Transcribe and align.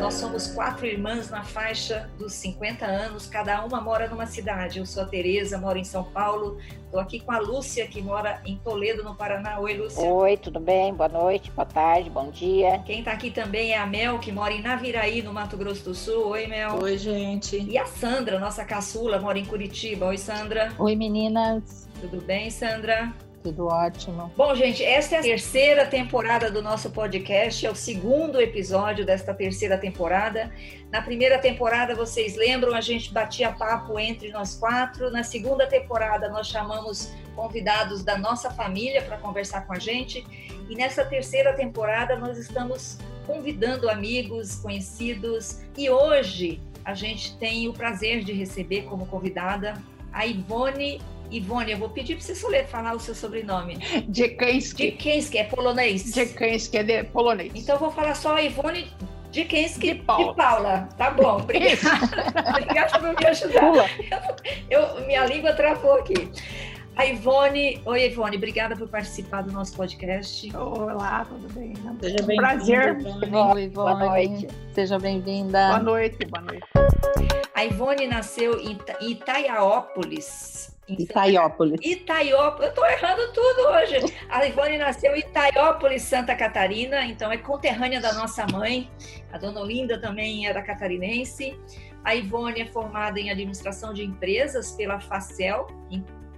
Nós 0.00 0.14
somos 0.14 0.46
quatro 0.46 0.86
irmãs 0.86 1.28
na 1.28 1.44
faixa 1.44 2.08
dos 2.18 2.32
50 2.32 2.86
anos, 2.86 3.26
cada 3.26 3.62
uma 3.66 3.82
mora 3.82 4.08
numa 4.08 4.24
cidade. 4.24 4.78
Eu 4.78 4.86
sou 4.86 5.02
a 5.02 5.06
Tereza, 5.06 5.58
moro 5.58 5.76
em 5.76 5.84
São 5.84 6.02
Paulo. 6.02 6.56
Estou 6.86 6.98
aqui 6.98 7.20
com 7.20 7.30
a 7.30 7.38
Lúcia, 7.38 7.86
que 7.86 8.00
mora 8.00 8.40
em 8.46 8.56
Toledo, 8.56 9.04
no 9.04 9.14
Paraná. 9.14 9.60
Oi, 9.60 9.74
Lúcia. 9.74 10.02
Oi, 10.02 10.38
tudo 10.38 10.58
bem? 10.58 10.94
Boa 10.94 11.10
noite, 11.10 11.50
boa 11.50 11.66
tarde, 11.66 12.08
bom 12.08 12.30
dia. 12.30 12.78
Quem 12.86 13.00
está 13.00 13.12
aqui 13.12 13.30
também 13.30 13.72
é 13.72 13.78
a 13.78 13.86
Mel, 13.86 14.18
que 14.18 14.32
mora 14.32 14.54
em 14.54 14.62
Naviraí, 14.62 15.20
no 15.20 15.34
Mato 15.34 15.58
Grosso 15.58 15.84
do 15.84 15.94
Sul. 15.94 16.28
Oi, 16.28 16.46
Mel. 16.46 16.78
Oi, 16.80 16.96
gente. 16.96 17.60
E 17.60 17.76
a 17.76 17.84
Sandra, 17.84 18.38
nossa 18.38 18.64
caçula, 18.64 19.20
mora 19.20 19.38
em 19.38 19.44
Curitiba. 19.44 20.06
Oi, 20.06 20.16
Sandra. 20.16 20.72
Oi, 20.78 20.96
meninas. 20.96 21.86
Tudo 22.00 22.22
bem, 22.22 22.48
Sandra? 22.48 23.12
Tudo 23.42 23.68
ótimo. 23.68 24.30
Bom, 24.36 24.54
gente, 24.54 24.84
esta 24.84 25.16
é 25.16 25.18
a 25.18 25.22
terceira 25.22 25.86
temporada 25.86 26.50
do 26.50 26.60
nosso 26.60 26.90
podcast, 26.90 27.64
é 27.64 27.70
o 27.70 27.74
segundo 27.74 28.38
episódio 28.38 29.04
desta 29.04 29.32
terceira 29.32 29.78
temporada. 29.78 30.52
Na 30.92 31.00
primeira 31.00 31.38
temporada, 31.38 31.94
vocês 31.94 32.36
lembram, 32.36 32.74
a 32.74 32.82
gente 32.82 33.10
batia 33.10 33.50
papo 33.50 33.98
entre 33.98 34.30
nós 34.30 34.56
quatro. 34.56 35.10
Na 35.10 35.22
segunda 35.22 35.66
temporada, 35.66 36.28
nós 36.28 36.48
chamamos 36.48 37.14
convidados 37.34 38.04
da 38.04 38.18
nossa 38.18 38.50
família 38.50 39.00
para 39.00 39.16
conversar 39.16 39.66
com 39.66 39.72
a 39.72 39.78
gente. 39.78 40.22
E 40.68 40.74
nessa 40.74 41.02
terceira 41.02 41.54
temporada, 41.54 42.16
nós 42.16 42.36
estamos 42.36 42.98
convidando 43.26 43.88
amigos, 43.88 44.56
conhecidos. 44.56 45.62
E 45.78 45.88
hoje 45.88 46.60
a 46.84 46.92
gente 46.92 47.38
tem 47.38 47.68
o 47.68 47.72
prazer 47.72 48.22
de 48.22 48.34
receber 48.34 48.82
como 48.82 49.06
convidada 49.06 49.74
a 50.12 50.26
Ivone 50.26 51.00
Ivone, 51.30 51.72
eu 51.72 51.78
vou 51.78 51.88
pedir 51.88 52.16
para 52.16 52.24
você 52.24 52.34
soler 52.34 52.66
falar 52.66 52.94
o 52.94 53.00
seu 53.00 53.14
sobrenome. 53.14 53.78
Dzekanski. 54.08 54.92
Dzekanski, 54.92 55.38
é 55.38 55.44
polonês? 55.44 56.04
Dzekanski, 56.04 56.78
é 56.78 56.82
de 56.82 57.04
polonês. 57.04 57.52
Então 57.54 57.76
eu 57.76 57.80
vou 57.80 57.90
falar 57.90 58.14
só 58.14 58.36
a 58.36 58.42
Ivone 58.42 58.88
Dzekanski 59.30 59.94
de 59.94 60.00
Paula. 60.00 60.30
de 60.30 60.36
Paula. 60.36 60.88
Tá 60.96 61.10
bom, 61.10 61.36
obrigada. 61.42 61.78
obrigada 62.48 62.98
por 62.98 63.20
me 63.20 63.26
ajudar. 63.26 63.62
Eu, 64.68 64.80
eu, 64.98 65.06
minha 65.06 65.24
língua 65.26 65.52
travou 65.52 65.94
aqui. 65.94 66.30
A 66.96 67.06
Ivone, 67.06 67.80
oi 67.86 68.06
Ivone, 68.06 68.36
obrigada 68.36 68.76
por 68.76 68.88
participar 68.88 69.42
do 69.42 69.52
nosso 69.52 69.74
podcast. 69.76 70.54
Olá, 70.54 71.24
tudo 71.24 71.48
bem? 71.54 71.72
Seja 72.00 72.16
bem-vinda. 72.26 72.42
Prazer. 72.42 72.96
Oi, 72.96 73.22
Ivone. 73.22 73.68
Boa 73.68 73.94
noite. 73.94 74.48
Seja 74.74 74.98
bem-vinda. 74.98 75.68
Boa 75.68 75.78
noite, 75.78 76.26
boa 76.26 76.42
noite. 76.42 76.66
A 77.54 77.64
Ivone 77.64 78.06
nasceu 78.06 78.60
em 78.60 78.76
Itaiaópolis, 79.00 80.69
Itaiópolis. 80.98 81.80
Itaiópolis. 81.82 82.62
Eu 82.62 82.68
estou 82.68 82.86
errando 82.86 83.32
tudo 83.32 83.68
hoje. 83.68 84.14
A 84.28 84.46
Ivone 84.46 84.78
nasceu 84.78 85.14
em 85.14 85.20
Itaiópolis, 85.20 86.02
Santa 86.02 86.34
Catarina, 86.34 87.04
então 87.04 87.30
é 87.30 87.36
conterrânea 87.36 88.00
da 88.00 88.12
nossa 88.14 88.46
mãe. 88.46 88.90
A 89.32 89.38
dona 89.38 89.60
Olinda 89.60 90.00
também 90.00 90.46
era 90.46 90.62
catarinense. 90.62 91.58
A 92.04 92.14
Ivone 92.14 92.62
é 92.62 92.66
formada 92.66 93.20
em 93.20 93.30
administração 93.30 93.92
de 93.92 94.02
empresas 94.02 94.72
pela 94.72 95.00
Facel. 95.00 95.66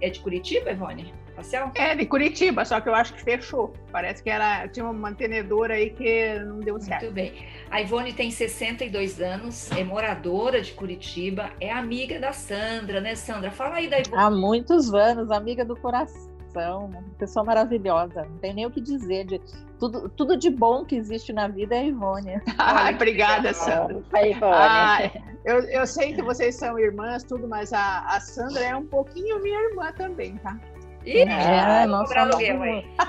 É 0.01 0.09
de 0.09 0.19
Curitiba, 0.19 0.71
Ivone? 0.71 1.13
Facel? 1.35 1.71
É, 1.75 1.95
de 1.95 2.05
Curitiba, 2.05 2.63
só 2.65 2.79
que 2.79 2.89
eu 2.89 2.95
acho 2.95 3.13
que 3.13 3.21
fechou. 3.21 3.73
Parece 3.91 4.21
que 4.21 4.29
era, 4.29 4.67
tinha 4.67 4.85
uma 4.85 4.93
mantenedora 4.93 5.75
aí 5.75 5.89
que 5.89 6.39
não 6.39 6.59
deu 6.59 6.79
certo. 6.79 7.03
Muito 7.03 7.15
bem. 7.15 7.33
A 7.69 7.81
Ivone 7.81 8.13
tem 8.13 8.29
62 8.29 9.21
anos, 9.21 9.71
é 9.71 9.83
moradora 9.83 10.61
de 10.61 10.73
Curitiba, 10.73 11.51
é 11.59 11.71
amiga 11.71 12.19
da 12.19 12.31
Sandra, 12.33 13.01
né, 13.01 13.15
Sandra? 13.15 13.51
Fala 13.51 13.75
aí 13.75 13.87
da 13.89 13.99
Ivone. 13.99 14.21
Há 14.21 14.29
muitos 14.29 14.93
anos, 14.93 15.31
amiga 15.31 15.65
do 15.65 15.75
coração 15.75 16.33
uma 16.55 17.01
pessoa 17.17 17.43
maravilhosa, 17.43 18.25
não 18.25 18.37
tem 18.37 18.53
nem 18.53 18.65
o 18.65 18.71
que 18.71 18.81
dizer. 18.81 19.25
De, 19.25 19.41
tudo, 19.79 20.09
tudo 20.09 20.37
de 20.37 20.49
bom 20.49 20.85
que 20.85 20.95
existe 20.95 21.33
na 21.33 21.47
vida 21.47 21.75
é 21.75 21.79
a 21.79 21.83
Ivone. 21.83 22.41
Ah, 22.57 22.89
obrigada, 22.93 23.53
Sandra. 23.53 24.01
A 24.13 24.27
Ivone. 24.27 24.53
Ah, 24.53 25.11
eu, 25.43 25.59
eu 25.63 25.87
sei 25.87 26.13
que 26.13 26.21
vocês 26.21 26.55
são 26.55 26.79
irmãs, 26.79 27.23
tudo, 27.23 27.47
mas 27.47 27.73
a, 27.73 28.05
a 28.07 28.19
Sandra 28.19 28.63
é 28.63 28.75
um 28.75 28.85
pouquinho 28.85 29.41
minha 29.41 29.59
irmã 29.69 29.91
também, 29.93 30.37
tá? 30.37 30.57
Ih, 31.05 31.21
é, 31.21 31.85
nossa, 31.85 32.19
aluguel 32.19 32.61
aí. 32.61 32.85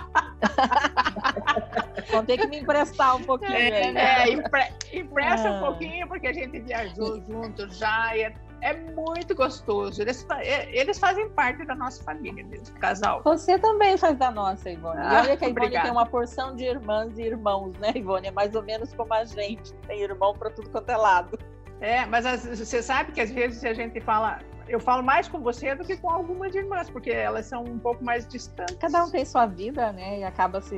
Vão 2.10 2.24
ter 2.24 2.38
que 2.38 2.46
me 2.46 2.60
emprestar 2.60 3.16
um 3.16 3.22
pouquinho. 3.22 3.52
É, 3.52 3.92
né? 3.92 4.24
é 4.24 4.30
empre, 4.30 4.62
empresta 4.92 5.50
um 5.50 5.58
ah. 5.58 5.60
pouquinho, 5.60 6.08
porque 6.08 6.26
a 6.26 6.32
gente 6.32 6.58
viajou 6.60 7.20
junto 7.22 7.68
já. 7.72 8.16
É, 8.16 8.34
é 8.60 8.72
muito 8.72 9.34
gostoso. 9.34 10.02
Eles, 10.02 10.26
é, 10.40 10.76
eles 10.76 10.98
fazem 10.98 11.28
parte 11.30 11.64
da 11.64 11.74
nossa 11.74 12.02
família 12.02 12.44
mesmo, 12.44 12.76
casal. 12.78 13.22
Você 13.22 13.58
também 13.58 13.96
faz 13.96 14.18
da 14.18 14.30
nossa, 14.30 14.70
Ivone. 14.70 15.00
Ah, 15.00 15.22
olha 15.22 15.36
que 15.36 15.44
a 15.44 15.48
Ivone 15.48 15.66
obrigada. 15.66 15.84
tem 15.84 15.92
uma 15.92 16.06
porção 16.06 16.56
de 16.56 16.64
irmãs 16.64 17.16
e 17.18 17.22
irmãos, 17.22 17.76
né, 17.78 17.92
Ivone? 17.94 18.28
É 18.28 18.30
mais 18.30 18.54
ou 18.54 18.62
menos 18.62 18.92
como 18.94 19.12
a 19.14 19.24
gente. 19.24 19.72
Tem 19.86 20.02
irmão 20.02 20.34
para 20.34 20.50
tudo 20.50 20.68
quanto 20.70 20.90
é 20.90 20.96
lado. 20.96 21.38
É, 21.80 22.06
mas 22.06 22.24
você 22.24 22.82
sabe 22.82 23.12
que 23.12 23.20
às 23.20 23.30
vezes 23.30 23.62
a 23.64 23.74
gente 23.74 24.00
fala, 24.00 24.38
eu 24.68 24.80
falo 24.80 25.02
mais 25.02 25.28
com 25.28 25.40
você 25.40 25.74
do 25.74 25.84
que 25.84 25.96
com 25.96 26.10
algumas 26.10 26.54
irmãs, 26.54 26.88
porque 26.90 27.10
elas 27.10 27.46
são 27.46 27.64
um 27.64 27.78
pouco 27.78 28.04
mais 28.04 28.26
distantes. 28.26 28.76
Cada 28.76 29.04
um 29.04 29.10
tem 29.10 29.24
sua 29.24 29.46
vida, 29.46 29.92
né? 29.92 30.20
E 30.20 30.24
acaba 30.24 30.60
se 30.60 30.76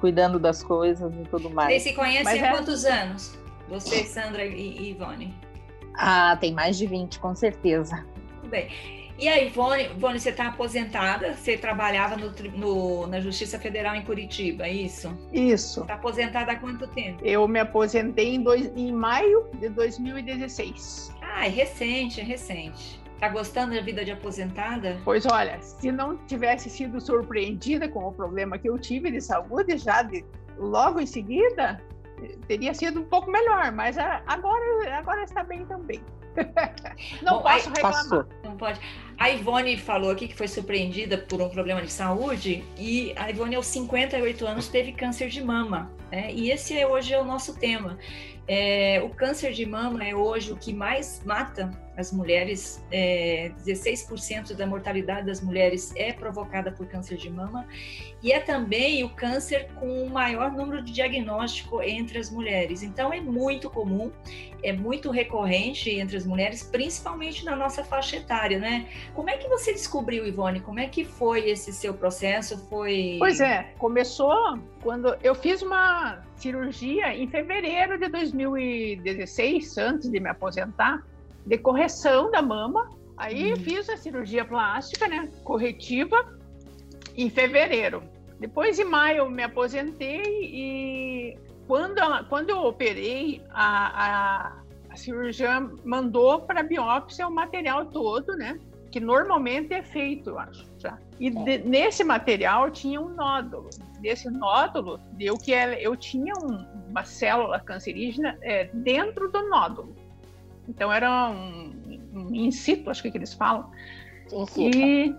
cuidando 0.00 0.38
das 0.38 0.62
coisas 0.62 1.12
e 1.14 1.24
tudo 1.28 1.50
mais. 1.50 1.68
Vocês 1.68 1.82
se 1.82 1.92
conhecem 1.94 2.42
há 2.42 2.46
é... 2.46 2.50
quantos 2.50 2.84
anos? 2.84 3.38
Você, 3.68 4.04
Sandra 4.04 4.44
e 4.44 4.90
Ivone? 4.90 5.34
Ah, 5.96 6.36
tem 6.40 6.52
mais 6.52 6.76
de 6.76 6.86
20, 6.86 7.18
com 7.18 7.34
certeza. 7.34 8.04
Tudo 8.40 8.50
bem. 8.50 8.68
E 9.16 9.28
aí, 9.28 9.46
Ivone, 9.46 9.84
Ivone 9.84 10.18
você 10.18 10.30
está 10.30 10.48
aposentada, 10.48 11.34
você 11.34 11.56
trabalhava 11.56 12.16
no, 12.16 12.32
no, 12.56 13.06
na 13.06 13.20
Justiça 13.20 13.60
Federal 13.60 13.94
em 13.94 14.02
Curitiba, 14.02 14.66
é 14.66 14.72
isso? 14.72 15.16
Isso. 15.32 15.82
Está 15.82 15.94
aposentada 15.94 16.50
há 16.50 16.56
quanto 16.56 16.88
tempo? 16.88 17.24
Eu 17.24 17.46
me 17.46 17.60
aposentei 17.60 18.34
em, 18.34 18.42
dois, 18.42 18.72
em 18.76 18.92
maio 18.92 19.46
de 19.54 19.68
2016. 19.68 21.14
Ah, 21.22 21.46
é 21.46 21.48
recente, 21.48 22.20
é 22.20 22.24
recente. 22.24 23.03
Tá 23.20 23.28
gostando 23.28 23.74
da 23.74 23.80
vida 23.80 24.04
de 24.04 24.10
aposentada? 24.10 25.00
Pois 25.04 25.24
olha, 25.26 25.60
se 25.62 25.90
não 25.90 26.16
tivesse 26.26 26.68
sido 26.68 27.00
surpreendida 27.00 27.88
com 27.88 28.06
o 28.06 28.12
problema 28.12 28.58
que 28.58 28.68
eu 28.68 28.78
tive 28.78 29.10
de 29.10 29.20
saúde 29.20 29.78
já 29.78 30.02
de, 30.02 30.24
logo 30.58 31.00
em 31.00 31.06
seguida, 31.06 31.80
teria 32.46 32.74
sido 32.74 33.00
um 33.00 33.04
pouco 33.04 33.30
melhor, 33.30 33.72
mas 33.72 33.96
agora, 33.98 34.98
agora 34.98 35.22
está 35.22 35.42
bem 35.42 35.64
também. 35.66 36.00
Não 37.22 37.34
Bom, 37.34 37.42
posso 37.42 37.68
reclamar. 37.68 38.02
Passou. 38.02 38.26
Não 38.42 38.56
pode. 38.56 38.80
A 39.18 39.30
Ivone 39.30 39.76
falou 39.76 40.10
aqui 40.10 40.26
que 40.26 40.34
foi 40.34 40.48
surpreendida 40.48 41.16
por 41.16 41.40
um 41.40 41.48
problema 41.48 41.80
de 41.80 41.90
saúde 41.90 42.64
e 42.76 43.12
a 43.16 43.30
Ivone 43.30 43.54
aos 43.54 43.66
58 43.66 44.46
anos 44.46 44.68
teve 44.68 44.92
câncer 44.92 45.28
de 45.28 45.42
mama. 45.42 45.90
Né? 46.10 46.32
E 46.32 46.50
esse 46.50 46.76
é, 46.76 46.86
hoje 46.86 47.14
é 47.14 47.20
o 47.20 47.24
nosso 47.24 47.56
tema. 47.56 47.96
É, 48.46 49.00
o 49.02 49.08
câncer 49.10 49.52
de 49.52 49.64
mama 49.64 50.04
é 50.04 50.14
hoje 50.14 50.52
o 50.52 50.56
que 50.56 50.72
mais 50.72 51.22
mata 51.24 51.70
as 51.96 52.12
mulheres. 52.12 52.84
É, 52.90 53.52
16% 53.64 54.54
da 54.54 54.66
mortalidade 54.66 55.26
das 55.26 55.40
mulheres 55.40 55.92
é 55.96 56.12
provocada 56.12 56.70
por 56.70 56.86
câncer 56.86 57.16
de 57.16 57.30
mama 57.30 57.66
e 58.22 58.32
é 58.32 58.40
também 58.40 59.04
o 59.04 59.10
câncer 59.10 59.68
com 59.74 60.04
o 60.04 60.10
maior 60.10 60.50
número 60.52 60.82
de 60.82 60.92
diagnóstico 60.92 61.82
entre 61.82 62.18
as 62.18 62.30
mulheres. 62.30 62.82
Então 62.82 63.12
é 63.12 63.20
muito 63.20 63.70
comum, 63.70 64.10
é 64.62 64.72
muito 64.72 65.10
recorrente 65.10 65.90
entre 65.90 66.16
as 66.16 66.26
mulheres, 66.26 66.62
principalmente 66.62 67.44
na 67.44 67.54
nossa 67.54 67.84
faixa 67.84 68.16
etária, 68.16 68.58
né? 68.58 68.86
Como 69.14 69.30
é 69.30 69.36
que 69.36 69.48
você 69.48 69.72
descobriu, 69.72 70.26
Ivone? 70.26 70.60
Como 70.60 70.80
é 70.80 70.86
que 70.86 71.04
foi 71.04 71.48
esse 71.48 71.72
seu 71.72 71.94
processo? 71.94 72.58
Foi 72.68 73.16
Pois 73.18 73.40
é, 73.40 73.74
começou 73.78 74.58
quando 74.82 75.16
eu 75.22 75.34
fiz 75.34 75.62
uma 75.62 76.22
cirurgia 76.44 77.14
em 77.14 77.26
fevereiro 77.26 77.98
de 77.98 78.08
2016, 78.08 79.78
antes 79.78 80.10
de 80.10 80.20
me 80.20 80.28
aposentar, 80.28 81.02
de 81.46 81.56
correção 81.56 82.30
da 82.30 82.42
mama. 82.42 82.90
Aí 83.16 83.54
hum. 83.54 83.56
fiz 83.56 83.88
a 83.88 83.96
cirurgia 83.96 84.44
plástica, 84.44 85.08
né, 85.08 85.30
corretiva, 85.42 86.38
em 87.16 87.30
fevereiro. 87.30 88.02
Depois, 88.38 88.78
em 88.78 88.84
maio, 88.84 89.18
eu 89.18 89.30
me 89.30 89.42
aposentei 89.42 90.22
e 90.42 91.38
quando, 91.66 91.98
ela, 91.98 92.24
quando 92.24 92.50
eu 92.50 92.58
operei, 92.58 93.40
a, 93.50 94.04
a, 94.04 94.62
a 94.90 94.96
cirurgiã 94.96 95.70
mandou 95.82 96.42
para 96.42 96.62
biópsia 96.62 97.26
o 97.26 97.32
material 97.32 97.86
todo, 97.86 98.36
né? 98.36 98.58
Que 98.94 99.00
normalmente 99.00 99.74
é 99.74 99.82
feito, 99.82 100.30
eu 100.30 100.38
acho, 100.38 100.64
já. 100.78 100.96
E 101.18 101.28
de, 101.28 101.58
nesse 101.58 102.04
material 102.04 102.70
tinha 102.70 103.00
um 103.00 103.08
nódulo 103.08 103.68
desse 103.98 104.30
nódulo 104.30 105.00
deu 105.14 105.36
que 105.36 105.50
eu 105.50 105.96
tinha 105.96 106.32
um, 106.36 106.64
uma 106.90 107.04
célula 107.04 107.58
cancerígena 107.58 108.38
é, 108.40 108.66
dentro 108.72 109.32
do 109.32 109.48
nódulo. 109.48 109.96
Então 110.68 110.92
era 110.92 111.28
um, 111.28 111.72
um 112.12 112.32
in 112.32 112.52
situ, 112.52 112.88
acho 112.88 113.02
que, 113.02 113.10
que 113.10 113.18
eles 113.18 113.34
falam. 113.34 113.68
E 114.56 115.12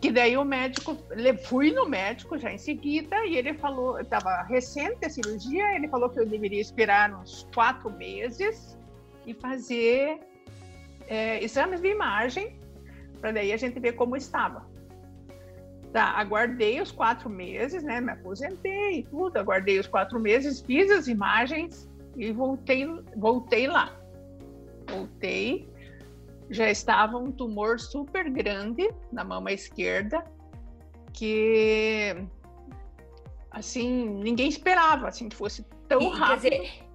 que 0.00 0.12
daí 0.12 0.36
o 0.36 0.44
médico, 0.44 0.96
fui 1.46 1.72
no 1.72 1.88
médico 1.88 2.38
já 2.38 2.52
em 2.52 2.58
seguida 2.58 3.26
e 3.26 3.36
ele 3.36 3.52
falou, 3.54 3.98
estava 3.98 4.42
recente 4.42 5.04
a 5.04 5.10
cirurgia, 5.10 5.74
ele 5.74 5.88
falou 5.88 6.08
que 6.08 6.20
eu 6.20 6.24
deveria 6.24 6.60
esperar 6.60 7.12
uns 7.12 7.48
quatro 7.52 7.90
meses 7.90 8.78
e 9.26 9.34
fazer 9.34 10.20
é, 11.08 11.42
exames 11.42 11.80
de 11.80 11.88
imagem 11.88 12.56
para 13.20 13.32
daí 13.32 13.52
a 13.52 13.56
gente 13.56 13.78
ver 13.78 13.92
como 13.92 14.16
estava. 14.16 14.66
Tá, 15.92 16.04
aguardei 16.04 16.80
os 16.80 16.90
quatro 16.90 17.30
meses, 17.30 17.82
né? 17.82 18.00
Me 18.00 18.12
aposentei 18.12 19.00
e 19.00 19.02
tudo, 19.04 19.38
aguardei 19.38 19.78
os 19.78 19.86
quatro 19.86 20.20
meses, 20.20 20.60
fiz 20.60 20.90
as 20.90 21.08
imagens 21.08 21.88
e 22.16 22.30
voltei, 22.30 22.86
voltei 23.16 23.66
lá. 23.66 23.96
Voltei, 24.86 25.68
já 26.50 26.70
estava 26.70 27.18
um 27.18 27.30
tumor 27.30 27.78
super 27.78 28.28
grande 28.30 28.90
na 29.12 29.24
mama 29.24 29.52
esquerda, 29.52 30.24
que 31.12 32.16
assim, 33.50 34.08
ninguém 34.22 34.48
esperava 34.48 35.08
assim 35.08 35.28
que 35.28 35.36
fosse 35.36 35.64
tão 35.88 36.00
e, 36.00 36.08
rápido. 36.10 36.50
Quer 36.50 36.58
dizer, 36.58 36.88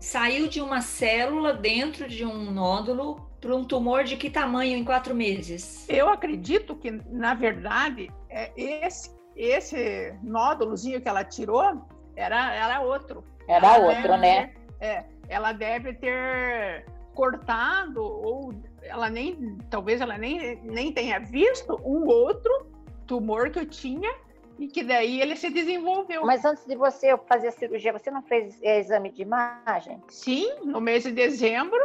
saiu 0.00 0.48
de 0.48 0.60
uma 0.60 0.80
célula 0.80 1.52
dentro 1.52 2.08
de 2.08 2.24
um 2.24 2.50
nódulo 2.50 3.25
para 3.46 3.54
um 3.54 3.64
tumor 3.64 4.02
de 4.02 4.16
que 4.16 4.28
tamanho 4.28 4.76
em 4.76 4.84
quatro 4.84 5.14
meses? 5.14 5.88
Eu 5.88 6.08
acredito 6.08 6.74
que, 6.74 6.90
na 6.90 7.32
verdade, 7.32 8.10
é 8.28 8.50
esse, 8.56 9.14
esse 9.36 10.12
nódulozinho 10.20 11.00
que 11.00 11.08
ela 11.08 11.22
tirou 11.22 11.86
era, 12.16 12.52
era 12.52 12.80
outro. 12.80 13.22
Era 13.48 13.76
ela 13.76 13.86
outro, 13.86 14.16
né? 14.16 14.48
Ter, 14.80 14.84
é, 14.84 15.04
ela 15.28 15.52
deve 15.52 15.94
ter 15.94 16.86
cortado 17.14 18.02
ou 18.02 18.52
ela 18.82 19.08
nem 19.08 19.56
talvez 19.70 20.00
ela 20.00 20.18
nem, 20.18 20.56
nem 20.64 20.92
tenha 20.92 21.20
visto 21.20 21.80
um 21.84 22.04
outro 22.08 22.66
tumor 23.06 23.50
que 23.50 23.60
eu 23.60 23.66
tinha 23.66 24.12
e 24.58 24.66
que 24.66 24.82
daí 24.82 25.20
ele 25.20 25.36
se 25.36 25.50
desenvolveu. 25.50 26.26
Mas 26.26 26.44
antes 26.44 26.66
de 26.66 26.74
você 26.74 27.16
fazer 27.28 27.48
a 27.48 27.52
cirurgia, 27.52 27.92
você 27.92 28.10
não 28.10 28.22
fez 28.22 28.60
é, 28.60 28.80
exame 28.80 29.12
de 29.12 29.22
imagem? 29.22 30.02
Sim, 30.08 30.52
no 30.64 30.80
mês 30.80 31.04
de 31.04 31.12
dezembro 31.12 31.80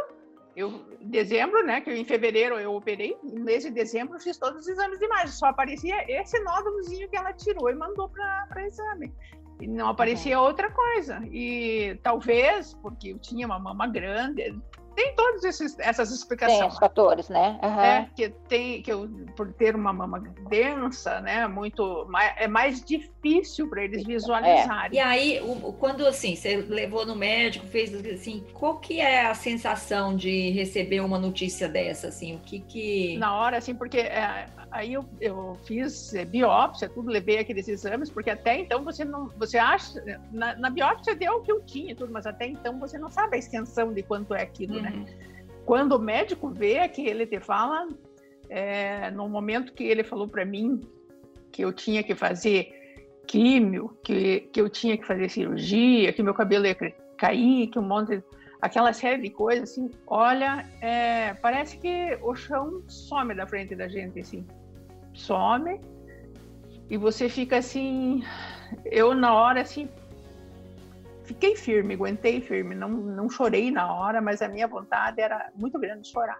eu, 0.56 0.82
dezembro, 1.00 1.64
né, 1.64 1.80
que 1.80 1.90
em 1.90 2.04
fevereiro 2.04 2.58
eu 2.58 2.74
operei, 2.74 3.16
no 3.22 3.44
mês 3.44 3.64
de 3.64 3.70
dezembro 3.70 4.20
fiz 4.20 4.36
todos 4.36 4.60
os 4.60 4.68
exames 4.68 4.98
de 4.98 5.04
imagem, 5.04 5.28
só 5.28 5.46
aparecia 5.46 5.96
esse 6.08 6.38
nódulozinho 6.40 7.08
que 7.08 7.16
ela 7.16 7.32
tirou 7.32 7.70
e 7.70 7.74
mandou 7.74 8.08
para 8.08 8.66
exame. 8.66 9.12
E 9.60 9.66
não 9.66 9.88
aparecia 9.88 10.38
uhum. 10.38 10.46
outra 10.46 10.70
coisa. 10.70 11.20
E 11.30 11.98
talvez, 12.02 12.74
porque 12.82 13.12
eu 13.12 13.18
tinha 13.18 13.46
uma 13.46 13.58
mama 13.58 13.86
grande, 13.86 14.58
tem 14.94 15.14
todas 15.14 15.44
essas 15.78 16.10
explicações. 16.10 16.58
Tem 16.58 16.68
os 16.68 16.78
fatores, 16.78 17.28
né? 17.28 17.58
Uhum. 17.62 17.80
É, 17.80 18.08
que 18.14 18.28
tem, 18.48 18.82
que 18.82 18.92
eu, 18.92 19.08
por 19.36 19.52
ter 19.52 19.74
uma 19.74 19.92
mama 19.92 20.20
densa, 20.48 21.20
né, 21.20 21.46
muito, 21.46 22.06
é 22.36 22.46
mais 22.46 22.82
difícil 22.84 23.68
para 23.68 23.84
eles 23.84 24.04
visualizarem. 24.04 24.98
É. 24.98 25.02
E 25.02 25.04
aí, 25.04 25.40
quando 25.78 26.06
assim, 26.06 26.36
você 26.36 26.56
levou 26.56 27.06
no 27.06 27.16
médico, 27.16 27.66
fez 27.66 27.94
assim, 28.06 28.44
qual 28.52 28.78
que 28.78 29.00
é 29.00 29.26
a 29.26 29.34
sensação 29.34 30.14
de 30.14 30.50
receber 30.50 31.00
uma 31.00 31.18
notícia 31.18 31.68
dessa, 31.68 32.08
assim, 32.08 32.36
o 32.36 32.38
que 32.40 32.60
que... 32.60 33.16
Na 33.18 33.36
hora, 33.36 33.58
assim, 33.58 33.74
porque 33.74 33.98
é, 33.98 34.46
aí 34.70 34.92
eu, 34.94 35.04
eu 35.20 35.56
fiz 35.64 36.14
é, 36.14 36.24
biópsia, 36.24 36.88
tudo, 36.88 37.10
levei 37.10 37.38
aqueles 37.38 37.68
exames, 37.68 38.10
porque 38.10 38.30
até 38.30 38.58
então 38.58 38.82
você 38.84 39.04
não, 39.04 39.28
você 39.38 39.58
acha, 39.58 40.02
na, 40.32 40.56
na 40.56 40.70
biópsia 40.70 41.14
deu 41.14 41.36
o 41.36 41.42
que 41.42 41.52
eu 41.52 41.60
tinha, 41.62 41.94
tudo, 41.94 42.12
mas 42.12 42.26
até 42.26 42.46
então 42.46 42.78
você 42.78 42.98
não 42.98 43.10
sabe 43.10 43.36
a 43.36 43.38
extensão 43.38 43.92
de 43.92 44.02
quanto 44.02 44.34
é 44.34 44.42
aquilo? 44.42 44.81
Uhum. 44.90 45.04
né? 45.04 45.06
Quando 45.64 45.92
o 45.92 45.98
médico 45.98 46.48
vê 46.48 46.88
que 46.88 47.06
ele 47.06 47.26
te 47.26 47.38
fala, 47.40 47.88
é, 48.48 49.10
no 49.10 49.28
momento 49.28 49.72
que 49.72 49.84
ele 49.84 50.02
falou 50.02 50.28
para 50.28 50.44
mim 50.44 50.80
que 51.50 51.62
eu 51.62 51.72
tinha 51.72 52.02
que 52.02 52.14
fazer 52.14 52.72
químio, 53.26 53.96
que, 54.02 54.40
que 54.52 54.60
eu 54.60 54.68
tinha 54.68 54.96
que 54.96 55.06
fazer 55.06 55.28
cirurgia, 55.28 56.12
que 56.12 56.22
meu 56.22 56.34
cabelo 56.34 56.66
ia 56.66 56.74
cair, 57.16 57.68
que 57.68 57.78
um 57.78 57.82
monte 57.82 58.16
de 58.16 58.24
aquela 58.60 58.92
série 58.92 59.22
de 59.22 59.30
coisas, 59.30 59.70
assim, 59.70 59.90
olha, 60.06 60.66
é, 60.80 61.34
parece 61.34 61.78
que 61.78 62.16
o 62.22 62.34
chão 62.34 62.82
some 62.88 63.34
da 63.34 63.46
frente 63.46 63.74
da 63.74 63.88
gente, 63.88 64.20
assim 64.20 64.46
some 65.14 65.80
e 66.92 66.96
você 66.96 67.28
fica 67.28 67.56
assim. 67.56 68.22
Eu, 68.84 69.14
na 69.14 69.34
hora, 69.34 69.62
assim, 69.62 69.88
fiquei 71.24 71.56
firme, 71.56 71.94
aguentei 71.94 72.40
firme, 72.40 72.74
não, 72.74 72.88
não 72.88 73.28
chorei 73.28 73.70
na 73.70 73.92
hora, 73.92 74.20
mas 74.20 74.42
a 74.42 74.48
minha 74.48 74.66
vontade 74.66 75.20
era 75.20 75.50
muito 75.54 75.78
grande 75.78 76.02
de 76.02 76.08
chorar. 76.08 76.38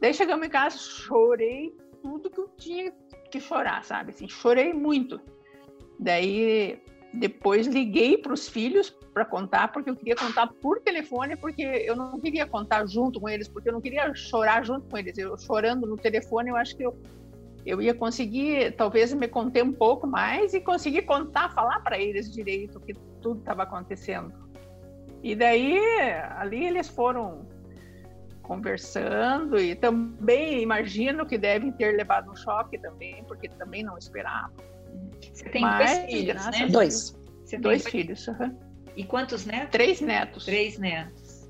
Daí 0.00 0.12
chegamos 0.12 0.46
em 0.46 0.50
casa, 0.50 0.76
chorei 0.78 1.74
tudo 2.02 2.30
que 2.30 2.40
eu 2.40 2.48
tinha 2.56 2.92
que 3.30 3.40
chorar, 3.40 3.84
sabe? 3.84 4.10
Assim, 4.10 4.28
chorei 4.28 4.72
muito. 4.72 5.20
Daí 5.98 6.82
depois 7.14 7.66
liguei 7.66 8.16
para 8.16 8.32
os 8.32 8.48
filhos 8.48 8.90
para 9.12 9.24
contar, 9.24 9.68
porque 9.68 9.90
eu 9.90 9.96
queria 9.96 10.16
contar 10.16 10.46
por 10.46 10.80
telefone, 10.80 11.36
porque 11.36 11.62
eu 11.62 11.94
não 11.94 12.18
queria 12.18 12.46
contar 12.46 12.86
junto 12.86 13.20
com 13.20 13.28
eles, 13.28 13.46
porque 13.46 13.68
eu 13.68 13.72
não 13.72 13.80
queria 13.80 14.12
chorar 14.14 14.64
junto 14.64 14.88
com 14.88 14.96
eles. 14.96 15.16
Eu 15.18 15.36
chorando 15.38 15.86
no 15.86 15.96
telefone, 15.96 16.50
eu 16.50 16.56
acho 16.56 16.76
que 16.76 16.84
eu 16.84 16.96
eu 17.64 17.80
ia 17.80 17.94
conseguir, 17.94 18.72
talvez, 18.72 19.12
me 19.14 19.28
conter 19.28 19.62
um 19.62 19.72
pouco 19.72 20.04
mais 20.06 20.52
e 20.52 20.60
conseguir 20.60 21.02
contar, 21.02 21.52
falar 21.54 21.80
para 21.80 21.96
eles 21.96 22.32
direito 22.32 22.78
o 22.78 22.80
que 22.80 22.92
tudo 23.22 23.40
estava 23.40 23.62
acontecendo. 23.62 24.32
E 25.22 25.34
daí, 25.34 25.78
ali 26.36 26.66
eles 26.66 26.88
foram 26.88 27.46
conversando 28.42 29.58
e 29.58 29.76
também 29.76 30.60
imagino 30.60 31.24
que 31.24 31.38
devem 31.38 31.70
ter 31.72 31.96
levado 31.96 32.30
um 32.30 32.36
choque 32.36 32.76
também, 32.78 33.22
porque 33.24 33.48
também 33.48 33.84
não 33.84 33.96
esperavam. 33.96 34.56
Você 35.32 35.48
tem 35.48 35.62
Mas, 35.62 35.90
dois 35.90 36.10
filhos, 36.10 36.46
né? 36.46 36.66
Dois. 36.66 37.20
Você 37.44 37.58
dois 37.58 37.86
filhos. 37.86 38.26
Uhum. 38.26 38.58
E 38.96 39.04
quantos 39.04 39.46
netos? 39.46 39.70
Três 39.70 40.00
netos. 40.00 40.44
Três 40.44 40.78
netos. 40.78 41.48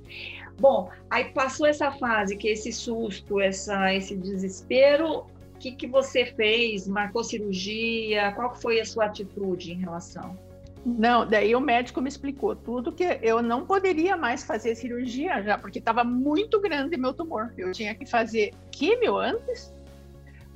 Bom, 0.60 0.90
aí 1.10 1.32
passou 1.32 1.66
essa 1.66 1.90
fase, 1.92 2.36
que 2.36 2.48
esse 2.48 2.70
susto, 2.70 3.40
essa, 3.40 3.92
esse 3.94 4.14
desespero, 4.14 5.26
que, 5.62 5.72
que 5.72 5.86
você 5.86 6.26
fez? 6.26 6.88
Marcou 6.88 7.22
cirurgia? 7.22 8.32
Qual 8.32 8.54
foi 8.56 8.80
a 8.80 8.84
sua 8.84 9.04
atitude 9.04 9.72
em 9.72 9.78
relação? 9.78 10.36
Não, 10.84 11.24
daí 11.24 11.54
o 11.54 11.60
médico 11.60 12.00
me 12.00 12.08
explicou 12.08 12.56
tudo 12.56 12.90
que 12.90 13.04
eu 13.22 13.40
não 13.40 13.64
poderia 13.64 14.16
mais 14.16 14.42
fazer 14.42 14.74
cirurgia 14.74 15.40
já, 15.42 15.56
porque 15.56 15.78
estava 15.78 16.02
muito 16.02 16.60
grande 16.60 16.96
meu 16.96 17.14
tumor. 17.14 17.52
Eu 17.56 17.70
tinha 17.70 17.94
que 17.94 18.04
fazer 18.04 18.52
químio 18.72 19.16
antes, 19.16 19.72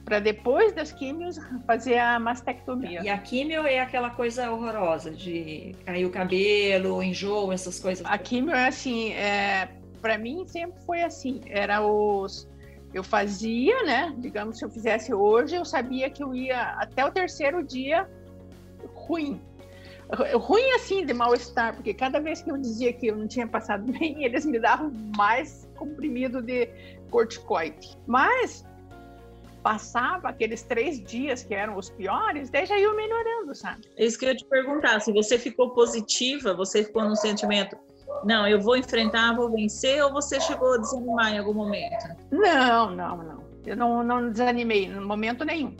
para 0.04 0.18
depois 0.18 0.72
das 0.72 0.90
químios 0.92 1.38
fazer 1.66 1.98
a 1.98 2.18
mastectomia. 2.18 3.02
E 3.02 3.08
a 3.08 3.18
químio 3.18 3.66
é 3.66 3.78
aquela 3.78 4.10
coisa 4.10 4.50
horrorosa 4.50 5.12
de 5.12 5.76
cair 5.84 6.04
o 6.04 6.10
cabelo, 6.10 7.02
enjoo, 7.02 7.52
essas 7.52 7.78
coisas. 7.78 8.04
A 8.04 8.18
químio 8.18 8.54
é 8.54 8.66
assim, 8.66 9.12
é, 9.12 9.68
para 10.00 10.18
mim 10.18 10.44
sempre 10.46 10.80
foi 10.84 11.02
assim, 11.02 11.40
era 11.48 11.84
os 11.84 12.48
eu 12.94 13.04
fazia, 13.04 13.82
né? 13.82 14.14
Digamos, 14.16 14.58
se 14.58 14.64
eu 14.64 14.70
fizesse 14.70 15.12
hoje, 15.12 15.54
eu 15.54 15.64
sabia 15.64 16.08
que 16.08 16.22
eu 16.22 16.34
ia 16.34 16.62
até 16.78 17.04
o 17.04 17.10
terceiro 17.10 17.62
dia 17.62 18.08
ruim. 18.94 19.40
Ruim 20.34 20.70
assim, 20.72 21.04
de 21.04 21.12
mal-estar, 21.12 21.74
porque 21.74 21.92
cada 21.92 22.20
vez 22.20 22.40
que 22.40 22.50
eu 22.50 22.56
dizia 22.56 22.92
que 22.92 23.08
eu 23.08 23.16
não 23.16 23.26
tinha 23.26 23.46
passado 23.46 23.90
bem, 23.92 24.24
eles 24.24 24.44
me 24.44 24.58
davam 24.58 24.92
mais 25.16 25.68
comprimido 25.76 26.40
de 26.40 26.68
corticoide. 27.10 27.96
Mas 28.06 28.64
passava 29.62 30.28
aqueles 30.28 30.62
três 30.62 31.02
dias 31.02 31.42
que 31.42 31.52
eram 31.52 31.76
os 31.76 31.90
piores, 31.90 32.50
daí 32.50 32.66
já 32.66 32.78
ia 32.78 32.92
melhorando, 32.94 33.52
sabe? 33.52 33.82
É 33.96 34.04
isso 34.04 34.16
que 34.16 34.24
eu 34.24 34.28
ia 34.28 34.36
te 34.36 34.44
perguntar, 34.44 35.00
se 35.00 35.12
você 35.12 35.36
ficou 35.36 35.70
positiva, 35.70 36.54
você 36.54 36.84
ficou 36.84 37.02
no 37.02 37.16
sentimento, 37.16 37.76
não, 38.24 38.46
eu 38.46 38.60
vou 38.60 38.76
enfrentar, 38.76 39.34
vou 39.34 39.50
vencer, 39.50 40.02
ou 40.04 40.12
você 40.12 40.40
chegou 40.40 40.74
a 40.74 40.78
desanimar 40.78 41.34
em 41.34 41.38
algum 41.38 41.54
momento? 41.54 42.16
Não, 42.30 42.90
não, 42.90 43.16
não. 43.16 43.46
Eu 43.64 43.76
não, 43.76 44.02
não 44.04 44.30
desanimei, 44.30 44.88
no 44.88 45.04
momento 45.04 45.44
nenhum. 45.44 45.76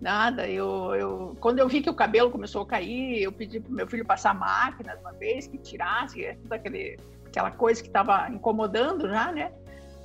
Nada. 0.00 0.46
Eu, 0.48 0.94
eu, 0.94 1.36
quando 1.40 1.58
eu 1.58 1.68
vi 1.68 1.80
que 1.80 1.90
o 1.90 1.94
cabelo 1.94 2.30
começou 2.30 2.62
a 2.62 2.66
cair, 2.66 3.22
eu 3.22 3.32
pedi 3.32 3.60
para 3.60 3.72
meu 3.72 3.86
filho 3.86 4.04
passar 4.04 4.30
a 4.30 4.34
máquina 4.34 4.96
uma 5.00 5.12
vez, 5.12 5.46
que 5.46 5.58
tirasse 5.58 6.36
toda 6.42 6.56
aquele, 6.56 6.98
aquela 7.26 7.50
coisa 7.50 7.80
que 7.80 7.88
estava 7.88 8.28
incomodando 8.30 9.08
já, 9.08 9.32
né? 9.32 9.52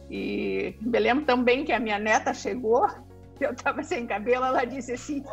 E 0.09 0.75
me 0.81 0.99
lembro 0.99 1.25
também 1.25 1.63
que 1.63 1.71
a 1.71 1.79
minha 1.79 1.99
neta 1.99 2.33
chegou, 2.33 2.87
eu 3.39 3.51
estava 3.51 3.83
sem 3.83 4.05
cabelo, 4.05 4.45
ela 4.45 4.65
disse 4.65 4.93
assim: 4.93 5.23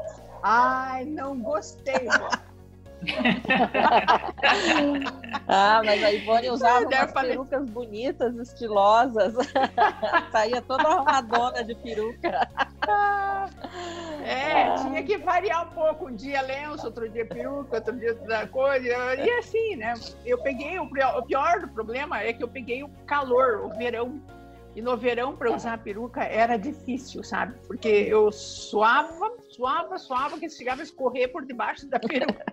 Ai, 0.42 1.04
não 1.04 1.38
gostei, 1.38 2.06
vó. 2.06 2.28
ah, 5.48 5.82
mas 5.84 6.02
a 6.02 6.12
Ivone 6.12 6.50
usava 6.50 6.86
umas 6.86 7.12
perucas 7.12 7.70
bonitas, 7.70 8.34
estilosas. 8.36 9.34
Saía 10.32 10.60
toda 10.62 10.88
arrumadona 10.88 11.62
de 11.62 11.74
peruca. 11.76 12.48
É, 14.24 14.74
tinha 14.74 15.02
que 15.02 15.18
variar 15.18 15.68
um 15.68 15.74
pouco. 15.74 16.08
Um 16.08 16.14
dia 16.14 16.40
lenço, 16.42 16.86
outro 16.86 17.08
dia 17.08 17.26
peruca, 17.26 17.76
outro 17.76 17.96
dia 17.96 18.12
outra 18.12 18.46
coisa. 18.48 18.86
E 18.86 19.30
assim, 19.38 19.76
né? 19.76 19.94
Eu 20.24 20.38
peguei, 20.38 20.78
o 20.78 21.22
pior 21.22 21.60
do 21.60 21.68
problema 21.68 22.20
é 22.20 22.32
que 22.32 22.42
eu 22.42 22.48
peguei 22.48 22.82
o 22.82 22.88
calor, 23.06 23.64
o 23.64 23.70
verão. 23.70 24.20
E 24.74 24.82
no 24.82 24.96
verão, 24.96 25.34
para 25.34 25.54
usar 25.54 25.74
a 25.74 25.78
peruca, 25.78 26.22
era 26.22 26.56
difícil, 26.56 27.24
sabe? 27.24 27.54
Porque 27.66 27.88
eu 27.88 28.30
suava, 28.30 29.32
suava, 29.48 29.98
suava, 29.98 30.38
que 30.38 30.48
chegava 30.48 30.82
a 30.82 30.84
escorrer 30.84 31.32
por 31.32 31.44
debaixo 31.44 31.88
da 31.88 31.98
peruca. 31.98 32.44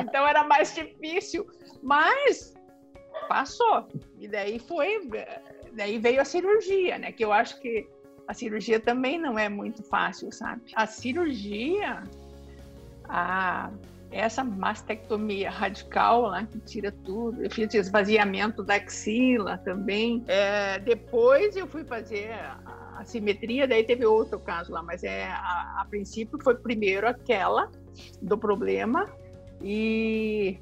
Então 0.00 0.26
era 0.26 0.44
mais 0.44 0.74
difícil, 0.74 1.46
mas 1.82 2.54
passou. 3.28 3.88
E 4.18 4.28
daí 4.28 4.58
foi, 4.58 5.08
daí 5.72 5.98
veio 5.98 6.20
a 6.20 6.24
cirurgia, 6.24 6.98
né? 6.98 7.12
Que 7.12 7.24
eu 7.24 7.32
acho 7.32 7.60
que 7.60 7.86
a 8.26 8.34
cirurgia 8.34 8.80
também 8.80 9.18
não 9.18 9.38
é 9.38 9.48
muito 9.48 9.82
fácil, 9.82 10.30
sabe? 10.32 10.62
A 10.74 10.86
cirurgia, 10.86 12.02
a, 13.08 13.70
essa 14.10 14.44
mastectomia 14.44 15.50
radical 15.50 16.22
lá 16.22 16.46
que 16.46 16.58
tira 16.60 16.92
tudo, 17.04 17.42
eu 17.42 17.50
fiz 17.50 17.74
esvaziamento 17.74 18.62
da 18.62 18.76
axila 18.76 19.58
também. 19.58 20.24
É, 20.28 20.78
depois 20.78 21.56
eu 21.56 21.66
fui 21.66 21.84
fazer 21.84 22.32
a, 22.32 22.98
a, 22.98 23.04
simetria, 23.04 23.66
daí 23.66 23.84
teve 23.84 24.06
outro 24.06 24.38
caso 24.38 24.72
lá, 24.72 24.82
mas 24.82 25.02
é 25.02 25.24
a, 25.24 25.80
a 25.80 25.86
princípio 25.90 26.38
foi 26.42 26.54
primeiro 26.54 27.08
aquela 27.08 27.70
do 28.20 28.38
problema 28.38 29.10
e 29.62 30.58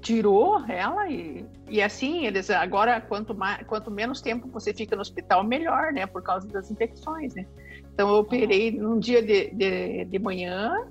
tirou 0.00 0.62
ela 0.66 1.08
e, 1.08 1.46
e 1.68 1.80
assim 1.80 2.26
eles 2.26 2.50
agora 2.50 3.00
quanto 3.00 3.34
mais 3.34 3.66
quanto 3.66 3.90
menos 3.90 4.20
tempo 4.20 4.48
você 4.48 4.74
fica 4.74 4.94
no 4.94 5.00
hospital 5.00 5.42
melhor 5.42 5.92
né 5.92 6.06
por 6.06 6.22
causa 6.22 6.46
das 6.48 6.70
infecções 6.70 7.34
né. 7.34 7.46
Então 7.92 8.10
eu 8.10 8.16
operei 8.16 8.72
num 8.72 8.98
dia 8.98 9.22
de, 9.22 9.50
de, 9.50 10.04
de 10.04 10.18
manhã. 10.18 10.84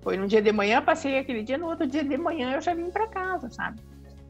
Foi 0.00 0.16
num 0.16 0.26
dia 0.26 0.40
de 0.40 0.52
manhã 0.52 0.80
passei 0.80 1.18
aquele 1.18 1.42
dia 1.42 1.58
no 1.58 1.66
outro 1.66 1.86
dia 1.86 2.04
de 2.04 2.16
manhã 2.16 2.52
eu 2.54 2.60
já 2.60 2.72
vim 2.74 2.90
para 2.90 3.06
casa 3.08 3.50
sabe. 3.50 3.80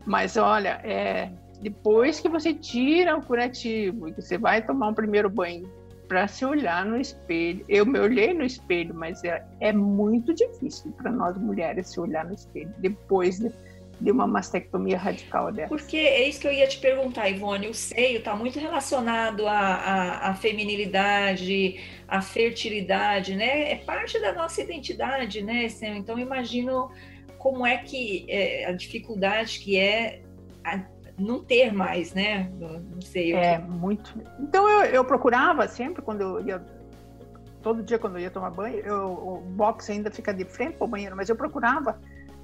Mas 0.04 0.36
olha 0.36 0.80
é 0.82 1.30
depois 1.60 2.20
que 2.20 2.28
você 2.28 2.54
tira 2.54 3.16
o 3.16 3.22
curativo 3.22 4.08
e 4.08 4.12
que 4.12 4.22
você 4.22 4.38
vai 4.38 4.62
tomar 4.62 4.88
um 4.88 4.94
primeiro 4.94 5.28
banho 5.28 5.68
para 6.08 6.26
se 6.26 6.44
olhar 6.44 6.84
no 6.84 6.98
espelho. 6.98 7.64
Eu 7.68 7.84
me 7.84 7.98
olhei 8.00 8.32
no 8.32 8.44
espelho, 8.44 8.94
mas 8.94 9.22
é, 9.22 9.44
é 9.60 9.72
muito 9.72 10.34
difícil 10.34 10.90
para 10.92 11.12
nós 11.12 11.36
mulheres 11.36 11.88
se 11.88 12.00
olhar 12.00 12.24
no 12.24 12.34
espelho 12.34 12.72
depois 12.78 13.38
de, 13.38 13.52
de 14.00 14.10
uma 14.10 14.26
mastectomia 14.26 14.96
radical 14.96 15.52
dessa. 15.52 15.68
Porque 15.68 15.98
é 15.98 16.26
isso 16.26 16.40
que 16.40 16.46
eu 16.48 16.52
ia 16.52 16.66
te 16.66 16.78
perguntar, 16.78 17.28
Ivone. 17.28 17.68
O 17.68 17.74
seio 17.74 18.18
está 18.18 18.34
muito 18.34 18.58
relacionado 18.58 19.46
à, 19.46 19.58
à, 19.58 20.30
à, 20.30 20.34
feminilidade, 20.34 21.78
à 22.08 22.22
fertilidade, 22.22 23.36
né? 23.36 23.72
É 23.72 23.76
parte 23.76 24.18
da 24.18 24.32
nossa 24.32 24.62
identidade, 24.62 25.42
né? 25.42 25.68
Então, 25.82 26.18
imagino 26.18 26.90
como 27.38 27.66
é 27.66 27.76
que 27.76 28.24
é, 28.28 28.64
a 28.64 28.72
dificuldade 28.72 29.60
que 29.60 29.76
é 29.76 30.22
não 31.18 31.42
ter 31.42 31.72
mais, 31.72 32.14
né? 32.14 32.50
Não 32.58 33.00
sei. 33.00 33.34
É, 33.34 33.58
que... 33.58 33.68
muito. 33.68 34.14
Então 34.40 34.68
eu, 34.68 34.84
eu 34.86 35.04
procurava 35.04 35.66
sempre, 35.68 36.02
quando 36.02 36.20
eu 36.20 36.46
ia. 36.46 36.64
Todo 37.62 37.82
dia, 37.82 37.98
quando 37.98 38.16
eu 38.16 38.22
ia 38.22 38.30
tomar 38.30 38.50
banho, 38.50 38.78
eu, 38.78 39.12
o 39.12 39.40
box 39.40 39.90
ainda 39.90 40.10
fica 40.10 40.32
de 40.32 40.44
frente 40.44 40.76
para 40.76 40.84
o 40.84 40.88
banheiro, 40.88 41.16
mas 41.16 41.28
eu 41.28 41.34
procurava 41.34 41.98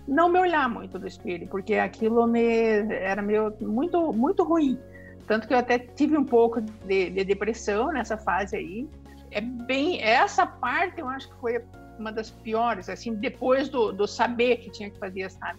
não 0.06 0.28
me 0.28 0.38
olhar 0.38 0.68
muito 0.68 0.98
no 0.98 1.06
espelho, 1.06 1.46
porque 1.48 1.74
aquilo 1.74 2.26
me 2.26 2.44
era 2.92 3.22
meio, 3.22 3.54
muito, 3.60 4.12
muito 4.12 4.44
ruim. 4.44 4.78
Tanto 5.26 5.48
que 5.48 5.54
eu 5.54 5.58
até 5.58 5.78
tive 5.78 6.18
um 6.18 6.24
pouco 6.24 6.60
de, 6.60 7.10
de 7.10 7.24
depressão 7.24 7.90
nessa 7.90 8.16
fase 8.16 8.56
aí. 8.56 8.88
É 9.30 9.40
bem. 9.40 10.02
Essa 10.02 10.46
parte 10.46 11.00
eu 11.00 11.08
acho 11.08 11.28
que 11.30 11.40
foi 11.40 11.64
uma 11.98 12.12
das 12.12 12.30
piores, 12.30 12.88
assim, 12.88 13.14
depois 13.14 13.68
do, 13.68 13.92
do 13.92 14.06
saber 14.06 14.58
que 14.58 14.70
tinha 14.70 14.90
que 14.90 14.98
fazer, 14.98 15.30
sabe? 15.30 15.58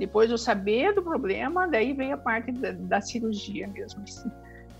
Depois 0.00 0.30
do 0.30 0.38
saber 0.38 0.94
do 0.94 1.02
problema, 1.02 1.68
daí 1.68 1.92
veio 1.92 2.14
a 2.14 2.16
parte 2.16 2.50
da, 2.52 2.72
da 2.72 3.02
cirurgia 3.02 3.68
mesmo. 3.68 4.02
Assim. 4.02 4.32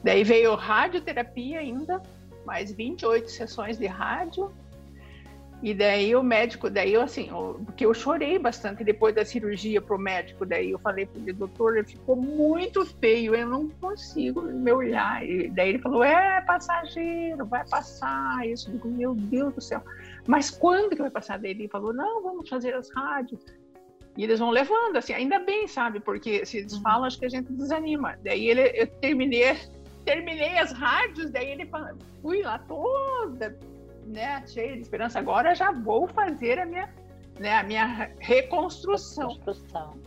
Daí 0.02 0.24
veio 0.24 0.54
radioterapia 0.54 1.60
ainda, 1.60 2.00
mais 2.46 2.72
28 2.72 3.30
sessões 3.30 3.76
de 3.76 3.86
rádio. 3.86 4.50
E 5.62 5.74
daí 5.74 6.16
o 6.16 6.22
médico, 6.22 6.70
daí 6.70 6.94
eu 6.94 7.02
assim, 7.02 7.28
porque 7.66 7.84
eu 7.84 7.92
chorei 7.92 8.38
bastante 8.38 8.82
depois 8.82 9.14
da 9.14 9.26
cirurgia 9.26 9.78
pro 9.78 9.98
médico, 9.98 10.46
daí 10.46 10.70
eu 10.70 10.78
falei 10.78 11.04
pro 11.04 11.20
ele, 11.20 11.34
doutor, 11.34 11.84
ficou 11.84 12.16
muito 12.16 12.82
feio, 12.98 13.34
eu 13.34 13.46
não 13.46 13.68
consigo 13.68 14.40
me 14.40 14.72
olhar. 14.72 15.22
E 15.22 15.50
daí 15.50 15.68
ele 15.68 15.78
falou, 15.80 16.02
é 16.02 16.40
passageiro, 16.40 17.44
vai 17.44 17.68
passar 17.68 18.48
isso. 18.48 18.70
Eu 18.70 18.72
digo, 18.72 18.88
meu 18.88 19.14
Deus 19.14 19.54
do 19.54 19.60
céu. 19.60 19.82
Mas 20.26 20.48
quando 20.48 20.96
que 20.96 21.02
vai 21.02 21.10
passar? 21.10 21.38
Daí 21.38 21.50
ele 21.50 21.68
falou, 21.68 21.92
não, 21.92 22.22
vamos 22.22 22.48
fazer 22.48 22.72
as 22.72 22.90
rádios. 22.94 23.44
E 24.16 24.24
eles 24.24 24.38
vão 24.38 24.50
levando, 24.50 24.96
assim, 24.96 25.12
ainda 25.12 25.38
bem, 25.38 25.66
sabe? 25.68 26.00
Porque 26.00 26.44
se 26.44 26.58
eles 26.58 26.74
uhum. 26.74 26.82
falam, 26.82 27.04
acho 27.04 27.18
que 27.18 27.26
a 27.26 27.28
gente 27.28 27.52
desanima. 27.52 28.16
Daí 28.24 28.48
ele, 28.48 28.62
eu 28.74 28.86
terminei, 28.86 29.56
terminei 30.04 30.58
as 30.58 30.72
rádios, 30.72 31.30
daí 31.30 31.50
ele 31.50 31.70
fui 32.20 32.42
lá 32.42 32.58
toda, 32.58 33.58
né, 34.06 34.44
cheia 34.46 34.74
de 34.74 34.82
esperança. 34.82 35.18
Agora 35.18 35.54
já 35.54 35.70
vou 35.70 36.08
fazer 36.08 36.58
a 36.58 36.66
minha, 36.66 36.92
né, 37.38 37.58
a 37.58 37.62
minha 37.62 38.10
reconstrução. 38.18 39.28
reconstrução. 39.28 40.00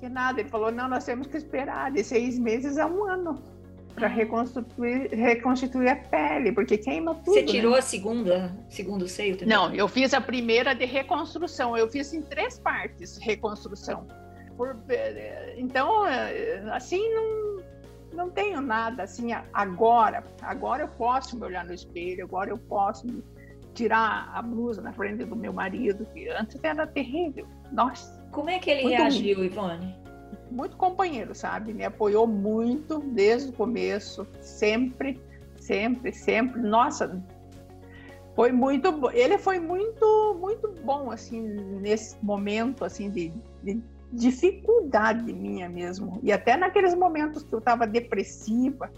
Que 0.00 0.08
nada, 0.08 0.40
ele 0.40 0.48
falou, 0.48 0.72
não, 0.72 0.88
nós 0.88 1.04
temos 1.04 1.26
que 1.26 1.36
esperar 1.36 1.92
de 1.92 2.02
seis 2.02 2.38
meses 2.38 2.78
a 2.78 2.86
um 2.86 3.04
ano 3.04 3.53
para 3.94 4.08
reconstituir, 4.08 5.08
reconstituir 5.14 5.88
a 5.88 5.96
pele, 5.96 6.52
porque 6.52 6.76
queima 6.76 7.14
tudo. 7.14 7.34
Você 7.34 7.44
tirou 7.44 7.72
né? 7.72 7.78
a 7.78 7.82
segunda, 7.82 8.56
segundo 8.68 9.06
seio 9.06 9.36
também? 9.36 9.54
Não, 9.54 9.72
eu 9.72 9.86
fiz 9.86 10.12
a 10.12 10.20
primeira 10.20 10.74
de 10.74 10.84
reconstrução. 10.84 11.76
Eu 11.76 11.88
fiz 11.88 12.12
em 12.12 12.22
três 12.22 12.58
partes 12.58 13.18
reconstrução. 13.18 14.06
Por, 14.56 14.76
então, 15.56 16.02
assim, 16.72 17.02
não, 17.14 17.62
não 18.12 18.30
tenho 18.30 18.60
nada 18.60 19.04
assim 19.04 19.30
agora. 19.52 20.24
Agora 20.42 20.82
eu 20.82 20.88
posso 20.88 21.36
me 21.36 21.44
olhar 21.44 21.64
no 21.64 21.72
espelho, 21.72 22.24
agora 22.24 22.50
eu 22.50 22.58
posso 22.58 23.06
tirar 23.74 24.30
a 24.32 24.40
blusa 24.40 24.80
na 24.80 24.92
frente 24.92 25.24
do 25.24 25.36
meu 25.36 25.52
marido, 25.52 26.06
que 26.14 26.28
antes 26.30 26.58
era 26.62 26.86
terrível. 26.86 27.46
Nossa. 27.72 28.22
Como 28.30 28.50
é 28.50 28.58
que 28.58 28.70
ele 28.70 28.88
reagiu, 28.88 29.38
ruim. 29.38 29.46
Ivone? 29.46 30.03
Muito 30.50 30.76
companheiro, 30.76 31.34
sabe? 31.34 31.72
Me 31.72 31.84
apoiou 31.84 32.26
muito 32.26 33.00
desde 33.00 33.50
o 33.50 33.52
começo, 33.52 34.26
sempre, 34.40 35.20
sempre, 35.56 36.12
sempre. 36.12 36.60
Nossa, 36.60 37.22
foi 38.34 38.52
muito. 38.52 39.10
Ele 39.12 39.38
foi 39.38 39.58
muito, 39.58 40.36
muito 40.40 40.74
bom, 40.84 41.10
assim, 41.10 41.40
nesse 41.80 42.16
momento, 42.22 42.84
assim, 42.84 43.10
de, 43.10 43.32
de 43.62 43.82
dificuldade 44.12 45.32
minha 45.32 45.68
mesmo. 45.68 46.18
E 46.22 46.32
até 46.32 46.56
naqueles 46.56 46.94
momentos 46.94 47.42
que 47.42 47.52
eu 47.52 47.58
estava 47.58 47.86
depressiva, 47.86 48.90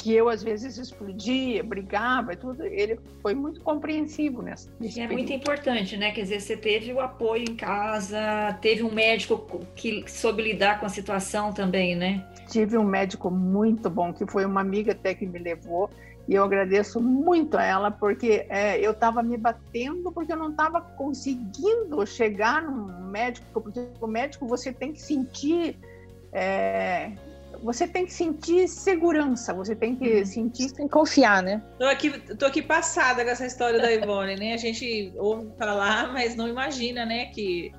que 0.00 0.14
eu 0.14 0.30
às 0.30 0.42
vezes 0.42 0.78
explodia, 0.78 1.62
brigava 1.62 2.32
e 2.32 2.36
tudo, 2.36 2.64
ele 2.64 2.98
foi 3.20 3.34
muito 3.34 3.60
compreensivo 3.60 4.40
nessa. 4.40 4.70
Isso 4.80 4.98
é 4.98 5.06
muito 5.06 5.30
importante, 5.30 5.94
né? 5.98 6.10
Quer 6.10 6.22
dizer, 6.22 6.40
você 6.40 6.56
teve 6.56 6.90
o 6.90 7.00
apoio 7.00 7.42
em 7.42 7.54
casa, 7.54 8.58
teve 8.62 8.82
um 8.82 8.90
médico 8.90 9.60
que 9.76 10.02
soube 10.08 10.42
lidar 10.42 10.80
com 10.80 10.86
a 10.86 10.88
situação 10.88 11.52
também, 11.52 11.94
né? 11.94 12.26
Tive 12.48 12.78
um 12.78 12.84
médico 12.84 13.30
muito 13.30 13.90
bom, 13.90 14.10
que 14.10 14.26
foi 14.26 14.46
uma 14.46 14.62
amiga 14.62 14.92
até 14.92 15.14
que 15.14 15.26
me 15.26 15.38
levou, 15.38 15.90
e 16.26 16.34
eu 16.34 16.44
agradeço 16.44 16.98
muito 16.98 17.58
a 17.58 17.62
ela, 17.62 17.90
porque 17.90 18.46
é, 18.48 18.78
eu 18.80 18.92
estava 18.92 19.22
me 19.22 19.36
batendo, 19.36 20.10
porque 20.10 20.32
eu 20.32 20.36
não 20.38 20.50
estava 20.50 20.80
conseguindo 20.80 22.06
chegar 22.06 22.62
num 22.62 23.10
médico, 23.10 23.60
porque 23.60 23.86
o 24.00 24.06
médico 24.06 24.46
você 24.46 24.72
tem 24.72 24.94
que 24.94 25.02
sentir. 25.02 25.76
É, 26.32 27.12
você 27.62 27.86
tem 27.86 28.06
que 28.06 28.12
sentir 28.12 28.66
segurança, 28.68 29.52
você 29.52 29.74
tem 29.74 29.94
que 29.94 30.18
uhum. 30.18 30.24
sentir. 30.24 30.72
Tem 30.72 30.86
que 30.86 30.92
confiar, 30.92 31.42
né? 31.42 31.62
Tô 31.78 31.84
aqui, 31.84 32.10
tô 32.36 32.46
aqui 32.46 32.62
passada 32.62 33.24
com 33.24 33.30
essa 33.30 33.46
história 33.46 33.80
da 33.80 33.92
Ivone, 33.92 34.36
né? 34.36 34.54
A 34.54 34.56
gente 34.56 35.12
ouve 35.16 35.46
para 35.58 35.74
lá, 35.74 36.08
mas 36.08 36.34
não 36.34 36.48
imagina, 36.48 37.04
né, 37.04 37.26
que, 37.26 37.72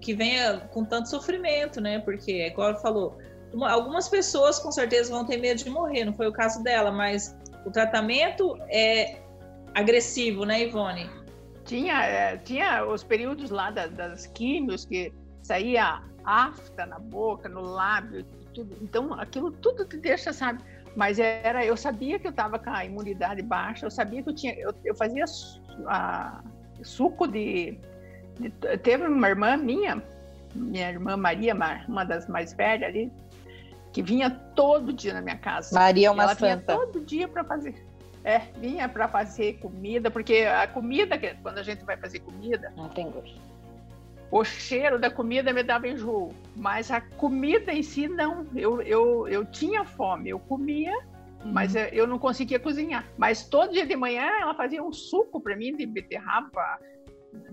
que, 0.00 0.14
venha 0.14 0.60
com 0.72 0.84
tanto 0.84 1.10
sofrimento, 1.10 1.80
né? 1.80 1.98
Porque, 1.98 2.32
é 2.32 2.48
igual 2.48 2.70
ela 2.70 2.78
falou, 2.78 3.18
uma, 3.52 3.70
algumas 3.70 4.08
pessoas 4.08 4.58
com 4.58 4.72
certeza 4.72 5.10
vão 5.10 5.24
ter 5.24 5.36
medo 5.36 5.62
de 5.62 5.70
morrer, 5.70 6.04
não 6.04 6.14
foi 6.14 6.26
o 6.26 6.32
caso 6.32 6.62
dela, 6.62 6.90
mas 6.90 7.36
o 7.64 7.70
tratamento 7.70 8.56
é 8.70 9.18
agressivo, 9.74 10.44
né, 10.44 10.62
Ivone? 10.62 11.08
Tinha, 11.64 12.02
é, 12.04 12.36
tinha 12.38 12.86
os 12.86 13.02
períodos 13.02 13.50
lá 13.50 13.70
das, 13.70 13.90
das 13.92 14.26
químios 14.28 14.86
que 14.86 15.12
saía 15.42 16.00
afta 16.24 16.84
na 16.86 16.98
boca, 16.98 17.48
no 17.48 17.60
lábio, 17.60 18.26
tudo. 18.56 18.76
Então, 18.80 19.12
aquilo 19.14 19.50
tudo 19.50 19.84
te 19.84 19.98
deixa, 19.98 20.32
sabe? 20.32 20.62
Mas 20.96 21.18
era, 21.18 21.64
eu 21.64 21.76
sabia 21.76 22.18
que 22.18 22.26
eu 22.26 22.30
estava 22.30 22.58
com 22.58 22.70
a 22.70 22.84
imunidade 22.84 23.42
baixa, 23.42 23.84
eu 23.84 23.90
sabia 23.90 24.22
que 24.22 24.30
eu 24.30 24.34
tinha, 24.34 24.54
eu, 24.54 24.72
eu 24.82 24.94
fazia 24.94 25.24
a, 25.86 26.42
suco 26.82 27.26
de, 27.26 27.78
de, 28.40 28.50
Teve 28.78 29.06
uma 29.06 29.28
irmã 29.28 29.58
minha, 29.58 30.02
minha 30.54 30.88
irmã 30.88 31.16
Maria, 31.16 31.54
uma 31.86 32.04
das 32.04 32.26
mais 32.26 32.54
velhas 32.54 32.88
ali, 32.88 33.12
que 33.92 34.02
vinha 34.02 34.30
todo 34.30 34.90
dia 34.92 35.12
na 35.12 35.20
minha 35.20 35.36
casa. 35.36 35.74
Maria 35.78 36.08
é 36.08 36.10
uma 36.10 36.22
ela 36.22 36.34
santa. 36.34 36.46
Vinha 36.46 36.86
todo 36.86 37.00
dia 37.04 37.28
para 37.28 37.44
fazer. 37.44 37.74
É, 38.24 38.38
vinha 38.58 38.88
para 38.88 39.06
fazer 39.06 39.58
comida, 39.58 40.10
porque 40.10 40.38
a 40.38 40.66
comida, 40.66 41.16
quando 41.42 41.58
a 41.58 41.62
gente 41.62 41.84
vai 41.84 41.96
fazer 41.96 42.20
comida. 42.20 42.72
Não 42.74 42.88
tem 42.88 43.08
gosto 43.10 43.38
o 44.30 44.44
cheiro 44.44 44.98
da 44.98 45.10
comida 45.10 45.52
me 45.52 45.62
dava 45.62 45.88
enjoo, 45.88 46.34
mas 46.54 46.90
a 46.90 47.00
comida 47.00 47.72
em 47.72 47.82
si 47.82 48.08
não. 48.08 48.46
Eu, 48.54 48.82
eu, 48.82 49.28
eu 49.28 49.44
tinha 49.44 49.84
fome, 49.84 50.30
eu 50.30 50.38
comia, 50.38 50.92
uhum. 51.44 51.52
mas 51.52 51.74
eu 51.92 52.06
não 52.06 52.18
conseguia 52.18 52.58
cozinhar. 52.58 53.06
Mas 53.16 53.48
todo 53.48 53.72
dia 53.72 53.86
de 53.86 53.96
manhã 53.96 54.28
ela 54.40 54.54
fazia 54.54 54.82
um 54.82 54.92
suco 54.92 55.40
para 55.40 55.56
mim 55.56 55.76
de 55.76 55.86
beterraba, 55.86 56.78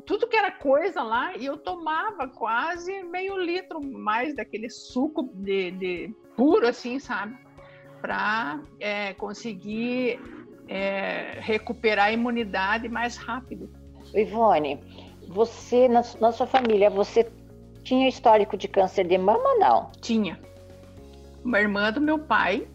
tudo 0.06 0.28
que 0.28 0.36
era 0.36 0.52
coisa 0.52 1.04
lá, 1.04 1.36
e 1.36 1.46
eu 1.46 1.58
tomava 1.58 2.28
quase 2.28 3.04
meio 3.04 3.38
litro 3.38 3.82
mais 3.82 4.36
daquele 4.36 4.70
suco 4.70 5.30
de, 5.36 5.72
de 5.72 6.16
puro, 6.36 6.68
assim, 6.68 7.00
sabe? 7.00 7.38
para 8.04 8.60
é, 8.82 9.14
conseguir 9.14 10.20
é, 10.68 11.38
recuperar 11.40 12.08
a 12.08 12.12
imunidade 12.12 12.90
mais 12.90 13.16
rápido. 13.16 13.70
Ivone, 14.14 14.78
você, 15.34 15.88
na, 15.88 16.02
na 16.20 16.32
sua 16.32 16.46
família, 16.46 16.90
você 16.90 17.30
tinha 17.84 18.08
histórico 18.08 18.56
de 18.56 18.68
câncer 18.68 19.06
de 19.06 19.18
mama 19.18 19.44
ou 19.44 19.60
não? 19.60 19.92
Tinha. 20.00 20.40
Uma 21.44 21.60
irmã 21.60 21.92
do 21.92 22.00
meu 22.00 22.20
pai, 22.20 22.68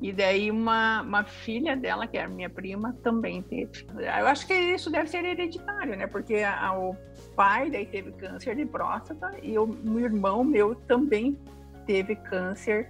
e 0.00 0.12
daí 0.12 0.50
uma, 0.50 1.02
uma 1.02 1.24
filha 1.24 1.76
dela, 1.76 2.06
que 2.06 2.16
era 2.16 2.28
minha 2.28 2.48
prima, 2.48 2.96
também 3.02 3.42
teve. 3.42 3.86
Eu 3.96 4.26
acho 4.26 4.46
que 4.46 4.54
isso 4.54 4.90
deve 4.90 5.08
ser 5.08 5.24
hereditário, 5.24 5.96
né? 5.96 6.06
Porque 6.06 6.36
a, 6.36 6.76
o 6.76 6.96
pai 7.36 7.70
daí 7.70 7.86
teve 7.86 8.10
câncer 8.12 8.56
de 8.56 8.64
próstata 8.64 9.32
e 9.42 9.58
o, 9.58 9.64
o 9.64 10.00
irmão 10.00 10.42
meu 10.42 10.74
também 10.74 11.38
teve 11.86 12.16
câncer 12.16 12.88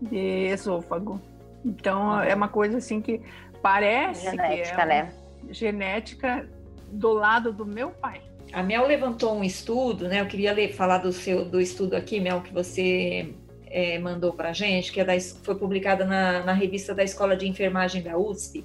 de 0.00 0.46
esôfago. 0.48 1.20
Então 1.64 2.20
é 2.22 2.34
uma 2.34 2.48
coisa 2.48 2.78
assim 2.78 3.00
que 3.00 3.20
parece 3.62 4.30
genética, 4.30 4.76
que 4.76 4.80
é 4.80 4.86
né? 4.86 5.12
genética 5.50 6.48
do 6.96 7.12
lado 7.12 7.52
do 7.52 7.64
meu 7.64 7.90
pai. 7.90 8.20
A 8.52 8.62
Mel 8.62 8.86
levantou 8.86 9.34
um 9.34 9.44
estudo, 9.44 10.08
né? 10.08 10.20
Eu 10.20 10.26
queria 10.26 10.52
ler, 10.52 10.72
falar 10.72 10.98
do 10.98 11.12
seu 11.12 11.44
do 11.44 11.60
estudo 11.60 11.94
aqui, 11.94 12.20
Mel, 12.20 12.40
que 12.40 12.52
você 12.52 13.34
é, 13.66 13.98
mandou 13.98 14.32
para 14.32 14.52
gente, 14.52 14.92
que 14.92 15.00
é 15.00 15.04
da, 15.04 15.18
foi 15.42 15.56
publicada 15.56 16.04
na, 16.04 16.44
na 16.44 16.52
revista 16.52 16.94
da 16.94 17.02
Escola 17.02 17.36
de 17.36 17.46
Enfermagem 17.46 18.02
da 18.02 18.16
USP. 18.16 18.64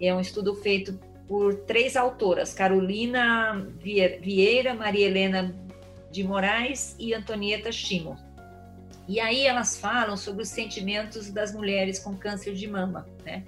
É 0.00 0.14
um 0.14 0.20
estudo 0.20 0.54
feito 0.54 0.98
por 1.26 1.54
três 1.66 1.96
autoras: 1.96 2.52
Carolina 2.52 3.66
Vieira, 3.80 4.74
Maria 4.74 5.06
Helena 5.06 5.54
de 6.10 6.22
Moraes 6.22 6.94
e 6.98 7.14
Antonieta 7.14 7.72
Chimo. 7.72 8.16
E 9.08 9.20
aí 9.20 9.46
elas 9.46 9.78
falam 9.78 10.16
sobre 10.16 10.42
os 10.42 10.48
sentimentos 10.48 11.30
das 11.30 11.54
mulheres 11.54 11.98
com 11.98 12.16
câncer 12.16 12.54
de 12.54 12.66
mama, 12.66 13.06
né? 13.24 13.44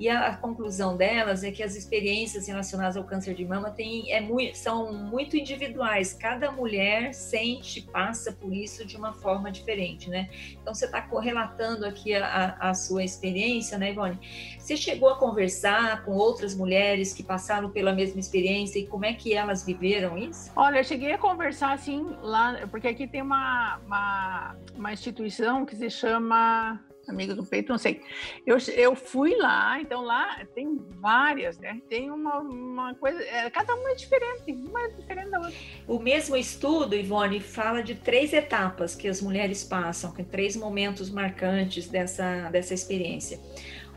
E 0.00 0.08
a, 0.08 0.28
a, 0.28 0.36
conclusão 0.38 0.96
delas 0.96 1.44
é 1.44 1.50
que 1.50 1.62
as 1.62 1.76
experiências 1.76 2.48
relacionadas 2.48 2.96
ao 2.96 3.04
câncer 3.04 3.34
de 3.34 3.44
mama 3.44 3.70
tem, 3.70 4.10
é 4.10 4.18
muito, 4.18 4.56
são 4.56 4.90
muito 4.94 5.36
individuais. 5.36 6.14
Cada 6.14 6.50
mulher 6.50 7.12
sente, 7.12 7.82
passa 7.82 8.32
por 8.32 8.50
isso 8.50 8.86
de 8.86 8.96
uma 8.96 9.12
forma 9.12 9.52
diferente, 9.52 10.08
né? 10.08 10.30
Então, 10.52 10.74
você 10.74 10.86
está 10.86 11.02
correlatando 11.02 11.84
aqui 11.84 12.14
a, 12.14 12.56
a, 12.58 12.72
sua 12.72 13.04
experiência, 13.04 13.76
né, 13.76 13.90
Ivone? 13.90 14.18
Você 14.58 14.74
chegou 14.74 15.10
a 15.10 15.18
conversar 15.18 16.02
com 16.02 16.12
outras 16.12 16.54
mulheres 16.54 17.12
que 17.12 17.22
passaram 17.22 17.68
pela 17.68 17.92
mesma 17.92 18.20
experiência 18.20 18.78
e 18.78 18.86
como 18.86 19.04
é 19.04 19.12
que 19.12 19.34
elas 19.34 19.66
viveram 19.66 20.16
isso? 20.16 20.50
Olha, 20.56 20.78
eu 20.78 20.84
cheguei 20.84 21.12
a 21.12 21.18
conversar, 21.18 21.72
assim, 21.72 22.16
lá, 22.22 22.66
porque 22.70 22.88
aqui 22.88 23.06
tem 23.06 23.20
uma, 23.20 23.78
uma, 23.84 24.56
uma 24.74 24.92
instituição 24.94 25.66
que 25.66 25.76
se 25.76 25.90
chama 25.90 26.80
Amiga 27.10 27.34
do 27.34 27.44
Peito, 27.44 27.70
não 27.70 27.78
sei. 27.78 28.00
Eu, 28.46 28.56
eu 28.74 28.94
fui 28.94 29.36
lá, 29.36 29.80
então 29.80 30.02
lá 30.02 30.44
tem 30.54 30.78
várias, 31.00 31.58
né? 31.58 31.80
Tem 31.88 32.10
uma, 32.10 32.38
uma 32.38 32.94
coisa, 32.94 33.22
é, 33.22 33.50
cada 33.50 33.74
uma 33.74 33.90
é 33.90 33.94
diferente, 33.94 34.52
uma 34.52 34.82
é 34.82 34.88
diferente 34.88 35.30
da 35.30 35.38
outra. 35.38 35.54
O 35.86 35.98
mesmo 35.98 36.36
estudo, 36.36 36.94
Ivone, 36.94 37.40
fala 37.40 37.82
de 37.82 37.94
três 37.94 38.32
etapas 38.32 38.94
que 38.94 39.08
as 39.08 39.20
mulheres 39.20 39.64
passam, 39.64 40.12
que 40.12 40.24
três 40.24 40.56
momentos 40.56 41.10
marcantes 41.10 41.88
dessa, 41.88 42.48
dessa 42.50 42.74
experiência. 42.74 43.38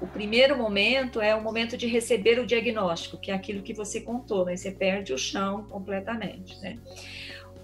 O 0.02 0.08
primeiro 0.08 0.58
momento 0.58 1.22
é 1.22 1.34
o 1.34 1.42
momento 1.42 1.78
de 1.78 1.88
receber 1.88 2.40
o 2.40 2.46
diagnóstico, 2.46 3.18
que 3.18 3.32
é 3.32 3.34
aquilo 3.34 3.62
que 3.62 3.74
você 3.74 4.02
contou, 4.02 4.44
né? 4.44 4.56
Você 4.56 4.72
perde 4.72 5.14
o 5.14 5.18
chão 5.18 5.64
completamente, 5.66 6.60
né? 6.60 6.78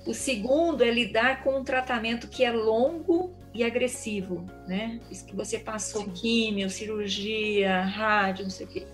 O 0.06 0.14
segundo 0.14 0.84
é 0.84 0.90
lidar 0.90 1.44
com 1.44 1.60
um 1.60 1.64
tratamento 1.64 2.30
que 2.30 2.46
é 2.46 2.52
longo 2.52 3.36
e 3.54 3.64
agressivo, 3.64 4.46
né? 4.68 5.00
Isso 5.10 5.26
que 5.26 5.36
você 5.36 5.60
passou 5.60 6.04
Sim. 6.04 6.12
químio, 6.12 6.70
cirurgia, 6.70 7.82
rádio, 7.82 8.44
não 8.44 8.52
sei 8.52 8.66
o 8.66 8.70
quê. 8.70 8.88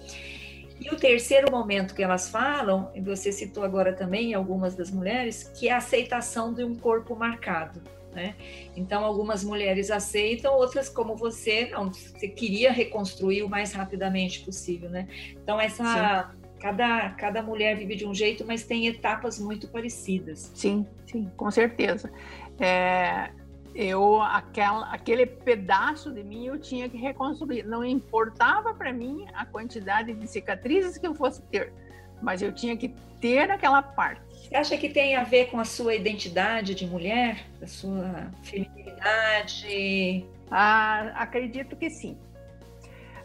E 0.79 0.89
o 0.89 0.97
terceiro 0.97 1.49
momento 1.51 1.95
que 1.95 2.03
elas 2.03 2.29
falam, 2.29 2.91
e 2.93 3.01
você 3.01 3.31
citou 3.31 3.63
agora 3.63 3.93
também 3.93 4.33
algumas 4.33 4.75
das 4.75 4.91
mulheres, 4.91 5.43
que 5.57 5.69
é 5.69 5.71
a 5.71 5.77
aceitação 5.77 6.53
de 6.53 6.63
um 6.63 6.75
corpo 6.75 7.15
marcado. 7.15 7.81
Né? 8.13 8.33
Então, 8.75 9.03
algumas 9.03 9.43
mulheres 9.43 9.91
aceitam, 9.91 10.53
outras, 10.53 10.87
como 10.87 11.17
você, 11.17 11.69
não, 11.69 11.91
você 11.91 12.27
queria 12.29 12.71
reconstruir 12.71 13.43
o 13.43 13.49
mais 13.49 13.73
rapidamente 13.73 14.39
possível. 14.41 14.89
Né? 14.89 15.07
Então, 15.31 15.59
essa, 15.59 16.31
cada, 16.59 17.09
cada 17.11 17.41
mulher 17.41 17.75
vive 17.77 17.95
de 17.95 18.05
um 18.05 18.13
jeito, 18.13 18.45
mas 18.45 18.63
tem 18.63 18.87
etapas 18.87 19.37
muito 19.37 19.67
parecidas. 19.67 20.51
Sim, 20.55 20.85
sim, 21.05 21.29
com 21.35 21.51
certeza. 21.51 22.09
É, 22.57 23.31
eu 23.75 24.21
aquela, 24.21 24.89
aquele 24.91 25.25
pedaço 25.25 26.11
de 26.11 26.23
mim 26.23 26.47
eu 26.47 26.57
tinha 26.57 26.87
que 26.87 26.97
reconstruir. 26.97 27.63
Não 27.63 27.83
importava 27.83 28.73
para 28.73 28.93
mim 28.93 29.25
a 29.33 29.45
quantidade 29.45 30.13
de 30.13 30.27
cicatrizes 30.27 30.97
que 30.97 31.05
eu 31.05 31.13
fosse 31.13 31.41
ter, 31.43 31.73
mas 32.21 32.41
eu 32.41 32.53
tinha 32.53 32.77
que 32.77 32.95
ter 33.19 33.51
aquela 33.51 33.81
parte. 33.81 34.21
Você 34.31 34.55
acha 34.55 34.77
que 34.77 34.89
tem 34.89 35.15
a 35.17 35.23
ver 35.23 35.47
com 35.49 35.59
a 35.59 35.65
sua 35.65 35.93
identidade 35.93 36.73
de 36.73 36.87
mulher, 36.87 37.45
a 37.61 37.67
sua 37.67 38.31
feminilidade? 38.43 40.25
Ah, 40.49 41.11
acredito 41.15 41.75
que 41.75 41.89
sim. 41.89 42.17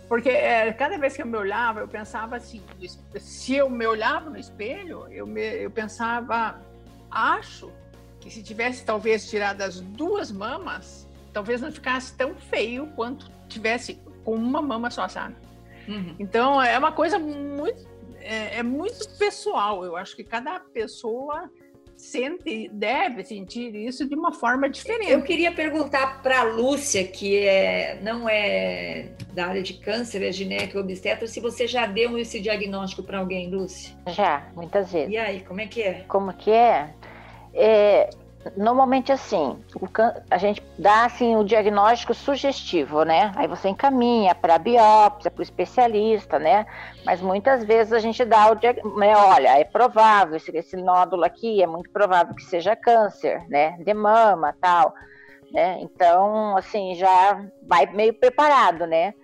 Porque 0.08 0.28
é, 0.28 0.72
cada 0.72 0.98
vez 0.98 1.14
que 1.14 1.22
eu 1.22 1.26
me 1.26 1.36
olhava, 1.36 1.78
eu 1.78 1.86
pensava 1.86 2.34
assim: 2.34 2.60
se 3.16 3.54
eu 3.54 3.70
me 3.70 3.86
olhava 3.86 4.28
no 4.28 4.36
espelho, 4.36 5.06
eu, 5.08 5.24
me, 5.24 5.40
eu 5.62 5.70
pensava, 5.70 6.60
acho 7.08 7.70
que 8.20 8.30
se 8.30 8.42
tivesse 8.42 8.84
talvez 8.84 9.28
tirado 9.28 9.62
as 9.62 9.80
duas 9.80 10.30
mamas, 10.30 11.08
talvez 11.32 11.60
não 11.60 11.72
ficasse 11.72 12.14
tão 12.16 12.34
feio 12.34 12.86
quanto 12.94 13.30
tivesse 13.48 14.00
com 14.24 14.34
uma 14.34 14.60
mama 14.60 14.90
só, 14.90 15.08
sabe? 15.08 15.36
Uhum. 15.88 16.14
Então 16.18 16.62
é 16.62 16.78
uma 16.78 16.92
coisa 16.92 17.18
muito 17.18 17.88
é, 18.20 18.58
é, 18.58 18.62
muito 18.62 19.08
pessoal. 19.18 19.84
Eu 19.84 19.96
acho 19.96 20.14
que 20.14 20.22
cada 20.22 20.60
pessoa 20.60 21.50
sente, 21.96 22.70
deve 22.72 23.24
sentir 23.24 23.74
isso 23.74 24.08
de 24.08 24.14
uma 24.14 24.32
forma 24.32 24.68
diferente. 24.68 25.10
Eu 25.10 25.22
queria 25.22 25.52
perguntar 25.52 26.22
para 26.22 26.40
a 26.40 26.42
Lúcia, 26.44 27.04
que 27.06 27.38
é, 27.38 27.98
não 28.02 28.28
é 28.28 29.10
da 29.34 29.46
área 29.46 29.62
de 29.62 29.74
câncer, 29.74 30.22
é 30.22 30.32
gineco 30.32 30.78
obstetra, 30.78 31.26
se 31.26 31.40
você 31.40 31.66
já 31.66 31.86
deu 31.86 32.18
esse 32.18 32.40
diagnóstico 32.40 33.02
para 33.02 33.18
alguém, 33.18 33.50
Lúcia? 33.50 33.94
Já, 34.08 34.48
muitas 34.54 34.92
vezes. 34.92 35.12
E 35.12 35.16
aí, 35.18 35.40
como 35.40 35.60
é 35.60 35.66
que 35.66 35.82
é? 35.82 36.04
Como 36.08 36.32
que 36.32 36.50
é? 36.50 36.94
É, 37.54 38.10
normalmente 38.56 39.12
assim, 39.12 39.62
a 40.30 40.38
gente 40.38 40.62
dá 40.78 41.04
assim 41.04 41.36
o 41.36 41.44
diagnóstico 41.44 42.14
sugestivo, 42.14 43.02
né? 43.04 43.32
Aí 43.36 43.46
você 43.46 43.68
encaminha 43.68 44.34
para 44.34 44.54
a 44.54 44.58
biópsia, 44.58 45.30
para 45.30 45.40
o 45.40 45.42
especialista, 45.42 46.38
né? 46.38 46.66
Mas 47.04 47.20
muitas 47.20 47.64
vezes 47.64 47.92
a 47.92 47.98
gente 47.98 48.24
dá 48.24 48.50
o 48.50 48.54
diagnóstico, 48.54 48.98
né? 48.98 49.16
olha, 49.16 49.58
é 49.58 49.64
provável 49.64 50.36
esse, 50.36 50.56
esse 50.56 50.76
nódulo 50.76 51.24
aqui 51.24 51.62
é 51.62 51.66
muito 51.66 51.90
provável 51.90 52.34
que 52.34 52.44
seja 52.44 52.74
câncer, 52.74 53.46
né? 53.48 53.76
De 53.80 53.92
mama, 53.92 54.54
tal, 54.60 54.94
né? 55.52 55.78
Então, 55.80 56.56
assim, 56.56 56.94
já 56.94 57.44
vai 57.62 57.86
meio 57.86 58.14
preparado, 58.14 58.86
né? 58.86 59.14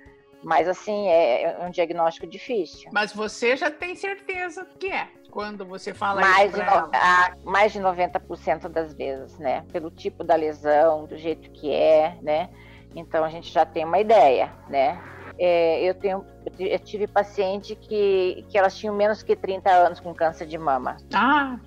Mas 0.43 0.69
assim, 0.69 1.09
é, 1.09 1.43
é 1.43 1.59
um 1.67 1.71
diagnóstico 1.71 2.27
difícil. 2.27 2.91
Mas 2.93 3.13
você 3.13 3.57
já 3.57 3.71
tem 3.71 3.97
certeza 3.97 4.67
que 4.79 4.93
é? 4.93 5.09
Quando 5.37 5.67
você 5.67 5.93
fala 5.93 6.23
mais 6.23 6.51
isso 6.51 6.63
de, 6.65 6.97
a, 6.97 7.37
mais 7.45 7.71
de 7.71 7.79
90% 7.79 8.69
das 8.71 8.95
vezes, 8.95 9.39
né? 9.39 9.67
Pelo 9.71 9.91
tipo 9.91 10.25
da 10.25 10.35
lesão, 10.35 11.05
do 11.05 11.15
jeito 11.19 11.51
que 11.51 11.71
é, 11.71 12.17
né? 12.23 12.49
Então 12.95 13.23
a 13.23 13.29
gente 13.29 13.53
já 13.53 13.67
tem 13.67 13.85
uma 13.85 13.99
ideia, 13.99 14.51
né? 14.71 14.99
É, 15.39 15.83
eu, 15.83 15.93
tenho, 15.93 16.25
eu 16.59 16.79
tive 16.79 17.07
paciente 17.07 17.77
que, 17.77 18.47
que 18.49 18.57
elas 18.57 18.79
tinham 18.79 18.95
menos 18.95 19.23
que 19.23 19.37
30 19.37 19.71
anos 19.71 20.01
com 20.01 20.15
câncer 20.15 20.47
de 20.47 20.57
mama. 20.57 20.97
Ah, 21.13 21.59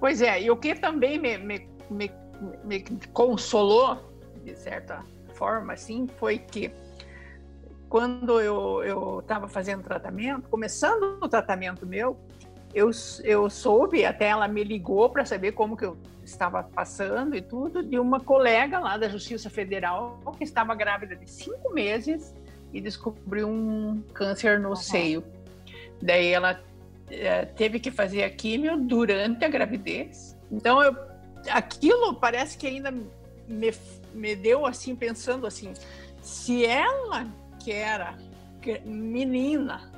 pois 0.00 0.22
é. 0.22 0.40
E 0.40 0.50
o 0.50 0.56
que 0.56 0.74
também 0.74 1.18
me, 1.18 1.36
me, 1.36 1.68
me, 1.90 2.10
me 2.64 2.82
consolou, 3.12 4.10
de 4.42 4.56
certa 4.56 5.04
forma, 5.34 5.74
assim, 5.74 6.08
foi 6.18 6.38
que 6.38 6.72
quando 7.90 8.40
eu 8.40 9.20
estava 9.20 9.46
fazendo 9.48 9.82
tratamento, 9.82 10.48
começando 10.48 11.18
o 11.20 11.28
tratamento 11.28 11.86
meu, 11.86 12.18
eu, 12.74 12.90
eu 13.24 13.50
soube, 13.50 14.04
até 14.04 14.26
ela 14.26 14.48
me 14.48 14.64
ligou 14.64 15.10
para 15.10 15.24
saber 15.24 15.52
como 15.52 15.76
que 15.76 15.84
eu 15.84 15.96
estava 16.24 16.62
passando 16.62 17.36
e 17.36 17.42
tudo, 17.42 17.82
de 17.82 17.98
uma 17.98 18.20
colega 18.20 18.78
lá 18.78 18.96
da 18.96 19.08
Justiça 19.08 19.50
Federal 19.50 20.20
que 20.38 20.44
estava 20.44 20.74
grávida 20.74 21.16
de 21.16 21.28
cinco 21.28 21.72
meses 21.72 22.34
e 22.72 22.80
descobriu 22.80 23.48
um 23.48 24.02
câncer 24.14 24.58
no 24.58 24.70
uhum. 24.70 24.76
seio. 24.76 25.24
Daí 26.00 26.28
ela 26.28 26.60
é, 27.10 27.44
teve 27.44 27.78
que 27.78 27.90
fazer 27.90 28.24
a 28.24 28.30
químio 28.30 28.76
durante 28.76 29.44
a 29.44 29.48
gravidez. 29.48 30.38
Então, 30.50 30.82
eu, 30.82 30.96
aquilo 31.50 32.14
parece 32.14 32.56
que 32.56 32.66
ainda 32.66 32.90
me, 32.90 33.74
me 34.14 34.36
deu 34.36 34.64
assim, 34.64 34.96
pensando 34.96 35.46
assim, 35.46 35.74
se 36.22 36.64
ela 36.64 37.26
que 37.58 37.72
era 37.72 38.16
menina, 38.84 39.92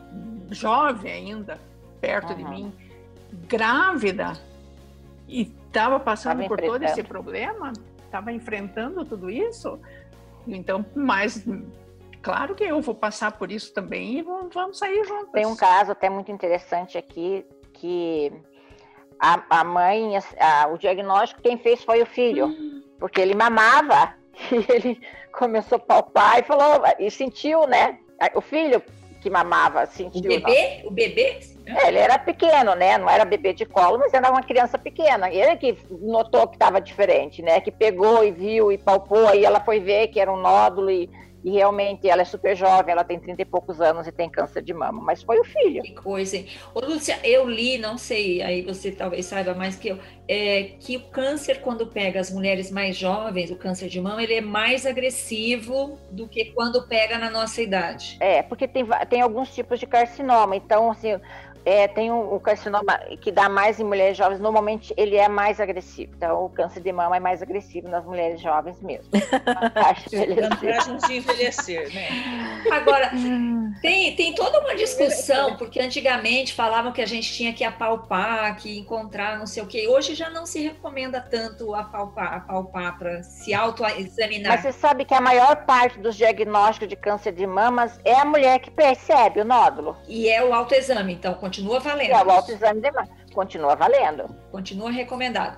jovem 0.51 1.13
ainda, 1.13 1.59
perto 2.05 2.31
uhum. 2.31 2.37
de 2.37 2.45
mim, 2.45 2.73
grávida, 3.49 4.35
e 5.27 5.53
estava 5.67 5.99
passando 5.99 6.43
tava 6.43 6.49
por 6.49 6.61
todo 6.61 6.83
esse 6.83 7.03
problema, 7.03 7.73
estava 8.05 8.31
enfrentando 8.31 9.05
tudo 9.05 9.31
isso, 9.31 9.81
então 10.47 10.85
mais 10.95 11.45
claro 12.21 12.55
que 12.55 12.65
eu 12.65 12.81
vou 12.81 12.95
passar 12.95 13.33
por 13.33 13.51
isso 13.51 13.73
também 13.73 14.19
e 14.19 14.23
vamos, 14.23 14.55
vamos 14.55 14.79
sair 14.79 15.03
juntos. 15.05 15.33
Tem 15.33 15.47
um 15.47 15.57
caso 15.57 15.93
até 15.93 16.11
muito 16.11 16.31
interessante 16.31 16.99
aqui 16.99 17.45
que 17.73 18.33
a, 19.19 19.43
a 19.61 19.65
mãe, 19.65 20.17
a, 20.39 20.69
o 20.69 20.77
diagnóstico 20.77 21.41
quem 21.43 21.57
fez 21.59 21.83
foi 21.83 22.03
o 22.03 22.07
filho, 22.07 22.47
hum. 22.47 22.83
porque 22.99 23.21
ele 23.21 23.35
mamava 23.35 24.15
e 24.53 24.73
ele 24.73 25.01
começou 25.33 25.77
a 25.77 25.81
palpar 25.81 26.39
e 26.39 26.43
falou 26.43 26.83
e 26.99 27.11
sentiu, 27.11 27.67
né? 27.67 27.99
O 28.35 28.41
filho 28.41 28.83
que 29.25 29.31
mamava 29.31 29.87
sentiu. 29.87 30.21
O 30.21 30.23
bebê? 30.23 30.83
O 30.85 30.91
bebê? 30.91 31.41
É, 31.65 31.89
ele 31.89 31.99
era 31.99 32.19
pequeno, 32.19 32.75
né? 32.75 32.99
Não 32.99 33.09
era 33.09 33.25
bebê 33.25 33.55
de 33.55 33.65
colo, 33.65 33.99
mas 33.99 34.13
era 34.13 34.31
uma 34.31 34.43
criança 34.43 34.77
pequena. 34.77 35.33
Ele 35.33 35.57
que 35.57 35.79
notou 35.91 36.47
que 36.47 36.57
estava 36.57 36.79
diferente, 36.79 37.41
né? 37.41 37.59
Que 37.59 37.71
pegou 37.71 38.23
e 38.23 38.31
viu 38.31 38.71
e 38.71 38.77
palpou, 38.77 39.27
aí 39.27 39.43
ela 39.43 39.61
foi 39.61 39.81
ver 39.81 40.09
que 40.09 40.21
era 40.21 40.31
um 40.31 40.37
nódulo 40.37 40.91
e 40.91 41.09
e 41.45 41.51
realmente 41.51 42.09
ela 42.09 42.23
é 42.23 42.25
super 42.25 42.57
jovem, 42.57 42.91
ela 42.91 43.05
tem 43.05 43.21
30 43.21 43.43
e 43.43 43.45
poucos 43.45 43.79
anos 43.79 44.07
e 44.07 44.13
tem 44.13 44.31
câncer 44.31 44.63
de 44.63 44.73
mama, 44.73 45.03
mas 45.03 45.23
foi 45.23 45.39
o 45.39 45.45
filho. 45.45 45.83
Que 45.83 45.93
coisa, 45.93 46.39
hein? 46.39 46.47
Ô, 46.75 46.81
Lúcia, 46.81 47.21
eu 47.23 47.47
li, 47.47 47.77
não 47.77 47.99
sei, 47.99 48.41
aí 48.41 48.63
você 48.63 48.91
talvez 48.91 49.27
saiba 49.27 49.53
mais 49.53 49.77
que 49.77 49.89
eu, 49.89 49.99
é, 50.27 50.71
que 50.81 50.97
o 50.97 51.03
câncer, 51.11 51.61
quando 51.61 51.87
pega 51.87 52.19
as 52.19 52.31
mulheres 52.31 52.71
mais 52.71 52.97
jovens, 52.97 53.51
o 53.51 53.57
câncer 53.57 53.91
de 53.91 54.01
mama, 54.01 54.23
ele 54.23 54.35
é 54.35 54.41
mais 54.41 54.87
agressivo 54.87 55.99
do 56.11 56.27
que 56.27 56.47
quando 56.47 56.89
pega 56.89 57.19
na 57.19 57.29
nossa 57.29 57.61
idade. 57.61 58.17
É, 58.21 58.43
porque 58.43 58.67
tem, 58.67 58.87
tem 59.11 59.21
alguns 59.21 59.55
tipos 59.55 59.79
de 59.79 59.87
carcinoma, 59.87 60.57
então, 60.57 60.91
assim, 60.91 61.21
é, 61.65 61.89
tem 61.89 62.13
um, 62.13 62.35
um, 62.35 62.39
carcinoma 62.39 62.99
que 63.21 63.33
dá 63.33 63.49
mais 63.49 63.81
em 63.81 63.85
mulheres 63.85 64.17
jovens, 64.17 64.39
normalmente 64.39 64.93
ele 64.97 65.17
é 65.17 65.29
mais 65.29 65.59
agressivo. 65.61 66.13
Então, 66.17 66.45
o 66.45 66.51
câncer 66.51 66.81
de 66.81 66.93
mama 66.93 67.17
é 67.17 67.21
mais 67.21 67.43
agressivo 67.43 67.89
nas 67.89 68.05
mulheres 68.05 68.41
jovens 68.41 68.81
mesmo. 68.83 69.11
Vantagem 69.11 70.97
de 71.07 71.17
envelhecer, 71.17 71.93
né? 71.95 72.09
Agora, 72.71 73.11
tem, 73.81 74.15
tem 74.15 74.35
toda 74.35 74.61
uma 74.61 74.75
discussão, 74.75 75.57
porque 75.57 75.81
antigamente 75.81 76.53
falavam 76.53 76.93
que 76.93 77.01
a 77.01 77.07
gente 77.07 77.33
tinha 77.33 77.53
que 77.53 77.65
apalpar, 77.65 78.57
que 78.57 78.79
encontrar 78.79 79.39
não 79.39 79.47
sei 79.47 79.63
o 79.63 79.67
quê. 79.67 79.89
Hoje 79.89 80.15
já 80.15 80.29
não 80.29 80.45
se 80.45 80.61
recomenda 80.61 81.21
tanto 81.21 81.75
apalpar, 81.75 82.35
apalpar 82.35 82.99
para 82.99 83.23
se 83.23 83.55
autoexaminar. 83.55 84.53
Mas 84.53 84.61
você 84.61 84.73
sabe 84.73 85.05
que 85.05 85.15
a 85.15 85.21
maior 85.21 85.65
parte 85.65 85.99
dos 85.99 86.15
diagnósticos 86.17 86.89
de 86.89 86.97
câncer 86.97 87.33
de 87.33 87.47
mamas 87.47 87.99
é 88.05 88.15
a 88.15 88.25
mulher 88.25 88.59
que 88.59 88.71
percebe 88.71 89.41
o 89.41 89.45
nódulo. 89.45 89.97
E 90.07 90.29
é 90.29 90.45
o 90.45 90.53
autoexame, 90.53 91.15
então, 91.15 91.33
continua 91.35 91.54
valendo. 91.63 92.11
É, 92.11 92.25
o 92.25 92.31
autoexame 92.31 92.81
de 92.81 92.91
mama 92.91 93.09
continua 93.33 93.75
valendo. 93.75 94.35
Continua 94.51 94.91
recomendado. 94.91 95.57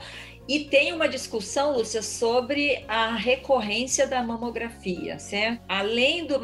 E 0.49 0.61
tem 0.61 0.93
uma 0.93 1.09
discussão, 1.09 1.73
Lúcia, 1.73 2.01
sobre 2.03 2.85
a 2.87 3.17
recorrência 3.17 4.07
da 4.07 4.23
mamografia, 4.23 5.19
certo? 5.19 5.61
Além 5.69 6.25
do 6.25 6.39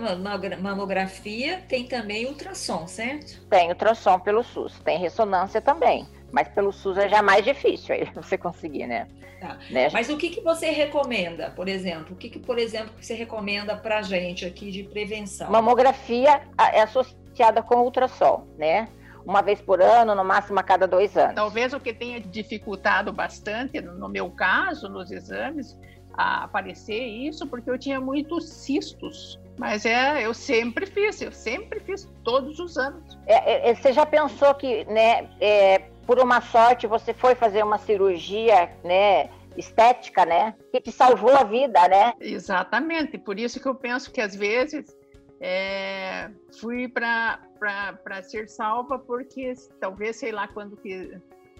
mamografia, 0.61 1.63
tem 1.69 1.87
também 1.87 2.27
ultrassom, 2.27 2.87
certo? 2.89 3.41
Tem 3.49 3.69
ultrassom 3.69 4.19
pelo 4.19 4.43
SUS, 4.43 4.81
tem 4.81 4.99
ressonância 4.99 5.61
também. 5.61 6.07
Mas 6.33 6.49
pelo 6.49 6.73
SUS 6.73 6.99
é 6.99 7.09
já 7.09 7.23
mais 7.23 7.45
difícil 7.45 7.95
aí 7.95 8.05
você 8.15 8.37
conseguir, 8.37 8.89
né? 8.89 9.07
Tá. 9.41 9.59
né? 9.71 9.89
Mas 9.93 10.09
o 10.09 10.17
que, 10.17 10.31
que 10.31 10.41
você 10.41 10.71
recomenda, 10.71 11.51
por 11.51 11.69
exemplo? 11.69 12.15
O 12.15 12.17
que, 12.17 12.29
que 12.29 12.39
por 12.39 12.59
exemplo, 12.59 12.93
você 13.01 13.15
recomenda 13.15 13.77
para 13.77 14.03
gente 14.03 14.45
aqui 14.45 14.71
de 14.71 14.85
prevenção? 14.85 15.51
Mamografia 15.51 16.43
é 16.73 16.83
associada 16.83 17.63
com 17.63 17.77
ultrassom, 17.83 18.47
né? 18.57 18.89
Uma 19.25 19.43
vez 19.43 19.61
por 19.61 19.81
ano, 19.81 20.15
no 20.15 20.25
máximo 20.25 20.59
a 20.59 20.63
cada 20.63 20.87
dois 20.87 21.17
anos. 21.17 21.35
Talvez 21.35 21.73
o 21.73 21.81
que 21.81 21.93
tenha 21.93 22.21
dificultado 22.21 23.13
bastante, 23.13 23.81
no 23.81 24.09
meu 24.09 24.31
caso, 24.31 24.89
nos 24.89 25.11
exames, 25.11 25.77
a 26.15 26.45
aparecer 26.45 27.01
isso, 27.01 27.47
porque 27.47 27.71
eu 27.71 27.79
tinha 27.79 28.01
muitos 28.01 28.49
cistos. 28.49 29.41
Mas 29.59 29.85
é, 29.85 30.25
eu 30.25 30.35
sempre 30.35 30.87
fiz, 30.87 31.21
eu 31.21 31.33
sempre 31.33 31.81
fiz 31.81 32.09
todos 32.25 32.59
os 32.59 32.77
anos. 32.77 33.19
É, 33.27 33.71
é, 33.71 33.75
você 33.75 33.93
já 33.93 34.05
pensou 34.05 34.55
que, 34.55 34.85
né, 34.87 35.29
é, 35.41 35.79
por 36.07 36.19
uma 36.19 36.41
sorte, 36.41 36.87
você 36.87 37.15
foi 37.15 37.35
fazer 37.35 37.63
uma 37.63 37.79
cirurgia, 37.79 38.71
né, 38.85 39.31
estética, 39.57 40.25
né, 40.25 40.55
que 40.73 40.81
te 40.81 40.91
salvou 40.91 41.35
a 41.37 41.45
vida, 41.45 41.87
né? 41.89 42.15
Exatamente. 42.21 43.19
Por 43.19 43.39
isso 43.39 43.61
que 43.61 43.69
eu 43.69 43.75
penso 43.75 44.11
que 44.11 44.21
às 44.21 44.35
vezes 44.35 44.97
é, 45.45 46.31
fui 46.61 46.87
para 46.89 47.41
ser 48.23 48.49
salva 48.49 48.97
porque 48.97 49.53
talvez 49.81 50.17
sei 50.17 50.31
lá 50.31 50.47
quando 50.47 50.77
que, 50.77 51.11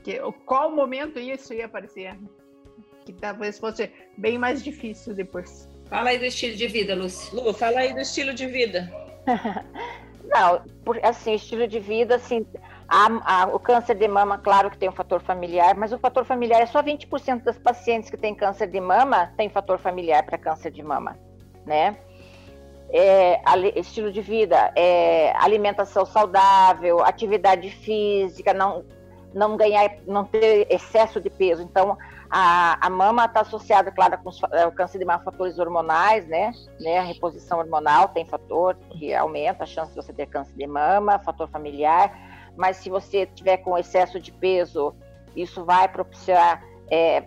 que 0.05 0.21
qual 0.47 0.71
momento 0.71 1.19
isso 1.19 1.53
ia 1.53 1.67
aparecer? 1.67 2.17
Que 3.05 3.13
talvez 3.13 3.59
fosse 3.59 3.91
bem 4.17 4.39
mais 4.39 4.63
difícil 4.63 5.15
depois. 5.15 5.69
Fala 5.87 6.11
aí 6.11 6.19
do 6.19 6.25
estilo 6.25 6.57
de 6.57 6.69
vida 6.69 6.95
Lúcia 6.95 7.35
Lu 7.35 7.53
fala 7.53 7.81
aí 7.81 7.93
do 7.93 7.99
estilo 7.99 8.33
de 8.33 8.47
vida. 8.47 8.89
Não 10.25 10.63
por, 10.85 11.05
assim 11.05 11.35
estilo 11.35 11.67
de 11.67 11.81
vida 11.81 12.15
assim 12.15 12.47
a, 12.87 13.43
a, 13.43 13.47
o 13.47 13.59
câncer 13.59 13.97
de 13.97 14.07
mama, 14.07 14.39
claro 14.39 14.71
que 14.71 14.79
tem 14.79 14.89
um 14.89 14.93
fator 14.93 15.21
familiar, 15.21 15.75
mas 15.75 15.93
o 15.93 15.99
fator 15.99 16.25
familiar 16.25 16.61
é 16.61 16.67
só 16.67 16.81
20% 16.83 17.43
das 17.43 17.59
pacientes 17.59 18.09
que 18.11 18.17
têm 18.17 18.35
câncer 18.35 18.69
de 18.69 18.81
mama 18.81 19.33
tem 19.37 19.49
fator 19.49 19.79
familiar 19.79 20.25
para 20.25 20.39
câncer 20.39 20.71
de 20.71 20.85
mama, 20.85 21.19
né? 21.67 21.97
É, 22.93 23.41
estilo 23.79 24.13
de 24.13 24.21
vida, 24.21 24.71
é, 24.77 25.33
alimentação 25.39 26.05
saudável, 26.05 27.03
atividade 27.03 27.71
física, 27.71 28.53
não, 28.53 28.85
não 29.33 29.57
ganhar, 29.57 29.97
não 30.07 30.25
ter 30.25 30.67
excesso 30.71 31.19
de 31.19 31.31
peso. 31.31 31.63
Então, 31.63 31.97
a, 32.31 32.77
a 32.87 32.91
mama 32.91 33.25
está 33.25 33.41
associada, 33.41 33.91
claro, 33.91 34.19
com 34.19 34.31
é, 34.55 34.67
o 34.67 34.73
câncer 34.73 34.99
de 34.99 35.07
mama, 35.07 35.25
fatores 35.25 35.59
hormonais, 35.59 36.29
né? 36.29 36.53
né? 36.79 36.99
A 36.99 37.03
reposição 37.03 37.59
hormonal 37.59 38.09
tem 38.09 38.27
fator 38.27 38.77
que 38.91 39.15
aumenta 39.15 39.65
a 39.65 39.67
chance 39.67 39.91
de 39.91 39.97
você 39.97 40.13
ter 40.13 40.27
câncer 40.27 40.55
de 40.55 40.67
mama, 40.67 41.19
fator 41.19 41.49
familiar. 41.49 42.13
Mas 42.57 42.77
se 42.77 42.91
você 42.91 43.25
tiver 43.25 43.57
com 43.59 43.79
excesso 43.79 44.21
de 44.21 44.31
peso, 44.31 44.95
isso 45.35 45.65
vai 45.65 45.89
propiciar, 45.89 46.63
é, 46.91 47.25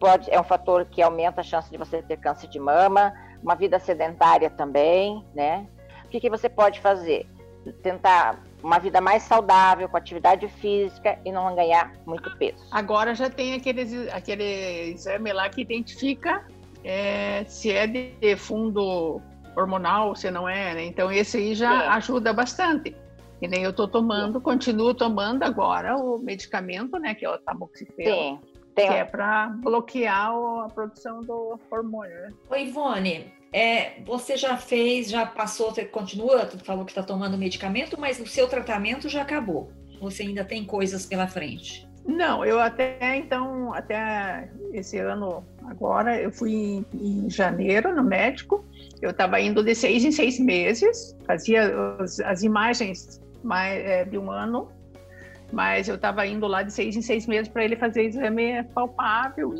pode, 0.00 0.30
é 0.30 0.40
um 0.40 0.44
fator 0.44 0.86
que 0.86 1.02
aumenta 1.02 1.42
a 1.42 1.44
chance 1.44 1.70
de 1.70 1.76
você 1.76 2.00
ter 2.00 2.16
câncer 2.16 2.48
de 2.48 2.58
mama 2.58 3.12
uma 3.42 3.54
vida 3.54 3.78
sedentária 3.78 4.48
também, 4.48 5.24
né? 5.34 5.66
O 6.04 6.08
que, 6.08 6.20
que 6.20 6.30
você 6.30 6.48
pode 6.48 6.80
fazer? 6.80 7.26
Tentar 7.82 8.42
uma 8.62 8.78
vida 8.78 9.00
mais 9.00 9.22
saudável, 9.24 9.88
com 9.88 9.96
atividade 9.96 10.48
física 10.48 11.18
e 11.24 11.32
não 11.32 11.54
ganhar 11.54 11.92
muito 12.06 12.34
peso. 12.36 12.64
Agora 12.70 13.14
já 13.14 13.28
tem 13.28 13.54
aquele, 13.54 14.10
aquele 14.10 14.92
exame 14.92 15.32
lá 15.32 15.48
que 15.48 15.60
identifica 15.60 16.44
é, 16.84 17.44
se 17.44 17.70
é 17.70 17.86
de 17.86 18.36
fundo 18.36 19.20
hormonal, 19.56 20.14
se 20.14 20.30
não 20.30 20.48
é, 20.48 20.74
né? 20.74 20.84
Então 20.84 21.10
esse 21.10 21.36
aí 21.36 21.54
já 21.54 21.84
é. 21.84 21.88
ajuda 21.88 22.32
bastante. 22.32 22.96
E 23.40 23.48
nem 23.48 23.64
eu 23.64 23.70
estou 23.70 23.88
tomando, 23.88 24.40
continuo 24.40 24.94
tomando 24.94 25.42
agora 25.42 25.96
o 25.96 26.16
medicamento, 26.18 26.96
né, 27.00 27.12
que 27.12 27.24
é 27.24 27.28
o 27.28 27.36
tamoxifeno. 27.38 28.38
Sim. 28.38 28.40
Tem... 28.74 28.88
Que 28.88 28.94
é 28.94 29.04
para 29.04 29.48
bloquear 29.48 30.30
a 30.30 30.68
produção 30.68 31.20
do 31.20 31.58
hormônio. 31.70 32.14
Né? 32.14 32.32
Oi, 32.50 32.62
Ivone, 32.64 33.32
é, 33.52 34.00
você 34.04 34.36
já 34.36 34.56
fez, 34.56 35.10
já 35.10 35.26
passou, 35.26 35.70
você 35.70 35.84
continua, 35.84 36.46
tu 36.46 36.58
falou 36.64 36.84
que 36.84 36.90
está 36.90 37.02
tomando 37.02 37.36
medicamento, 37.36 38.00
mas 38.00 38.18
o 38.18 38.26
seu 38.26 38.48
tratamento 38.48 39.08
já 39.08 39.22
acabou. 39.22 39.70
Você 40.00 40.22
ainda 40.22 40.44
tem 40.44 40.64
coisas 40.64 41.04
pela 41.04 41.28
frente? 41.28 41.86
Não, 42.04 42.44
eu 42.44 42.58
até 42.58 43.16
então, 43.16 43.72
até 43.72 44.50
esse 44.72 44.98
ano 44.98 45.44
agora, 45.66 46.20
eu 46.20 46.32
fui 46.32 46.52
em, 46.52 46.86
em 46.94 47.30
janeiro 47.30 47.94
no 47.94 48.02
médico. 48.02 48.64
Eu 49.00 49.10
estava 49.10 49.40
indo 49.40 49.62
de 49.62 49.74
seis 49.74 50.04
em 50.04 50.10
seis 50.10 50.40
meses, 50.40 51.16
fazia 51.26 51.72
as, 52.00 52.18
as 52.20 52.42
imagens 52.42 53.20
mais, 53.42 53.84
é, 53.84 54.04
de 54.04 54.18
um 54.18 54.30
ano 54.30 54.68
mas 55.52 55.88
eu 55.88 55.96
estava 55.96 56.26
indo 56.26 56.46
lá 56.46 56.62
de 56.62 56.72
seis 56.72 56.96
em 56.96 57.02
seis 57.02 57.26
meses 57.26 57.48
para 57.48 57.64
ele 57.64 57.76
fazer 57.76 58.04
exame 58.04 58.62
palpável. 58.74 59.54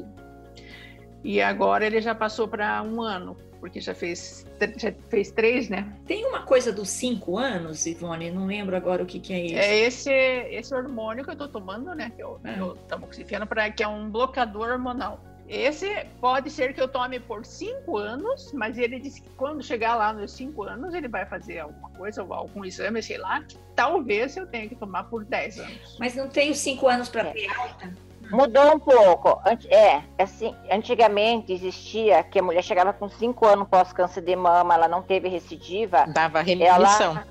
E, 1.23 1.41
agora 1.41 1.87
ele 1.87 2.01
já 2.01 2.15
passou 2.15 2.49
para 2.49 2.83
um 2.83 3.01
ano, 3.01 3.37
porque 3.61 3.81
já 3.81 3.95
fez, 3.95 4.45
já 4.77 4.93
fez 5.09 5.31
três, 5.31 5.69
né? 5.69 5.93
Tem 6.05 6.27
uma 6.27 6.43
coisa 6.43 6.73
dos 6.73 6.89
cinco 6.89 7.39
anos, 7.39 7.87
Ivone, 7.87 8.31
não 8.33 8.47
lembro 8.47 8.75
agora 8.77 9.05
o 9.05 9.07
que, 9.07 9.21
que 9.21 9.33
é 9.33 9.47
isso. 9.47 9.57
É 9.57 9.79
esse, 9.79 10.11
esse 10.11 10.75
hormônio 10.75 11.23
que 11.23 11.31
eu 11.31 11.35
estou 11.35 11.47
tomando, 11.47 11.95
né? 11.95 12.11
Que 12.17 12.25
o, 12.25 12.41
é. 12.43 12.61
o 12.61 12.75
tamoxifeno, 12.75 13.47
pra, 13.47 13.71
que 13.71 13.85
é 13.85 13.89
um 13.89 14.11
bloqueador 14.11 14.71
hormonal. 14.71 15.21
Esse 15.49 16.07
pode 16.21 16.51
ser 16.51 16.73
que 16.73 16.81
eu 16.81 16.89
tome 16.89 17.21
por 17.21 17.45
cinco 17.45 17.99
anos, 17.99 18.53
mas 18.53 18.79
ele 18.79 18.99
disse 18.99 19.21
que 19.21 19.29
quando 19.31 19.63
chegar 19.63 19.97
lá 19.97 20.13
nos 20.13 20.33
cinco 20.33 20.63
anos, 20.63 20.95
ele 20.95 21.09
vai 21.09 21.27
fazer 21.27 21.59
alguma 21.59 21.91
coisa, 21.91 22.23
ou 22.23 22.33
algum 22.33 22.65
exame, 22.65 23.03
sei 23.03 23.19
lá. 23.19 23.45
Talvez 23.75 24.37
eu 24.37 24.47
tenha 24.47 24.69
que 24.69 24.75
tomar 24.75 25.05
por 25.05 25.25
dez 25.25 25.59
anos. 25.59 25.97
Mas 25.99 26.15
não 26.15 26.29
tem 26.29 26.51
os 26.51 26.59
cinco 26.59 26.89
anos 26.89 27.09
para 27.09 27.27
ter 27.27 27.49
alta? 27.55 27.93
Mudou 28.31 28.77
um 28.77 28.79
pouco. 28.79 29.43
É, 29.69 30.03
assim, 30.19 30.57
antigamente 30.71 31.53
existia 31.53 32.23
que 32.23 32.39
a 32.39 32.43
mulher 32.43 32.63
chegava 32.63 32.93
com 32.93 33.09
cinco 33.09 33.47
anos 33.47 33.69
pós-câncer 33.69 34.23
de 34.23 34.35
mama, 34.35 34.75
ela 34.75 34.89
não 34.89 35.03
teve 35.03 35.29
recidiva. 35.29 36.07
Dava 36.07 36.41
remissão. 36.41 37.23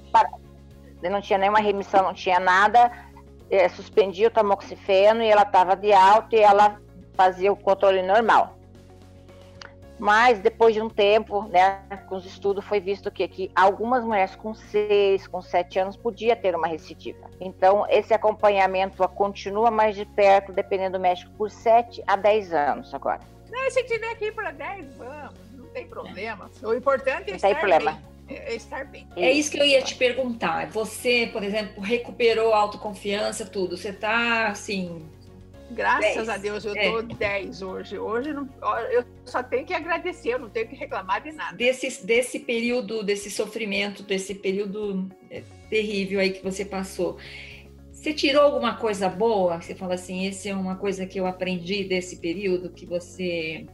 Ela 1.02 1.10
não 1.10 1.22
tinha 1.22 1.40
nenhuma 1.40 1.60
remissão, 1.60 2.04
não 2.04 2.14
tinha 2.14 2.40
nada. 2.40 2.92
É, 3.50 3.68
suspendia 3.68 4.28
o 4.28 4.32
tamoxifeno 4.32 5.24
e 5.24 5.28
ela 5.28 5.42
estava 5.42 5.76
de 5.76 5.92
alta 5.92 6.36
e 6.36 6.40
ela 6.40 6.80
fazia 7.14 7.52
o 7.52 7.56
controle 7.56 8.02
normal. 8.02 8.58
Mas 10.00 10.40
depois 10.40 10.74
de 10.74 10.82
um 10.82 10.90
tempo, 10.90 11.44
né, 11.44 11.80
com 12.10 12.16
os 12.16 12.26
estudos 12.26 12.66
foi 12.66 12.80
visto 12.80 13.12
que, 13.12 13.28
que 13.28 13.52
algumas 13.56 14.04
mulheres 14.04 14.36
com 14.36 14.52
seis, 14.56 15.28
com 15.28 15.44
sete 15.44 15.78
anos 15.78 15.96
podia 15.96 16.36
ter 16.36 16.56
uma 16.56 16.68
recidiva. 16.68 17.30
Então 17.40 17.86
esse 17.88 18.12
acompanhamento 18.12 19.08
continua 19.10 19.70
mais 19.70 19.96
de 19.96 20.04
perto, 20.04 20.52
dependendo 20.52 20.98
do 20.98 21.02
médico, 21.02 21.32
por 21.38 21.52
sete 21.52 22.04
a 22.08 22.16
dez 22.16 22.52
anos 22.52 22.92
agora. 22.96 23.20
Não, 23.52 23.70
se 23.70 23.84
tiver 23.84 24.10
aqui 24.12 24.32
para 24.32 24.50
dez, 24.50 24.88
vamos, 24.96 25.36
não 25.54 25.68
tem 25.68 25.86
problema. 25.88 26.50
O 26.64 26.74
importante 26.74 27.28
é 27.28 27.30
Não 27.30 27.36
estar 27.36 27.48
tem 27.50 27.58
problema. 27.58 27.92
bem. 27.92 28.12
É 28.38 28.56
estar 28.56 28.86
bem. 28.86 29.08
É 29.18 29.30
isso 29.32 29.52
que 29.52 29.60
eu 29.60 29.66
ia 29.66 29.82
te 29.82 29.94
perguntar. 29.96 30.68
Você, 30.68 31.30
por 31.32 31.44
exemplo, 31.44 31.84
recuperou 31.84 32.54
a 32.54 32.58
autoconfiança, 32.60 33.46
tudo. 33.46 33.78
Você 33.78 33.92
tá 33.92 34.48
assim. 34.48 35.06
Graças 35.72 36.16
Dez. 36.16 36.30
a 36.30 36.38
Deus 36.38 36.66
eu 36.66 36.76
É. 36.76 36.92
tô 36.92 37.02
10 37.02 37.62
hoje. 37.62 37.98
Hoje 37.98 38.34
não- 38.34 38.48
eu 38.92 39.04
só 39.26 39.42
tenho 39.42 39.66
que 39.66 39.74
agradecer, 39.74 40.34
eu 40.34 40.40
não 40.40 40.50
tenho 40.50 40.68
que 40.68 40.76
reclamar 40.76 41.22
de 41.22 41.32
nada. 41.32 41.56
Desse, 41.56 42.06
desse 42.06 42.40
período, 42.40 43.04
desse 43.04 43.32
sofrimento, 43.32 44.04
desse 44.04 44.36
período 44.36 45.10
é, 45.30 45.44
terrível 45.70 46.20
aí 46.20 46.32
que 46.32 46.44
você 46.44 46.66
passou. 46.66 47.18
Você 47.92 48.14
tirou 48.14 48.42
alguma 48.44 48.76
coisa 48.78 49.08
boa? 49.08 49.62
Você 49.62 49.76
fala 49.76 49.94
assim, 49.94 50.26
esse 50.26 50.50
é 50.50 50.56
uma 50.56 50.76
coisa 50.76 51.06
que 51.06 51.20
eu 51.20 51.26
aprendi 51.28 51.84
desse 51.84 52.18
período 52.18 52.70
que 52.72 52.86
você 52.86 53.66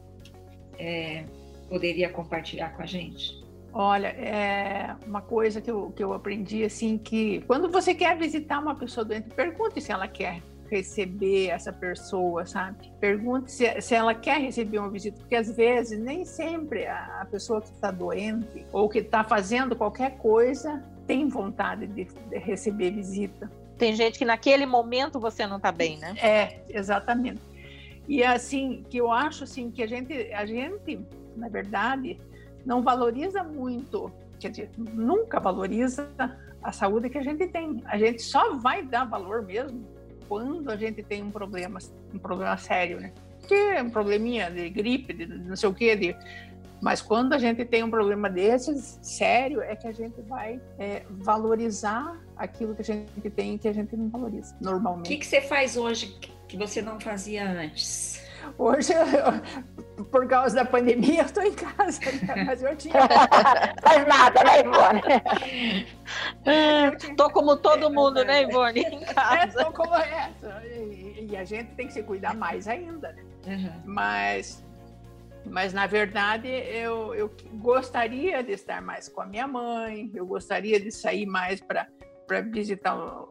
é, 0.77 1.23
poderia 1.69 2.09
compartilhar 2.09 2.69
com 2.75 2.83
a 2.83 2.85
gente? 2.85 3.41
Olha, 3.73 4.07
é 4.07 4.95
uma 5.05 5.21
coisa 5.21 5.61
que 5.61 5.69
eu, 5.69 5.91
que 5.91 6.03
eu 6.03 6.11
aprendi 6.13 6.63
assim 6.63 6.97
que 6.97 7.41
quando 7.47 7.69
você 7.69 7.93
quer 7.93 8.17
visitar 8.17 8.59
uma 8.59 8.75
pessoa 8.75 9.05
doente, 9.05 9.29
pergunte 9.29 9.79
se 9.81 9.91
ela 9.91 10.07
quer 10.07 10.41
receber 10.69 11.47
essa 11.47 11.71
pessoa, 11.71 12.45
sabe? 12.45 12.91
Pergunte 12.99 13.51
se, 13.51 13.81
se 13.81 13.95
ela 13.95 14.13
quer 14.13 14.39
receber 14.39 14.79
uma 14.79 14.89
visita, 14.89 15.17
porque 15.19 15.35
às 15.35 15.55
vezes 15.55 15.99
nem 15.99 16.25
sempre 16.25 16.85
a, 16.85 17.21
a 17.21 17.25
pessoa 17.25 17.61
que 17.61 17.69
está 17.69 17.91
doente 17.91 18.65
ou 18.71 18.89
que 18.89 18.99
está 18.99 19.23
fazendo 19.23 19.75
qualquer 19.75 20.17
coisa 20.17 20.83
tem 21.05 21.27
vontade 21.27 21.87
de, 21.87 22.05
de 22.05 22.37
receber 22.37 22.91
visita. 22.91 23.49
Tem 23.77 23.95
gente 23.95 24.17
que 24.17 24.25
naquele 24.25 24.65
momento 24.65 25.19
você 25.19 25.45
não 25.47 25.59
tá 25.59 25.71
bem, 25.71 25.97
né? 25.99 26.15
É, 26.21 26.59
exatamente. 26.69 27.41
E 28.07 28.23
assim, 28.23 28.85
que 28.89 28.97
eu 28.97 29.11
acho 29.11 29.43
assim 29.43 29.69
que 29.69 29.83
a 29.83 29.87
gente, 29.87 30.13
a 30.33 30.45
gente, 30.45 30.99
na 31.35 31.47
verdade, 31.47 32.19
não 32.65 32.81
valoriza 32.81 33.43
muito, 33.43 34.11
quer 34.39 34.49
dizer, 34.49 34.71
nunca 34.77 35.39
valoriza 35.39 36.09
a 36.61 36.71
saúde 36.71 37.09
que 37.09 37.17
a 37.17 37.23
gente 37.23 37.47
tem. 37.47 37.81
A 37.85 37.97
gente 37.97 38.21
só 38.21 38.55
vai 38.55 38.83
dar 38.83 39.05
valor 39.05 39.43
mesmo 39.43 39.85
quando 40.27 40.69
a 40.69 40.75
gente 40.75 41.01
tem 41.03 41.23
um 41.23 41.31
problema, 41.31 41.79
um 42.13 42.19
problema 42.19 42.57
sério, 42.57 42.99
né? 42.99 43.11
Que 43.47 43.53
é 43.53 43.81
um 43.81 43.89
probleminha 43.89 44.49
de 44.51 44.69
gripe, 44.69 45.13
de 45.13 45.25
não 45.25 45.55
sei 45.55 45.69
o 45.69 45.73
quê, 45.73 45.95
de... 45.95 46.15
mas 46.81 47.01
quando 47.01 47.33
a 47.33 47.37
gente 47.37 47.63
tem 47.65 47.83
um 47.83 47.89
problema 47.89 48.29
desses 48.29 48.99
sério, 49.01 49.61
é 49.61 49.75
que 49.75 49.87
a 49.87 49.91
gente 49.91 50.21
vai 50.21 50.59
é, 50.77 51.03
valorizar 51.09 52.19
aquilo 52.35 52.75
que 52.75 52.81
a 52.81 52.85
gente 52.85 53.29
tem 53.29 53.55
e 53.55 53.57
que 53.57 53.67
a 53.67 53.73
gente 53.73 53.95
não 53.95 54.09
valoriza 54.09 54.55
O 54.59 54.63
normalmente. 54.63 55.07
que, 55.07 55.17
que 55.17 55.25
você 55.25 55.41
faz 55.41 55.77
hoje 55.77 56.17
que 56.47 56.57
você 56.57 56.81
não 56.81 56.99
fazia 56.99 57.49
antes? 57.49 58.21
Hoje, 58.57 58.93
por 60.11 60.27
causa 60.27 60.55
da 60.55 60.65
pandemia, 60.65 61.21
eu 61.21 61.25
estou 61.25 61.43
em 61.43 61.53
casa, 61.53 61.99
né? 62.27 62.43
mas 62.45 62.61
eu 62.61 62.75
tinha. 62.75 62.93
Faz 63.81 64.07
nada, 64.07 64.43
né, 64.43 64.59
Ivone? 64.61 65.01
tinha- 66.99 67.15
Tô 67.15 67.29
como 67.29 67.57
todo 67.57 67.89
mundo, 67.89 68.23
né, 68.23 68.43
Ivone? 68.43 68.81
Em 68.81 69.03
É, 69.03 69.13
casa. 69.13 69.65
tô 69.65 69.71
como 69.71 69.95
essa. 69.95 70.61
E, 70.65 71.27
e 71.31 71.37
a 71.37 71.43
gente 71.43 71.71
tem 71.75 71.87
que 71.87 71.93
se 71.93 72.03
cuidar 72.03 72.35
mais 72.35 72.67
ainda, 72.67 73.11
né? 73.13 73.23
Aham. 73.47 73.81
Mas, 73.85 74.63
mas 75.45 75.73
na 75.73 75.87
verdade, 75.87 76.47
eu, 76.47 77.13
eu 77.15 77.31
gostaria 77.55 78.43
de 78.43 78.51
estar 78.53 78.81
mais 78.81 79.09
com 79.09 79.21
a 79.21 79.25
minha 79.25 79.47
mãe, 79.47 80.11
eu 80.13 80.25
gostaria 80.25 80.79
de 80.79 80.91
sair 80.91 81.25
mais 81.25 81.59
para 81.61 81.87
visitar 82.51 82.95
o- 82.95 83.29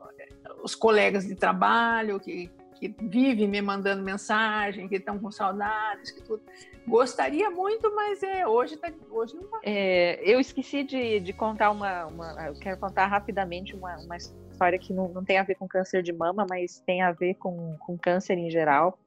os 0.62 0.74
colegas 0.74 1.26
de 1.26 1.34
trabalho 1.34 2.18
que, 2.18 2.50
que 2.78 2.94
vivem 3.00 3.48
me 3.48 3.60
mandando 3.60 4.02
mensagem, 4.02 4.88
que 4.88 4.96
estão 4.96 5.18
com 5.18 5.30
saudades, 5.30 6.10
que 6.10 6.22
tudo. 6.22 6.42
Gostaria 6.86 7.50
muito, 7.50 7.92
mas 7.94 8.22
é, 8.22 8.46
hoje, 8.46 8.76
tá, 8.76 8.92
hoje 9.10 9.34
não 9.34 9.48
vai. 9.48 9.60
É, 9.64 10.20
eu 10.22 10.38
esqueci 10.38 10.84
de, 10.84 11.18
de 11.20 11.32
contar 11.32 11.70
uma, 11.70 12.06
uma- 12.06 12.46
Eu 12.46 12.54
quero 12.54 12.78
contar 12.78 13.06
rapidamente 13.06 13.74
uma, 13.74 13.96
uma 13.98 14.16
história 14.16 14.78
que 14.78 14.92
não, 14.92 15.08
não 15.08 15.24
tem 15.24 15.38
a 15.38 15.42
ver 15.42 15.56
com 15.56 15.66
câncer 15.66 16.02
de 16.02 16.12
mama, 16.12 16.46
mas 16.48 16.80
tem 16.86 17.02
a 17.02 17.10
ver 17.12 17.34
com, 17.34 17.76
com 17.80 17.98
câncer 17.98 18.38
em 18.38 18.50
geral. 18.50 18.98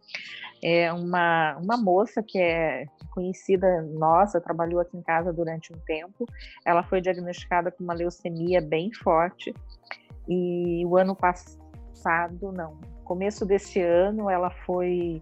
É 0.62 0.92
uma, 0.92 1.58
uma 1.58 1.78
moça 1.78 2.22
que 2.22 2.38
é 2.38 2.86
conhecida 3.12 3.82
nossa, 3.84 4.42
trabalhou 4.42 4.82
aqui 4.82 4.98
em 4.98 5.02
casa 5.02 5.32
durante 5.32 5.74
um 5.74 5.80
tempo. 5.80 6.26
Ela 6.66 6.84
foi 6.84 7.00
diagnosticada 7.00 7.72
com 7.72 7.84
uma 7.84 7.94
leucemia 7.94 8.60
bem 8.62 8.92
forte. 8.94 9.54
E 10.28 10.86
o 10.86 10.98
ano 10.98 11.16
passado, 11.16 12.52
não, 12.52 12.78
começo 13.10 13.44
desse 13.44 13.82
ano, 13.82 14.30
ela 14.30 14.52
foi. 14.52 15.20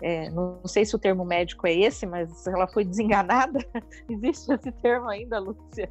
é, 0.00 0.30
não 0.30 0.60
sei 0.64 0.84
se 0.84 0.94
o 0.94 0.98
termo 0.98 1.24
médico 1.24 1.66
é 1.66 1.74
esse, 1.74 2.06
mas 2.06 2.46
ela 2.46 2.68
foi 2.68 2.84
desenganada. 2.84 3.58
Existe 4.08 4.52
esse 4.52 4.70
termo 4.70 5.08
ainda, 5.08 5.40
Lúcia? 5.40 5.90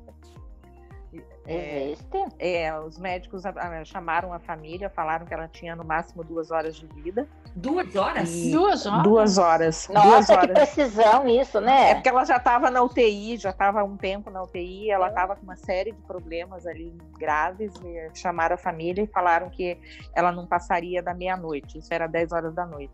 É, 1.48 1.92
Existe. 1.92 2.26
é, 2.40 2.80
os 2.80 2.98
médicos 2.98 3.46
a- 3.46 3.50
a- 3.52 3.86
chamaram 3.86 4.34
a 4.34 4.40
família, 4.40 4.90
falaram 4.90 5.26
que 5.26 5.34
ela 5.34 5.48
tinha 5.48 5.76
no 5.76 5.84
máximo 5.84 6.24
duas 6.24 6.50
horas 6.52 6.76
de 6.76 6.88
vida. 6.88 7.28
Duas 7.56 7.96
horas? 7.96 8.34
E- 8.34 8.52
Duas 8.52 8.86
horas. 8.86 9.04
Duas 9.04 9.38
horas. 9.38 9.88
duas 9.92 10.04
Nossa, 10.06 10.34
que 10.34 10.40
horas. 10.40 10.52
precisão 10.58 11.28
isso, 11.28 11.58
É 11.60 11.62
né? 11.62 11.94
porque 11.96 12.10
ela 12.10 12.26
já 12.26 12.38
estava 12.38 12.70
na 12.72 12.82
UTI, 12.82 13.38
já 13.38 13.52
estava 13.52 13.84
um 13.84 13.96
tempo 13.96 14.30
na 14.30 14.42
UTI, 14.44 14.90
É. 14.90 14.94
ela 14.94 15.10
estava 15.10 15.36
com 15.36 15.44
uma 15.44 15.56
série 15.56 15.92
de 15.92 16.02
problemas 16.02 16.66
ali 16.66 16.94
graves, 17.18 17.72
e 17.84 18.10
chamaram 18.18 18.56
a 18.56 18.58
família 18.58 19.04
e 19.04 19.08
falaram 19.08 19.50
que 19.50 19.80
ela 20.14 20.32
não 20.32 20.46
passaria 20.48 21.02
da 21.04 21.14
meia-noite, 21.14 21.78
isso 21.78 21.94
era 21.94 22.08
10 22.08 22.32
horas 22.32 22.54
da 22.54 22.66
noite. 22.66 22.94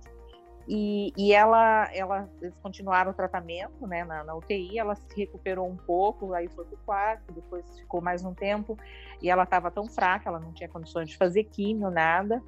E, 0.68 1.12
e 1.18 1.34
ela, 1.34 1.90
ela, 1.94 2.30
eles 2.42 2.56
continuaram 2.62 3.12
o 3.12 3.14
tratamento 3.14 3.86
né, 3.88 4.04
na, 4.04 4.24
na 4.24 4.36
UTI, 4.36 4.78
ela 4.78 4.96
se 4.96 5.08
recuperou 5.16 5.68
um 5.68 5.76
pouco, 5.76 6.34
aí 6.34 6.48
foi 6.50 6.66
para 6.66 6.76
o 6.76 6.80
quarto, 6.86 7.32
depois 7.34 7.66
ficou 7.80 8.02
mais 8.02 8.24
um 8.24 8.34
tempo, 8.34 8.78
e 9.22 9.30
ela 9.30 9.44
estava 9.44 9.72
tão 9.72 9.88
fraca, 9.88 10.30
ela 10.30 10.40
não 10.40 10.54
tinha 10.54 10.70
condições 10.70 11.10
de 11.10 11.18
fazer 11.18 11.44
químio, 11.46 11.90
nada. 11.90 12.42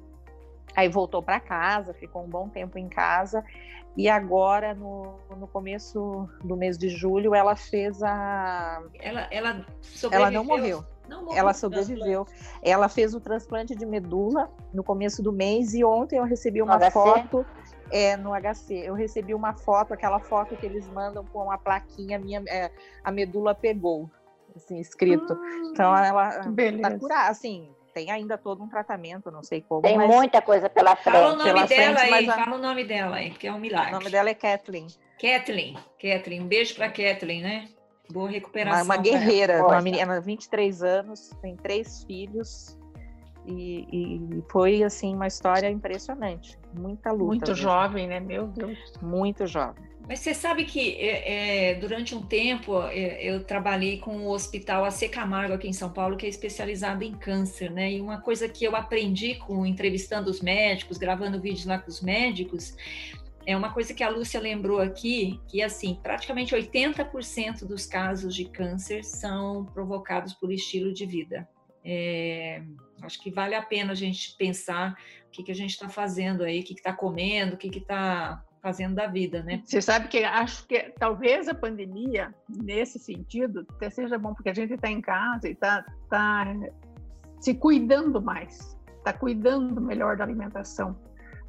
Aí 0.76 0.88
voltou 0.88 1.22
para 1.22 1.38
casa, 1.38 1.92
ficou 1.94 2.24
um 2.24 2.28
bom 2.28 2.48
tempo 2.48 2.78
em 2.78 2.88
casa, 2.88 3.44
e 3.96 4.08
agora, 4.08 4.74
no, 4.74 5.14
no 5.36 5.46
começo 5.46 6.28
do 6.42 6.56
mês 6.56 6.76
de 6.76 6.88
julho, 6.88 7.32
ela 7.34 7.54
fez 7.54 8.02
a. 8.02 8.82
Ela, 8.98 9.28
ela 9.30 9.48
Ela 9.50 9.66
sobreviveu? 9.82 10.32
não 10.32 10.44
morreu, 10.44 10.84
Não 11.08 11.24
morreu. 11.24 11.38
ela 11.38 11.54
sobreviveu. 11.54 12.26
Ela 12.60 12.88
fez 12.88 13.14
o 13.14 13.20
transplante 13.20 13.76
de 13.76 13.86
medula 13.86 14.50
no 14.72 14.82
começo 14.82 15.22
do 15.22 15.32
mês, 15.32 15.74
e 15.74 15.84
ontem 15.84 16.18
eu 16.18 16.24
recebi 16.24 16.60
uma 16.60 16.76
HC? 16.76 16.90
foto. 16.90 17.46
É, 17.90 18.16
no 18.16 18.32
HC. 18.34 18.74
Eu 18.74 18.94
recebi 18.94 19.34
uma 19.34 19.54
foto, 19.54 19.92
aquela 19.94 20.18
foto 20.20 20.56
que 20.56 20.66
eles 20.66 20.88
mandam 20.88 21.24
com 21.26 21.44
uma 21.44 21.58
plaquinha 21.58 22.18
minha, 22.18 22.42
é, 22.48 22.70
a 23.02 23.10
medula 23.10 23.54
pegou, 23.54 24.10
assim, 24.56 24.78
escrito. 24.80 25.38
Então 25.70 25.94
ela 25.96 26.30
tá 26.42 26.50
Beleza. 26.50 26.98
curada, 26.98 27.30
assim, 27.30 27.70
tem 27.92 28.10
ainda 28.10 28.36
todo 28.38 28.62
um 28.62 28.68
tratamento, 28.68 29.30
não 29.30 29.42
sei 29.42 29.60
como, 29.60 29.82
Tem 29.82 29.96
mas 29.96 30.08
muita 30.12 30.40
coisa 30.42 30.68
pela 30.68 30.96
Fala 30.96 31.18
o 31.18 31.36
frente. 31.36 31.38
nome 31.38 31.44
pela 31.52 31.66
dela 31.66 31.98
frente, 31.98 32.00
aí, 32.00 32.10
mas 32.26 32.28
a- 32.28 32.44
fala 32.44 32.56
o 32.56 32.60
nome 32.60 32.84
dela 32.84 33.16
aí, 33.16 33.30
porque 33.30 33.46
é 33.46 33.52
um 33.52 33.56
o 33.56 33.60
milagre. 33.60 33.92
nome 33.92 34.10
dela 34.10 34.30
é 34.30 34.34
Kathleen. 34.34 34.86
Kathleen, 35.20 35.76
Kathleen, 36.00 36.42
um 36.42 36.46
beijo 36.48 36.74
pra 36.74 36.88
Kathleen, 36.88 37.42
né? 37.42 37.68
Boa 38.10 38.28
recuperação. 38.28 38.84
Uma, 38.84 38.94
uma 38.96 39.02
guerreira, 39.02 39.62
uma 39.64 39.80
menina, 39.80 40.20
23 40.20 40.82
anos, 40.82 41.30
tem 41.40 41.56
três 41.56 42.02
filhos. 42.04 42.76
E, 43.46 43.86
e 43.92 44.42
foi 44.50 44.82
assim 44.82 45.14
uma 45.14 45.26
história 45.26 45.70
impressionante, 45.70 46.58
muita 46.72 47.10
luta. 47.10 47.24
Muito 47.24 47.48
mesmo, 47.48 47.62
jovem, 47.62 48.06
né? 48.08 48.20
Meu 48.20 48.46
Deus. 48.46 48.78
Muito 49.02 49.46
jovem. 49.46 49.84
Mas 50.06 50.20
você 50.20 50.34
sabe 50.34 50.64
que 50.64 50.96
é, 50.98 51.70
é, 51.70 51.74
durante 51.76 52.14
um 52.14 52.20
tempo 52.20 52.82
é, 52.82 53.22
eu 53.24 53.42
trabalhei 53.42 53.98
com 53.98 54.26
o 54.26 54.30
Hospital 54.30 54.84
AC 54.84 55.08
Camargo 55.08 55.54
aqui 55.54 55.66
em 55.66 55.72
São 55.72 55.90
Paulo, 55.90 56.16
que 56.16 56.26
é 56.26 56.28
especializado 56.28 57.02
em 57.02 57.12
câncer, 57.12 57.70
né? 57.70 57.92
E 57.92 58.00
uma 58.00 58.20
coisa 58.20 58.46
que 58.46 58.64
eu 58.64 58.76
aprendi 58.76 59.36
com 59.36 59.64
entrevistando 59.64 60.30
os 60.30 60.42
médicos, 60.42 60.98
gravando 60.98 61.40
vídeos 61.40 61.64
lá 61.64 61.78
com 61.78 61.88
os 61.88 62.02
médicos, 62.02 62.76
é 63.46 63.56
uma 63.56 63.72
coisa 63.72 63.94
que 63.94 64.02
a 64.02 64.08
Lúcia 64.10 64.40
lembrou 64.40 64.78
aqui, 64.78 65.40
que 65.48 65.62
assim, 65.62 65.98
praticamente 66.02 66.54
80% 66.54 67.64
dos 67.66 67.86
casos 67.86 68.34
de 68.34 68.44
câncer 68.44 69.04
são 69.04 69.64
provocados 69.66 70.34
por 70.34 70.52
estilo 70.52 70.92
de 70.92 71.06
vida. 71.06 71.48
É, 71.82 72.62
acho 73.04 73.20
que 73.20 73.30
vale 73.30 73.54
a 73.54 73.62
pena 73.62 73.92
a 73.92 73.94
gente 73.96 74.36
pensar 74.36 74.96
o 75.26 75.30
que, 75.30 75.42
que 75.42 75.52
a 75.52 75.54
gente 75.54 75.70
está 75.70 75.88
fazendo 75.88 76.42
aí, 76.44 76.60
o 76.60 76.64
que 76.64 76.74
está 76.74 76.92
comendo, 76.92 77.54
o 77.54 77.58
que 77.58 77.68
está 77.68 78.42
fazendo 78.64 78.94
da 78.94 79.06
vida, 79.06 79.42
né? 79.42 79.62
Você 79.62 79.82
sabe 79.82 80.08
que 80.08 80.24
acho 80.24 80.66
que 80.66 80.90
talvez 80.98 81.48
a 81.48 81.54
pandemia, 81.54 82.34
nesse 82.48 82.98
sentido, 82.98 83.66
até 83.72 83.90
seja 83.90 84.16
bom, 84.16 84.32
porque 84.32 84.48
a 84.48 84.54
gente 84.54 84.72
está 84.72 84.88
em 84.88 85.02
casa 85.02 85.46
e 85.48 85.52
está 85.52 85.84
tá 86.08 86.46
se 87.40 87.52
cuidando 87.52 88.22
mais, 88.22 88.74
está 88.96 89.12
cuidando 89.12 89.82
melhor 89.82 90.16
da 90.16 90.24
alimentação. 90.24 90.96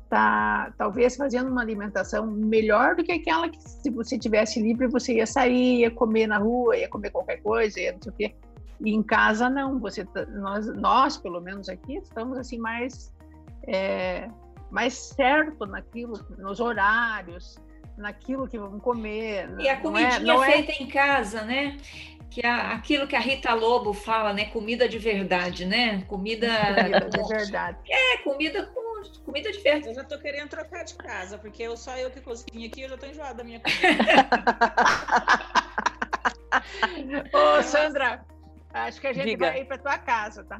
tá 0.09 0.73
talvez 0.77 1.15
fazendo 1.15 1.49
uma 1.49 1.61
alimentação 1.61 2.27
melhor 2.27 2.97
do 2.97 3.03
que 3.03 3.13
aquela 3.13 3.47
que 3.47 3.61
se 3.61 3.89
você 3.89 4.19
tivesse 4.19 4.61
livre 4.61 4.87
você 4.87 5.13
ia 5.13 5.25
sair, 5.25 5.79
ia 5.79 5.91
comer 5.91 6.27
na 6.27 6.37
rua, 6.37 6.75
ia 6.75 6.89
comer 6.89 7.11
qualquer 7.11 7.37
coisa, 7.37 7.79
ia 7.79 7.93
não 7.93 8.01
sei 8.01 8.11
o 8.11 8.15
quê. 8.15 8.35
E 8.81 8.93
em 8.93 9.01
casa 9.03 9.49
não, 9.49 9.79
você 9.79 10.05
tá, 10.05 10.25
nós, 10.25 10.67
nós 10.75 11.17
pelo 11.17 11.39
menos 11.39 11.69
aqui 11.69 11.97
estamos 11.97 12.37
assim 12.37 12.57
mais 12.57 13.13
é, 13.67 14.29
mais 14.69 14.93
certo 14.93 15.65
naquilo, 15.65 16.19
nos 16.37 16.59
horários, 16.59 17.57
naquilo 17.97 18.47
que 18.47 18.57
vamos 18.57 18.81
comer. 18.81 19.49
E 19.59 19.69
a 19.69 19.79
comidinha 19.79 20.19
não 20.19 20.33
é, 20.33 20.37
não 20.37 20.43
é 20.43 20.51
feita 20.51 20.71
é... 20.71 20.83
em 20.83 20.87
casa, 20.87 21.41
né? 21.43 21.77
Que 22.29 22.45
é 22.45 22.49
aquilo 22.49 23.07
que 23.07 23.15
a 23.15 23.19
Rita 23.19 23.53
Lobo 23.53 23.93
fala, 23.93 24.33
né? 24.33 24.45
Comida 24.45 24.89
de 24.89 24.99
verdade, 24.99 25.65
né? 25.65 26.01
Comida, 26.03 26.47
comida 26.75 27.09
de 27.09 27.27
verdade. 27.27 27.77
É, 27.89 28.17
comida 28.17 28.65
com 28.65 28.85
comida 29.23 29.51
de 29.51 29.59
verdade. 29.59 29.87
Eu 29.87 29.95
já 29.95 30.03
tô 30.03 30.17
querendo 30.19 30.49
trocar 30.49 30.83
de 30.83 30.95
casa, 30.95 31.37
porque 31.37 31.63
eu, 31.63 31.77
só 31.77 31.95
eu 31.97 32.09
que 32.09 32.19
cozinho 32.21 32.67
aqui, 32.67 32.81
eu 32.81 32.89
já 32.89 32.97
tô 32.97 33.05
enjoada 33.05 33.35
da 33.35 33.43
minha 33.43 33.59
comida. 33.59 34.29
Ô, 37.59 37.61
Sandra, 37.63 38.25
acho 38.83 39.01
que 39.01 39.07
a 39.07 39.13
gente 39.13 39.25
Diga. 39.25 39.47
vai 39.47 39.61
ir 39.61 39.65
para 39.65 39.77
tua 39.77 39.97
casa, 39.97 40.43
tá? 40.43 40.59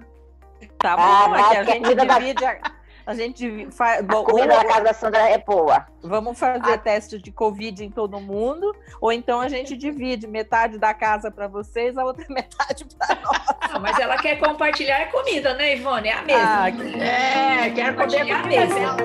Tá 0.80 0.96
bom, 0.96 1.04
ah, 1.04 1.38
é 1.38 1.50
que 1.50 1.58
a 1.58 1.64
gente 1.64 1.96
divide 1.96 2.46
a... 2.46 2.60
A 3.06 3.14
gente 3.14 3.70
faz. 3.72 4.04
A 4.04 4.24
comida 4.24 4.48
da 4.48 4.66
casa 4.66 4.84
da 4.84 4.94
Sandra 4.94 5.30
é 5.30 5.38
boa. 5.38 5.86
Vamos 6.02 6.40
fazer 6.40 6.74
a... 6.74 6.78
teste 6.78 7.22
de 7.22 7.32
Covid 7.32 7.84
em 7.84 7.92
todo 7.92 8.20
mundo, 8.20 8.76
ou 9.00 9.12
então 9.12 9.40
a 9.40 9.48
gente 9.48 9.78
divide 9.78 10.26
metade 10.26 10.80
da 10.80 10.92
casa 10.92 11.30
para 11.30 11.48
vocês, 11.48 11.96
a 11.98 12.04
outra 12.04 12.26
metade 12.34 12.84
para 12.98 13.16
nós. 13.22 13.72
Não, 13.72 13.80
mas 13.80 14.00
ela 14.00 14.18
quer 14.18 14.40
compartilhar 14.40 15.04
a 15.04 15.12
comida, 15.12 15.54
né, 15.54 15.76
Ivone? 15.76 16.08
É 16.08 16.14
a 16.14 16.22
mesma. 16.24 16.64
Ah, 16.64 16.70
é, 16.70 17.70
quer 17.70 17.96
comer 17.96 18.32
a 18.32 18.44
mesma. 18.44 18.98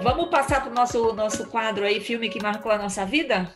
Vamos 0.00 0.28
passar 0.30 0.60
para 0.60 0.70
o 0.70 0.74
nosso, 0.74 1.12
nosso 1.14 1.48
quadro 1.48 1.84
aí, 1.84 2.00
filme 2.00 2.28
que 2.28 2.40
marcou 2.40 2.70
a 2.70 2.78
nossa 2.78 3.04
vida? 3.04 3.52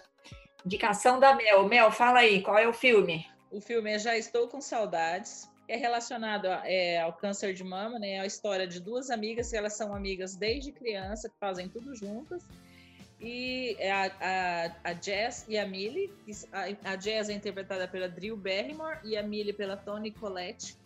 Indicação 0.66 1.20
da 1.20 1.34
Mel. 1.34 1.68
Mel, 1.68 1.92
fala 1.92 2.18
aí, 2.18 2.42
qual 2.42 2.58
é 2.58 2.66
o 2.66 2.72
filme? 2.72 3.24
O 3.52 3.60
filme 3.60 3.92
é 3.92 3.98
Já 3.98 4.16
Estou 4.16 4.48
com 4.48 4.60
Saudades 4.60 5.48
é 5.68 5.76
relacionado 5.76 6.46
é, 6.46 7.00
ao 7.00 7.12
câncer 7.12 7.54
de 7.54 7.62
mama, 7.62 7.98
né? 7.98 8.12
É 8.12 8.20
a 8.20 8.26
história 8.26 8.66
de 8.66 8.80
duas 8.80 9.10
amigas 9.10 9.50
que 9.50 9.56
elas 9.56 9.74
são 9.74 9.94
amigas 9.94 10.34
desde 10.34 10.72
criança, 10.72 11.28
que 11.28 11.36
fazem 11.38 11.68
tudo 11.68 11.94
juntas. 11.94 12.42
E 13.20 13.76
é 13.78 13.92
a, 13.92 14.04
a, 14.84 14.90
a 14.90 14.94
Jess 14.94 15.44
e 15.48 15.56
a 15.56 15.66
Millie. 15.66 16.10
A, 16.52 16.92
a 16.92 16.98
Jess 16.98 17.28
é 17.28 17.32
interpretada 17.32 17.86
pela 17.86 18.08
Drew 18.08 18.36
Barrymore 18.36 18.98
e 19.04 19.16
a 19.16 19.22
Millie 19.22 19.52
pela 19.52 19.76
Toni 19.76 20.10
Collette. 20.10 20.76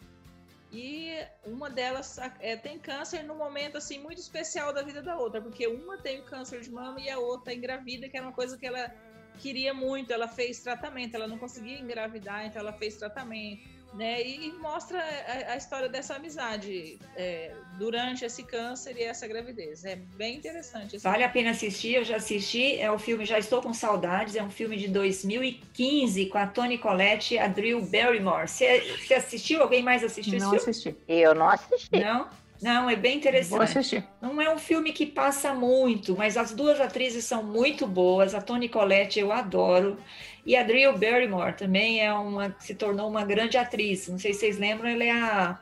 E 0.71 1.25
uma 1.45 1.71
delas 1.71 2.19
é, 2.41 2.57
tem 2.57 2.79
câncer 2.79 3.23
num 3.23 3.37
momento 3.37 3.79
assim 3.79 3.99
muito 3.99 4.19
especial 4.19 4.73
da 4.73 4.83
vida 4.83 5.01
da 5.01 5.17
outra, 5.17 5.41
porque 5.41 5.67
uma 5.67 5.97
tem 5.97 6.23
câncer 6.23 6.61
de 6.61 6.71
mama 6.71 7.01
e 7.01 7.09
a 7.09 7.19
outra 7.19 7.55
engravida, 7.55 8.09
que 8.09 8.17
era 8.17 8.27
uma 8.27 8.35
coisa 8.35 8.59
que 8.59 8.67
ela 8.67 8.93
queria 9.37 9.73
muito. 9.73 10.13
Ela 10.13 10.29
fez 10.29 10.61
tratamento, 10.61 11.15
ela 11.15 11.29
não 11.29 11.39
conseguia 11.39 11.79
engravidar, 11.79 12.47
então 12.47 12.61
ela 12.61 12.73
fez 12.73 12.97
tratamento 12.97 13.77
né? 13.97 14.23
E 14.23 14.53
mostra 14.53 14.99
a, 14.99 15.53
a 15.53 15.57
história 15.57 15.89
dessa 15.89 16.15
amizade 16.15 16.99
é, 17.17 17.53
durante 17.79 18.25
esse 18.25 18.43
câncer 18.43 18.97
e 18.97 19.03
essa 19.03 19.27
gravidez. 19.27 19.85
É 19.85 19.97
bem 19.97 20.37
interessante. 20.37 20.99
Vale 20.99 21.25
a 21.25 21.29
pena 21.29 21.51
assistir, 21.51 21.95
eu 21.95 22.05
já 22.05 22.17
assisti. 22.17 22.79
É 22.79 22.91
o 22.91 22.99
filme 22.99 23.25
Já 23.25 23.39
Estou 23.39 23.63
com 23.63 23.73
Saudades, 23.73 24.37
é 24.37 24.43
um 24.43 24.51
filme 24.51 24.77
de 24.77 24.89
2015 24.89 26.27
com 26.27 26.39
a 26.39 26.47
Toni 26.47 26.79
Collette 26.79 27.35
e 27.35 27.39
a 27.39 27.49
Drew 27.49 27.83
Barrymore. 27.83 28.49
Você 28.49 29.15
assistiu? 29.15 29.63
Alguém 29.63 29.83
mais 29.83 30.05
assistiu 30.05 30.39
não 30.39 30.55
esse 30.55 30.71
assisti. 30.71 30.97
Eu 31.09 31.35
não 31.35 31.49
assisti. 31.49 31.99
Não? 31.99 32.29
Não, 32.63 32.89
é 32.89 32.97
bem 32.97 33.17
interessante. 33.17 33.51
Vou 33.51 33.63
assistir. 33.63 34.05
Não 34.21 34.41
é 34.41 34.53
um 34.53 34.59
filme 34.59 34.93
que 34.93 35.07
passa 35.07 35.53
muito, 35.53 36.17
mas 36.17 36.37
as 36.37 36.53
duas 36.53 36.81
atrizes 36.81 37.25
são 37.25 37.43
muito 37.43 37.87
boas. 37.87 38.35
A 38.35 38.41
Toni 38.41 38.69
Collette 38.69 39.21
eu 39.21 39.33
adoro. 39.33 39.99
E 40.45 40.57
a 40.57 40.63
Drew 40.63 40.97
Barrymore 40.97 41.55
também 41.55 42.01
é 42.01 42.13
uma, 42.13 42.55
se 42.61 42.75
tornou 42.75 43.09
uma 43.09 43.25
grande 43.25 43.59
atriz. 43.59 44.09
Não 44.09 44.19
sei 44.19 44.33
se 44.33 44.41
vocês 44.41 44.59
lembram, 44.59 44.89
ela 44.89 45.05
é 45.05 45.11
a, 45.11 45.59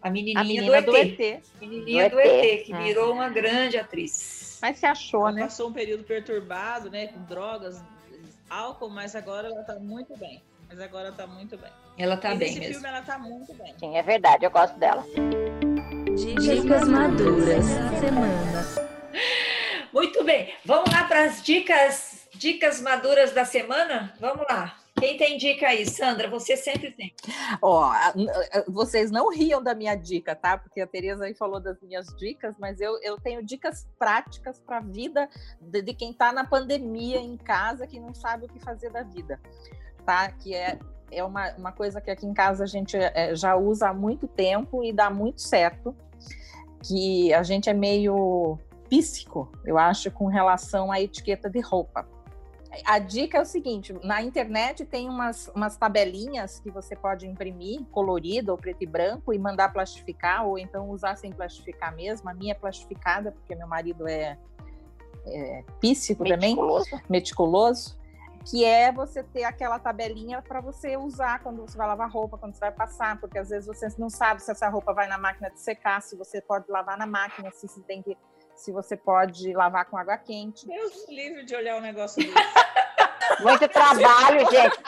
a 0.00 0.10
menininha 0.10 0.62
a 0.62 0.66
do, 0.66 0.74
ET. 0.74 0.84
do 0.86 0.96
ET. 0.96 1.42
Menininha 1.60 2.08
do, 2.08 2.16
do 2.16 2.20
ET, 2.20 2.44
ET, 2.44 2.66
que 2.66 2.72
ah. 2.72 2.78
virou 2.78 3.12
uma 3.12 3.28
grande 3.28 3.76
atriz. 3.76 4.58
Mas 4.62 4.78
se 4.78 4.86
achou, 4.86 5.22
ela 5.22 5.32
né? 5.32 5.42
Passou 5.42 5.68
um 5.68 5.72
período 5.72 6.04
perturbado, 6.04 6.90
né? 6.90 7.08
Com 7.08 7.22
drogas, 7.24 7.82
álcool, 8.48 8.90
mas 8.90 9.14
agora 9.14 9.48
ela 9.48 9.62
tá 9.64 9.74
muito 9.74 10.16
bem. 10.16 10.42
Mas 10.68 10.80
agora 10.80 11.10
tá 11.12 11.26
muito 11.26 11.56
bem. 11.56 11.70
Ela 11.96 12.16
tá 12.16 12.34
e 12.34 12.38
bem 12.38 12.48
nesse 12.48 12.60
mesmo. 12.60 12.74
filme 12.74 12.88
ela 12.88 13.02
tá 13.02 13.18
muito 13.18 13.54
bem. 13.54 13.74
Sim, 13.78 13.96
é 13.96 14.02
verdade, 14.02 14.44
eu 14.44 14.50
gosto 14.50 14.78
dela. 14.78 15.04
Dicas 16.18 16.88
maduras 16.88 17.64
semana. 18.00 18.66
Muito 19.92 20.24
bem, 20.24 20.54
vamos 20.64 20.92
lá 20.92 21.04
para 21.04 21.24
as 21.24 21.42
dicas 21.42 22.18
Dicas 22.38 22.80
maduras 22.80 23.32
da 23.32 23.44
semana? 23.44 24.14
Vamos 24.20 24.46
lá. 24.48 24.78
Quem 24.96 25.16
tem 25.16 25.36
dica 25.36 25.66
aí? 25.66 25.84
Sandra, 25.84 26.30
você 26.30 26.56
sempre 26.56 26.92
tem. 26.92 27.12
Ó, 27.60 27.92
vocês 28.68 29.10
não 29.10 29.28
riam 29.28 29.60
da 29.60 29.74
minha 29.74 29.96
dica, 29.96 30.36
tá? 30.36 30.56
Porque 30.56 30.80
a 30.80 30.86
Tereza 30.86 31.24
aí 31.24 31.34
falou 31.34 31.58
das 31.58 31.80
minhas 31.80 32.06
dicas, 32.16 32.54
mas 32.56 32.80
eu, 32.80 32.96
eu 33.02 33.18
tenho 33.18 33.42
dicas 33.42 33.88
práticas 33.98 34.60
para 34.60 34.78
a 34.78 34.80
vida 34.80 35.28
de, 35.60 35.82
de 35.82 35.92
quem 35.92 36.12
está 36.12 36.32
na 36.32 36.44
pandemia 36.44 37.18
em 37.18 37.36
casa, 37.36 37.88
que 37.88 37.98
não 37.98 38.14
sabe 38.14 38.46
o 38.46 38.48
que 38.48 38.60
fazer 38.60 38.90
da 38.90 39.02
vida, 39.02 39.40
tá? 40.06 40.30
Que 40.30 40.54
é, 40.54 40.78
é 41.10 41.22
uma, 41.24 41.52
uma 41.56 41.72
coisa 41.72 42.00
que 42.00 42.10
aqui 42.10 42.26
em 42.26 42.34
casa 42.34 42.64
a 42.64 42.66
gente 42.66 42.96
é, 42.96 43.34
já 43.34 43.56
usa 43.56 43.88
há 43.88 43.94
muito 43.94 44.26
tempo 44.26 44.82
e 44.84 44.92
dá 44.92 45.10
muito 45.10 45.40
certo, 45.40 45.94
que 46.82 47.32
a 47.32 47.42
gente 47.42 47.68
é 47.68 47.74
meio 47.74 48.58
psíquico, 48.88 49.50
eu 49.64 49.76
acho, 49.76 50.10
com 50.10 50.26
relação 50.26 50.90
à 50.90 51.00
etiqueta 51.00 51.50
de 51.50 51.60
roupa 51.60 52.06
a 52.84 52.98
dica 52.98 53.38
é 53.38 53.40
o 53.40 53.44
seguinte: 53.44 53.94
na 54.02 54.22
internet 54.22 54.84
tem 54.84 55.08
umas, 55.08 55.50
umas 55.54 55.76
tabelinhas 55.76 56.60
que 56.60 56.70
você 56.70 56.94
pode 56.94 57.26
imprimir, 57.26 57.82
colorido 57.90 58.52
ou 58.52 58.58
preto 58.58 58.82
e 58.82 58.86
branco, 58.86 59.32
e 59.32 59.38
mandar 59.38 59.72
plastificar, 59.72 60.46
ou 60.46 60.58
então 60.58 60.90
usar 60.90 61.16
sem 61.16 61.32
plastificar 61.32 61.94
mesmo. 61.94 62.28
A 62.28 62.34
minha 62.34 62.52
é 62.52 62.54
plastificada, 62.54 63.32
porque 63.32 63.54
meu 63.54 63.66
marido 63.66 64.06
é, 64.06 64.38
é 65.26 65.64
píssico 65.80 66.22
meticuloso. 66.22 66.90
também, 66.90 67.04
meticuloso. 67.08 67.98
Que 68.44 68.64
é 68.64 68.90
você 68.92 69.22
ter 69.22 69.44
aquela 69.44 69.78
tabelinha 69.78 70.40
para 70.40 70.60
você 70.60 70.96
usar 70.96 71.42
quando 71.42 71.62
você 71.62 71.76
vai 71.76 71.86
lavar 71.86 72.10
roupa, 72.10 72.38
quando 72.38 72.54
você 72.54 72.60
vai 72.60 72.72
passar, 72.72 73.20
porque 73.20 73.38
às 73.38 73.50
vezes 73.50 73.66
você 73.66 73.88
não 73.98 74.08
sabe 74.08 74.42
se 74.42 74.50
essa 74.50 74.68
roupa 74.68 74.92
vai 74.92 75.06
na 75.06 75.18
máquina 75.18 75.50
de 75.50 75.60
secar, 75.60 76.00
se 76.00 76.16
você 76.16 76.40
pode 76.40 76.70
lavar 76.70 76.96
na 76.96 77.06
máquina, 77.06 77.50
se 77.50 77.68
você 77.68 77.80
tem 77.82 78.02
que 78.02 78.16
se 78.56 78.72
você 78.72 78.96
pode 78.96 79.52
lavar 79.52 79.84
com 79.84 79.96
água 79.96 80.18
quente. 80.18 80.66
Deus 80.66 81.08
livre 81.08 81.44
de 81.44 81.54
olhar 81.54 81.76
um 81.76 81.80
negócio 81.80 82.20
desse. 82.20 82.34
Muito 83.40 83.68
trabalho, 83.68 84.50
gente. 84.50 84.78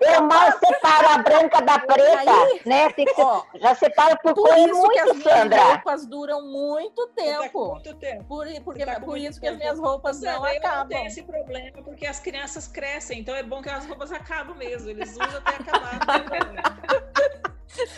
Eu 0.00 0.22
mal 0.22 0.52
separo 0.52 1.08
a 1.08 1.18
branca 1.18 1.62
da 1.62 1.78
preta, 1.78 2.30
aí, 2.30 2.60
né? 2.66 2.90
Tem 2.92 3.06
que, 3.06 3.20
ó, 3.20 3.42
já 3.54 3.74
separa 3.74 4.16
por, 4.16 4.34
por 4.34 4.48
cor 4.48 4.58
isso 4.58 4.74
muito, 4.74 4.90
que 4.90 4.98
as 4.98 5.22
Sandra. 5.22 5.48
minhas 5.48 5.72
roupas 5.72 6.06
duram 6.06 6.42
muito 6.46 7.06
tá 7.08 7.14
tempo. 7.14 7.72
muito 7.72 7.94
tempo. 7.94 8.24
Por, 8.24 8.46
porque, 8.64 8.84
tá 8.84 9.00
por 9.00 9.16
isso 9.16 9.40
tempo. 9.40 9.40
que 9.40 9.48
as 9.48 9.56
minhas 9.56 9.78
roupas 9.78 10.20
não 10.20 10.44
acabam. 10.44 10.78
Não 10.80 10.88
tem 10.88 11.06
esse 11.06 11.22
problema, 11.22 11.82
porque 11.82 12.06
as 12.06 12.20
crianças 12.20 12.68
crescem, 12.68 13.20
então 13.20 13.34
é 13.34 13.42
bom 13.42 13.62
que 13.62 13.70
as 13.70 13.86
roupas 13.86 14.12
acabam 14.12 14.56
mesmo. 14.56 14.90
Eles 14.90 15.12
usam 15.12 15.38
até 15.38 15.56
acabar. 15.56 15.98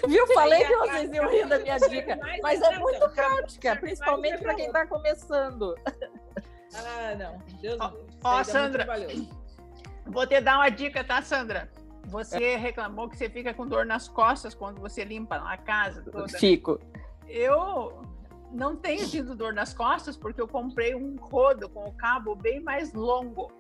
Viu? 0.06 0.26
Falei 0.28 0.64
que 0.64 0.76
vocês 0.76 1.12
iam 1.12 1.30
rir 1.30 1.46
da 1.46 1.58
minha 1.58 1.78
dica. 1.78 2.18
Mas 2.42 2.60
é 2.62 2.78
muito 2.78 3.08
prática, 3.10 3.76
principalmente 3.76 4.38
para 4.38 4.54
quem 4.54 4.66
está 4.66 4.86
começando. 4.86 5.74
Ah, 6.74 7.14
não. 7.16 7.38
Deus 7.60 7.78
Ó, 8.22 8.44
Sandra, 8.44 8.86
vou 10.10 10.26
te 10.26 10.40
dar 10.40 10.56
uma 10.56 10.68
dica, 10.68 11.02
tá, 11.04 11.22
Sandra? 11.22 11.70
Você 12.06 12.56
reclamou 12.56 13.08
que 13.08 13.16
você 13.16 13.28
fica 13.28 13.54
com 13.54 13.66
dor 13.66 13.86
nas 13.86 14.08
costas 14.08 14.54
quando 14.54 14.80
você 14.80 15.04
limpa 15.04 15.36
a 15.36 15.56
casa 15.56 16.02
toda. 16.02 16.28
Fico. 16.38 16.80
Eu 17.28 18.02
não 18.50 18.74
tenho 18.76 19.08
tido 19.08 19.34
dor 19.34 19.52
nas 19.52 19.72
costas 19.72 20.16
porque 20.16 20.40
eu 20.40 20.48
comprei 20.48 20.94
um 20.94 21.16
rodo 21.16 21.68
com 21.68 21.84
o 21.88 21.92
cabo 21.92 22.34
bem 22.34 22.60
mais 22.60 22.92
longo. 22.92 23.52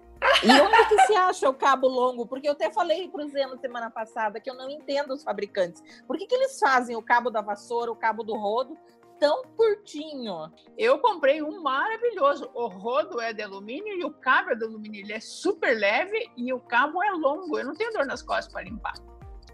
E 0.42 0.50
onde 0.50 0.88
que 0.88 1.06
se 1.06 1.14
acha 1.14 1.48
o 1.48 1.54
cabo 1.54 1.88
longo? 1.88 2.26
Porque 2.26 2.48
eu 2.48 2.52
até 2.52 2.70
falei 2.70 3.08
para 3.08 3.24
o 3.24 3.28
Zeno 3.28 3.58
semana 3.58 3.90
passada 3.90 4.40
que 4.40 4.50
eu 4.50 4.54
não 4.54 4.68
entendo 4.68 5.14
os 5.14 5.22
fabricantes. 5.22 5.82
Por 6.06 6.18
que, 6.18 6.26
que 6.26 6.34
eles 6.34 6.58
fazem 6.58 6.96
o 6.96 7.02
cabo 7.02 7.30
da 7.30 7.40
vassoura, 7.40 7.90
o 7.90 7.96
cabo 7.96 8.22
do 8.22 8.36
rodo, 8.36 8.76
tão 9.20 9.42
curtinho? 9.56 10.50
Eu 10.76 10.98
comprei 10.98 11.42
um 11.42 11.62
maravilhoso. 11.62 12.50
O 12.54 12.66
rodo 12.66 13.20
é 13.20 13.32
de 13.32 13.42
alumínio 13.42 13.94
e 14.00 14.04
o 14.04 14.10
cabo 14.10 14.50
é 14.50 14.54
de 14.56 14.64
alumínio. 14.64 15.02
Ele 15.02 15.12
é 15.12 15.20
super 15.20 15.76
leve 15.76 16.28
e 16.36 16.52
o 16.52 16.58
cabo 16.58 17.04
é 17.04 17.10
longo. 17.10 17.58
Eu 17.58 17.66
não 17.66 17.74
tenho 17.74 17.92
dor 17.92 18.06
nas 18.06 18.22
costas 18.22 18.52
para 18.52 18.62
limpar. 18.62 18.94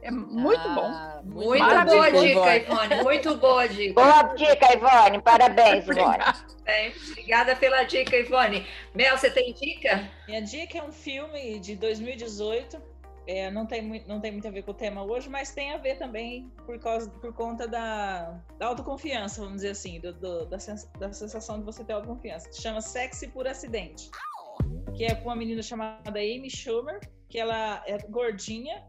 É 0.02 0.10
muito 0.10 0.60
ah, 0.60 1.20
bom. 1.24 1.30
Muito 1.30 1.64
boa 1.84 2.10
dica, 2.10 2.56
Ivone. 2.56 3.02
Muito 3.02 3.36
boa 3.36 3.66
dica. 3.66 3.94
Boa 3.94 4.22
dica, 4.34 4.72
Ivone. 4.72 5.20
Parabéns, 5.20 5.88
Ivone. 5.88 6.24
É, 6.64 6.92
obrigada 7.10 7.56
pela 7.56 7.82
dica, 7.82 8.16
Ivone. 8.16 8.64
Mel, 8.94 9.18
você 9.18 9.30
tem 9.30 9.52
dica? 9.52 10.08
Minha 10.28 10.42
dica 10.42 10.78
é 10.78 10.82
um 10.82 10.92
filme 10.92 11.58
de 11.58 11.74
2018 11.74 12.80
é, 13.26 13.50
não, 13.50 13.66
tem, 13.66 14.04
não 14.06 14.20
tem 14.20 14.32
muito 14.32 14.46
a 14.46 14.50
ver 14.50 14.62
com 14.62 14.70
o 14.70 14.74
tema 14.74 15.02
hoje, 15.02 15.28
mas 15.28 15.52
tem 15.52 15.72
a 15.72 15.78
ver 15.78 15.98
também 15.98 16.48
por, 16.64 16.78
causa, 16.78 17.10
por 17.10 17.32
conta 17.34 17.66
da, 17.66 18.40
da 18.58 18.66
autoconfiança, 18.68 19.40
vamos 19.40 19.56
dizer 19.56 19.70
assim, 19.70 20.00
do, 20.00 20.12
do- 20.14 20.46
da, 20.46 20.58
sens- 20.58 20.88
da 20.98 21.12
sensação 21.12 21.58
de 21.58 21.64
você 21.64 21.84
ter 21.84 21.92
autoconfiança. 21.92 22.48
que 22.48 22.60
chama 22.60 22.80
Sexy 22.80 23.28
por 23.28 23.46
Acidente. 23.46 24.10
Que 24.96 25.04
é 25.04 25.14
com 25.14 25.24
uma 25.28 25.36
menina 25.36 25.62
chamada 25.62 26.18
Amy 26.18 26.48
Schumer, 26.50 27.00
que 27.28 27.38
ela 27.38 27.82
é 27.86 27.98
gordinha, 28.08 28.82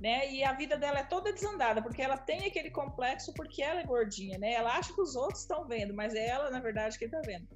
né? 0.00 0.30
E 0.30 0.44
a 0.44 0.52
vida 0.52 0.76
dela 0.76 1.00
é 1.00 1.04
toda 1.04 1.32
desandada, 1.32 1.80
porque 1.82 2.02
ela 2.02 2.16
tem 2.18 2.46
aquele 2.46 2.70
complexo 2.70 3.32
porque 3.34 3.62
ela 3.62 3.80
é 3.80 3.84
gordinha, 3.84 4.38
né? 4.38 4.52
Ela 4.52 4.76
acha 4.76 4.92
que 4.92 5.00
os 5.00 5.16
outros 5.16 5.40
estão 5.40 5.66
vendo, 5.66 5.94
mas 5.94 6.14
é 6.14 6.26
ela, 6.28 6.50
na 6.50 6.60
verdade, 6.60 6.98
que 6.98 7.06
está 7.06 7.20
vendo. 7.24 7.48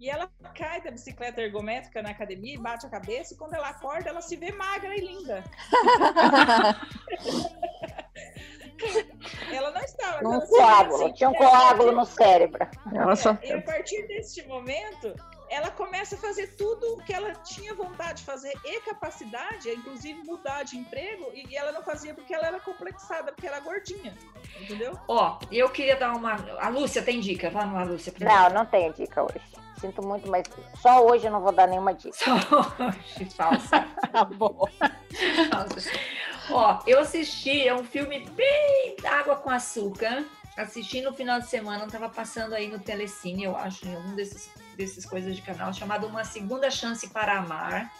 E 0.00 0.08
ela 0.08 0.30
cai 0.54 0.80
da 0.80 0.90
bicicleta 0.90 1.42
ergométrica 1.42 2.00
na 2.02 2.08
academia 2.10 2.54
e 2.54 2.58
bate 2.58 2.86
a 2.86 2.88
cabeça, 2.88 3.34
e 3.34 3.36
quando 3.36 3.52
ela 3.52 3.68
acorda, 3.68 4.08
ela 4.08 4.22
se 4.22 4.34
vê 4.34 4.50
magra 4.50 4.96
e 4.96 5.00
linda. 5.00 5.44
Ela 9.52 9.70
não 9.72 9.80
estava. 9.82 10.26
Um 10.26 10.40
coágulo, 10.40 11.04
assim, 11.04 11.12
tinha 11.12 11.28
um 11.28 11.34
partir- 11.34 11.50
coágulo 11.50 11.92
no 11.92 12.06
cérebro. 12.06 12.66
Nossa, 12.90 13.38
E 13.42 13.52
a 13.52 13.60
partir 13.60 14.06
deste 14.06 14.42
momento, 14.46 15.14
ela 15.50 15.68
começa 15.70 16.14
a 16.14 16.18
fazer 16.18 16.54
tudo 16.56 16.94
o 16.94 17.02
que 17.02 17.12
ela 17.12 17.34
tinha 17.34 17.74
vontade 17.74 18.20
de 18.20 18.24
fazer 18.24 18.52
e 18.64 18.80
capacidade, 18.82 19.68
inclusive 19.68 20.22
mudar 20.22 20.62
de 20.62 20.78
emprego, 20.78 21.30
e 21.34 21.56
ela 21.56 21.72
não 21.72 21.82
fazia 21.82 22.14
porque 22.14 22.32
ela 22.32 22.46
era 22.46 22.60
complexada, 22.60 23.32
porque 23.32 23.48
ela 23.48 23.56
era 23.56 23.64
gordinha. 23.64 24.16
Entendeu? 24.60 24.96
Ó, 25.08 25.38
eu 25.50 25.68
queria 25.68 25.96
dar 25.96 26.14
uma. 26.14 26.36
A 26.60 26.68
Lúcia 26.68 27.02
tem 27.02 27.18
dica? 27.18 27.50
Vamos 27.50 27.74
lá, 27.74 27.82
Lúcia. 27.82 28.12
primeiro. 28.12 28.40
Não, 28.42 28.50
não 28.50 28.66
tenho 28.66 28.92
dica 28.92 29.22
hoje. 29.22 29.40
Sinto 29.80 30.06
muito, 30.06 30.30
mas 30.30 30.44
só 30.76 31.04
hoje 31.04 31.26
eu 31.26 31.32
não 31.32 31.40
vou 31.40 31.52
dar 31.52 31.66
nenhuma 31.66 31.94
dica. 31.94 32.16
Só 32.16 32.38
falsa. 33.34 33.88
tá 34.12 34.24
bom. 34.24 34.68
falsa. 35.50 35.90
Ó, 36.50 36.80
eu 36.86 37.00
assisti, 37.00 37.66
é 37.66 37.74
um 37.74 37.84
filme 37.84 38.24
bem 38.30 38.96
água 39.04 39.36
com 39.36 39.50
açúcar. 39.50 40.24
Assisti 40.56 41.00
no 41.00 41.12
final 41.14 41.40
de 41.40 41.48
semana, 41.48 41.86
tava 41.88 42.08
passando 42.08 42.54
aí 42.54 42.68
no 42.68 42.78
Telecine, 42.78 43.44
eu 43.44 43.56
acho, 43.56 43.86
em 43.86 43.94
algum 43.94 44.14
desses, 44.14 44.50
desses 44.80 45.04
coisas 45.04 45.36
de 45.36 45.42
canal, 45.42 45.74
chamado 45.74 46.06
Uma 46.06 46.24
Segunda 46.24 46.70
Chance 46.70 47.10
para 47.10 47.36
Amar, 47.36 47.92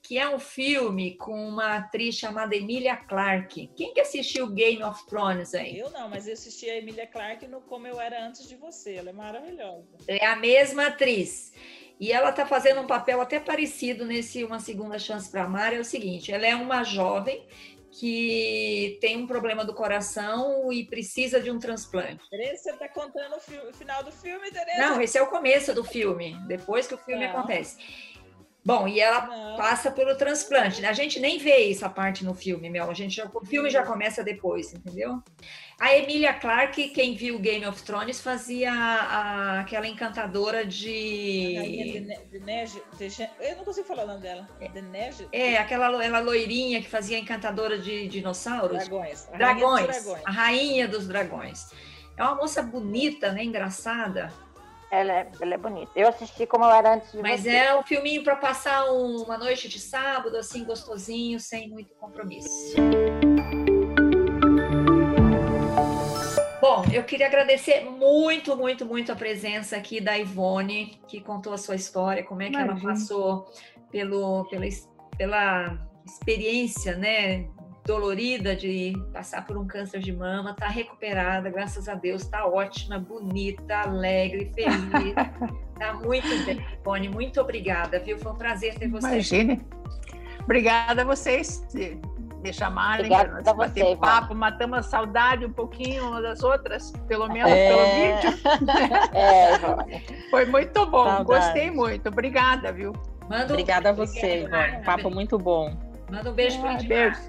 que 0.00 0.16
é 0.16 0.28
um 0.28 0.38
filme 0.38 1.16
com 1.16 1.48
uma 1.48 1.76
atriz 1.76 2.14
chamada 2.14 2.54
Emilia 2.54 2.96
Clarke. 2.96 3.68
Quem 3.74 3.92
que 3.92 4.00
assistiu 4.00 4.48
Game 4.48 4.82
of 4.84 5.04
Thrones 5.06 5.54
aí? 5.54 5.78
Eu 5.78 5.90
não, 5.90 6.08
mas 6.08 6.28
eu 6.28 6.34
assisti 6.34 6.70
a 6.70 6.76
Emilia 6.76 7.06
Clarke 7.06 7.48
no 7.48 7.60
Como 7.62 7.86
Eu 7.86 8.00
Era 8.00 8.24
Antes 8.24 8.48
de 8.48 8.54
Você. 8.54 8.94
Ela 8.94 9.10
é 9.10 9.12
maravilhosa. 9.12 9.88
É 10.06 10.24
a 10.24 10.36
mesma 10.36 10.86
atriz. 10.86 11.52
E 11.98 12.12
ela 12.12 12.32
tá 12.32 12.46
fazendo 12.46 12.80
um 12.80 12.86
papel 12.86 13.20
até 13.20 13.40
parecido 13.40 14.04
nesse 14.04 14.44
Uma 14.44 14.60
Segunda 14.60 14.98
Chance 14.98 15.30
para 15.30 15.44
Amar. 15.44 15.72
É 15.72 15.80
o 15.80 15.84
seguinte: 15.84 16.32
ela 16.32 16.46
é 16.46 16.54
uma 16.54 16.84
jovem 16.84 17.44
que 17.92 18.96
tem 19.00 19.18
um 19.18 19.26
problema 19.26 19.64
do 19.64 19.74
coração 19.74 20.72
e 20.72 20.84
precisa 20.84 21.40
de 21.40 21.50
um 21.50 21.58
transplante. 21.58 22.28
Tereza, 22.30 22.62
você 22.62 22.72
tá 22.72 22.88
contando 22.88 23.36
o, 23.36 23.40
fi- 23.40 23.58
o 23.68 23.72
final 23.74 24.02
do 24.02 24.10
filme, 24.10 24.50
Tereza? 24.50 24.78
Não, 24.78 25.00
esse 25.00 25.18
é 25.18 25.22
o 25.22 25.26
começo 25.26 25.74
do 25.74 25.84
filme, 25.84 26.34
depois 26.46 26.86
que 26.86 26.94
o 26.94 26.98
filme 26.98 27.26
Não. 27.26 27.38
acontece. 27.38 27.76
Bom, 28.64 28.86
e 28.86 29.00
ela 29.00 29.26
Não. 29.26 29.56
passa 29.56 29.90
pelo 29.90 30.16
transplante. 30.16 30.80
né? 30.80 30.88
A 30.88 30.92
gente 30.92 31.18
nem 31.18 31.36
vê 31.38 31.70
essa 31.70 31.88
parte 31.88 32.24
no 32.24 32.32
filme, 32.32 32.70
Mel. 32.70 32.88
A 32.88 32.94
gente 32.94 33.20
o 33.20 33.44
filme 33.44 33.68
já 33.68 33.82
começa 33.84 34.22
depois, 34.22 34.72
entendeu? 34.72 35.20
A 35.80 35.96
Emilia 35.96 36.32
Clarke, 36.32 36.90
quem 36.90 37.14
viu 37.16 37.40
Game 37.40 37.66
of 37.66 37.82
Thrones, 37.82 38.20
fazia 38.20 38.72
a- 38.72 39.60
aquela 39.60 39.88
encantadora 39.88 40.64
de. 40.64 41.54
de, 41.60 42.00
de 42.00 42.38
de 43.08 43.28
Eu 43.40 43.56
não 43.56 43.64
consigo 43.64 43.86
falar 43.86 44.04
o 44.04 44.06
nome 44.06 44.20
dela. 44.20 44.46
De 44.72 44.80
Nege? 44.80 45.26
É, 45.32 45.56
aquela 45.56 46.04
ela 46.04 46.20
loirinha 46.20 46.80
que 46.80 46.88
fazia 46.88 47.16
a 47.16 47.20
encantadora 47.20 47.76
de 47.78 48.06
dinossauros. 48.06 48.78
Dragões. 48.88 49.26
A 49.32 49.36
Rainha 49.36 49.38
Dragões. 49.38 49.86
Dragões. 50.04 50.22
A 50.24 50.30
rainha 50.30 50.88
dos 50.88 51.08
dragões. 51.08 51.66
É 52.16 52.22
uma 52.22 52.36
moça 52.36 52.62
bonita, 52.62 53.32
né? 53.32 53.42
Engraçada. 53.42 54.32
Ela 54.92 55.12
é, 55.20 55.30
ela 55.40 55.54
é 55.54 55.56
bonita. 55.56 55.90
Eu 55.96 56.06
assisti 56.08 56.46
como 56.46 56.66
eu 56.66 56.70
era 56.70 56.96
antes 56.96 57.10
de 57.12 57.22
Mas 57.22 57.40
você. 57.40 57.48
é 57.48 57.74
um 57.74 57.82
filminho 57.82 58.22
para 58.22 58.36
passar 58.36 58.84
um- 58.92 59.22
uma 59.22 59.38
noite 59.38 59.66
de 59.66 59.80
sábado, 59.80 60.36
assim, 60.36 60.64
gostosinho, 60.66 61.40
sem 61.40 61.70
muito 61.70 61.94
compromisso. 61.94 62.76
Bom, 66.60 66.84
eu 66.92 67.02
queria 67.04 67.26
agradecer 67.26 67.86
muito, 67.86 68.54
muito, 68.54 68.84
muito 68.84 69.10
a 69.10 69.16
presença 69.16 69.78
aqui 69.78 69.98
da 69.98 70.18
Ivone, 70.18 71.00
que 71.08 71.22
contou 71.22 71.54
a 71.54 71.58
sua 71.58 71.74
história, 71.74 72.22
como 72.22 72.42
é 72.42 72.50
que 72.50 72.56
ela 72.56 72.72
Imagina. 72.72 72.92
passou 72.92 73.46
pelo, 73.90 74.44
pela, 74.50 74.66
pela 75.16 75.78
experiência, 76.04 76.96
né, 76.96 77.46
dolorida 77.84 78.54
de 78.54 78.92
passar 79.12 79.44
por 79.46 79.56
um 79.56 79.66
câncer 79.66 80.00
de 80.00 80.12
mama, 80.12 80.54
tá 80.54 80.66
recuperada, 80.68 81.50
graças 81.50 81.88
a 81.88 81.94
Deus, 81.94 82.26
tá 82.26 82.46
ótima, 82.46 82.98
bonita, 82.98 83.80
alegre, 83.80 84.50
feliz. 84.54 85.14
Tá 85.82 85.94
muito 85.94 86.28
bem, 86.44 86.64
Ivone, 86.80 87.08
muito 87.08 87.40
obrigada, 87.40 87.98
viu? 87.98 88.16
Foi 88.16 88.30
um 88.30 88.36
prazer 88.36 88.74
ter 88.76 88.86
você. 88.88 89.04
Imagine. 89.08 89.60
Obrigada 90.44 91.02
a 91.02 91.04
vocês 91.04 91.66
de 91.72 91.98
me 92.40 92.52
chamarem 92.52 93.06
Obrigada 93.06 93.42
para 93.42 93.52
você, 93.52 93.56
bater 93.56 93.80
Ivone. 93.80 93.96
papo, 93.96 94.32
matamos 94.34 94.78
a 94.78 94.82
saudade 94.82 95.44
um 95.44 95.52
pouquinho 95.52 96.06
uma 96.06 96.22
das 96.22 96.44
outras, 96.44 96.92
pelo 97.08 97.26
menos 97.26 97.50
É. 97.50 97.68
pelo 97.68 98.30
vídeo. 98.30 98.40
É. 99.12 100.28
Foi 100.30 100.44
muito 100.46 100.86
bom, 100.86 101.04
Saudade. 101.04 101.24
gostei 101.24 101.70
muito. 101.72 102.08
Obrigada, 102.08 102.72
viu? 102.72 102.92
Manda 103.28 103.46
um, 103.46 103.50
Obrigada 103.50 103.88
a 103.90 103.92
você. 103.92 104.44
Ivone. 104.44 104.84
Papo 104.84 105.10
muito 105.10 105.36
bom. 105.36 105.76
manda 106.08 106.30
um 106.30 106.34
beijo 106.34 106.60
para 106.60 106.74
o 106.80 106.84
beijo. 106.84 107.20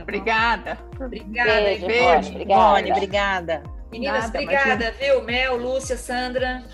Tá 0.00 0.02
Obrigada. 0.02 0.78
Obrigada, 1.00 1.52
Beijo. 1.52 1.86
Beijo. 1.86 2.30
Obrigada. 2.30 2.92
Obrigada. 2.92 3.62
Meninas, 3.92 4.24
Nada, 4.26 4.40
obrigada, 4.40 4.94
viu? 4.98 5.22
Mel, 5.22 5.56
Lúcia, 5.56 5.96
Sandra. 5.96 6.64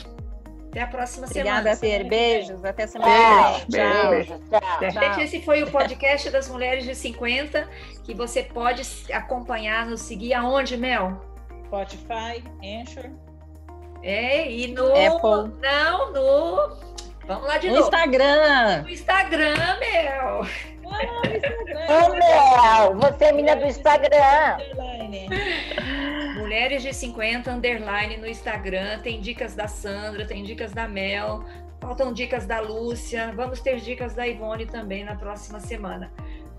Até 0.69 0.83
a 0.83 0.87
próxima 0.87 1.27
Obrigada, 1.27 1.75
semana. 1.75 1.77
Fer. 1.77 2.09
Beijos. 2.09 2.63
Até 2.65 2.87
semana 2.87 3.11
Tchau. 3.11 3.55
que 3.55 3.73
vem. 3.73 3.91
Tchau. 3.91 4.11
Beijo. 4.11 4.41
Tchau. 4.51 4.61
Tchau. 4.79 4.91
Gente, 4.91 5.21
esse 5.23 5.43
foi 5.43 5.63
o 5.63 5.71
podcast 5.71 6.29
das 6.31 6.49
Mulheres 6.51 6.85
de 6.85 6.95
50, 6.95 7.67
que 8.05 8.13
você 8.13 8.43
pode 8.43 8.83
acompanhar, 9.11 9.87
nos 9.87 10.03
seguir 10.03 10.35
aonde, 10.35 10.77
Mel? 10.77 11.19
Spotify, 11.65 12.45
Anchor. 12.63 13.11
É, 14.03 14.51
e 14.53 14.67
no... 14.69 14.87
Apple. 14.89 15.59
Não, 15.63 16.13
no... 16.13 16.77
Vamos 17.27 17.49
lá 17.49 17.59
de 17.59 17.69
No 17.69 17.77
novo. 17.77 17.87
Instagram. 17.87 18.83
No 18.83 18.89
Instagram, 18.91 19.79
Mel. 19.81 20.47
Instagram. 20.91 21.87
Ô, 21.89 22.11
Mel, 22.15 22.95
você 22.95 23.25
é 23.25 23.33
menina 23.33 23.57
do 23.57 23.67
Instagram. 23.67 24.59
Mulheres 26.37 26.83
de 26.83 26.93
50, 26.93 27.51
underline 27.51 28.17
no 28.17 28.27
Instagram. 28.27 29.01
Tem 29.01 29.21
dicas 29.21 29.55
da 29.55 29.69
Sandra, 29.69 30.27
tem 30.27 30.43
dicas 30.43 30.73
da 30.73 30.87
Mel. 30.87 31.45
Faltam 31.81 32.13
dicas 32.13 32.47
da 32.47 32.61
Lúcia. 32.61 33.33
Vamos 33.35 33.61
ter 33.61 33.81
dicas 33.81 34.15
da 34.15 34.27
Ivone 34.27 34.67
também 34.67 35.05
na 35.05 35.15
próxima 35.15 35.61
semana. 35.61 36.13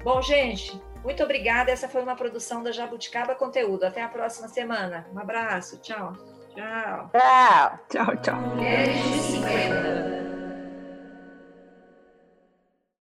Bom, 0.03 0.21
gente, 0.21 0.79
muito 1.03 1.23
obrigada. 1.23 1.71
Essa 1.71 1.87
foi 1.87 2.01
uma 2.01 2.15
produção 2.15 2.63
da 2.63 2.71
Jabuticaba 2.71 3.35
Conteúdo. 3.35 3.85
Até 3.85 4.01
a 4.01 4.07
próxima 4.07 4.47
semana. 4.47 5.07
Um 5.13 5.19
abraço. 5.19 5.79
Tchau. 5.79 6.13
Tchau. 6.55 7.09
Tchau. 7.11 7.79
Tchau, 7.89 8.17
tchau. 8.17 8.35
Mulheres 8.41 9.03
de 9.03 9.19
50. 9.19 10.36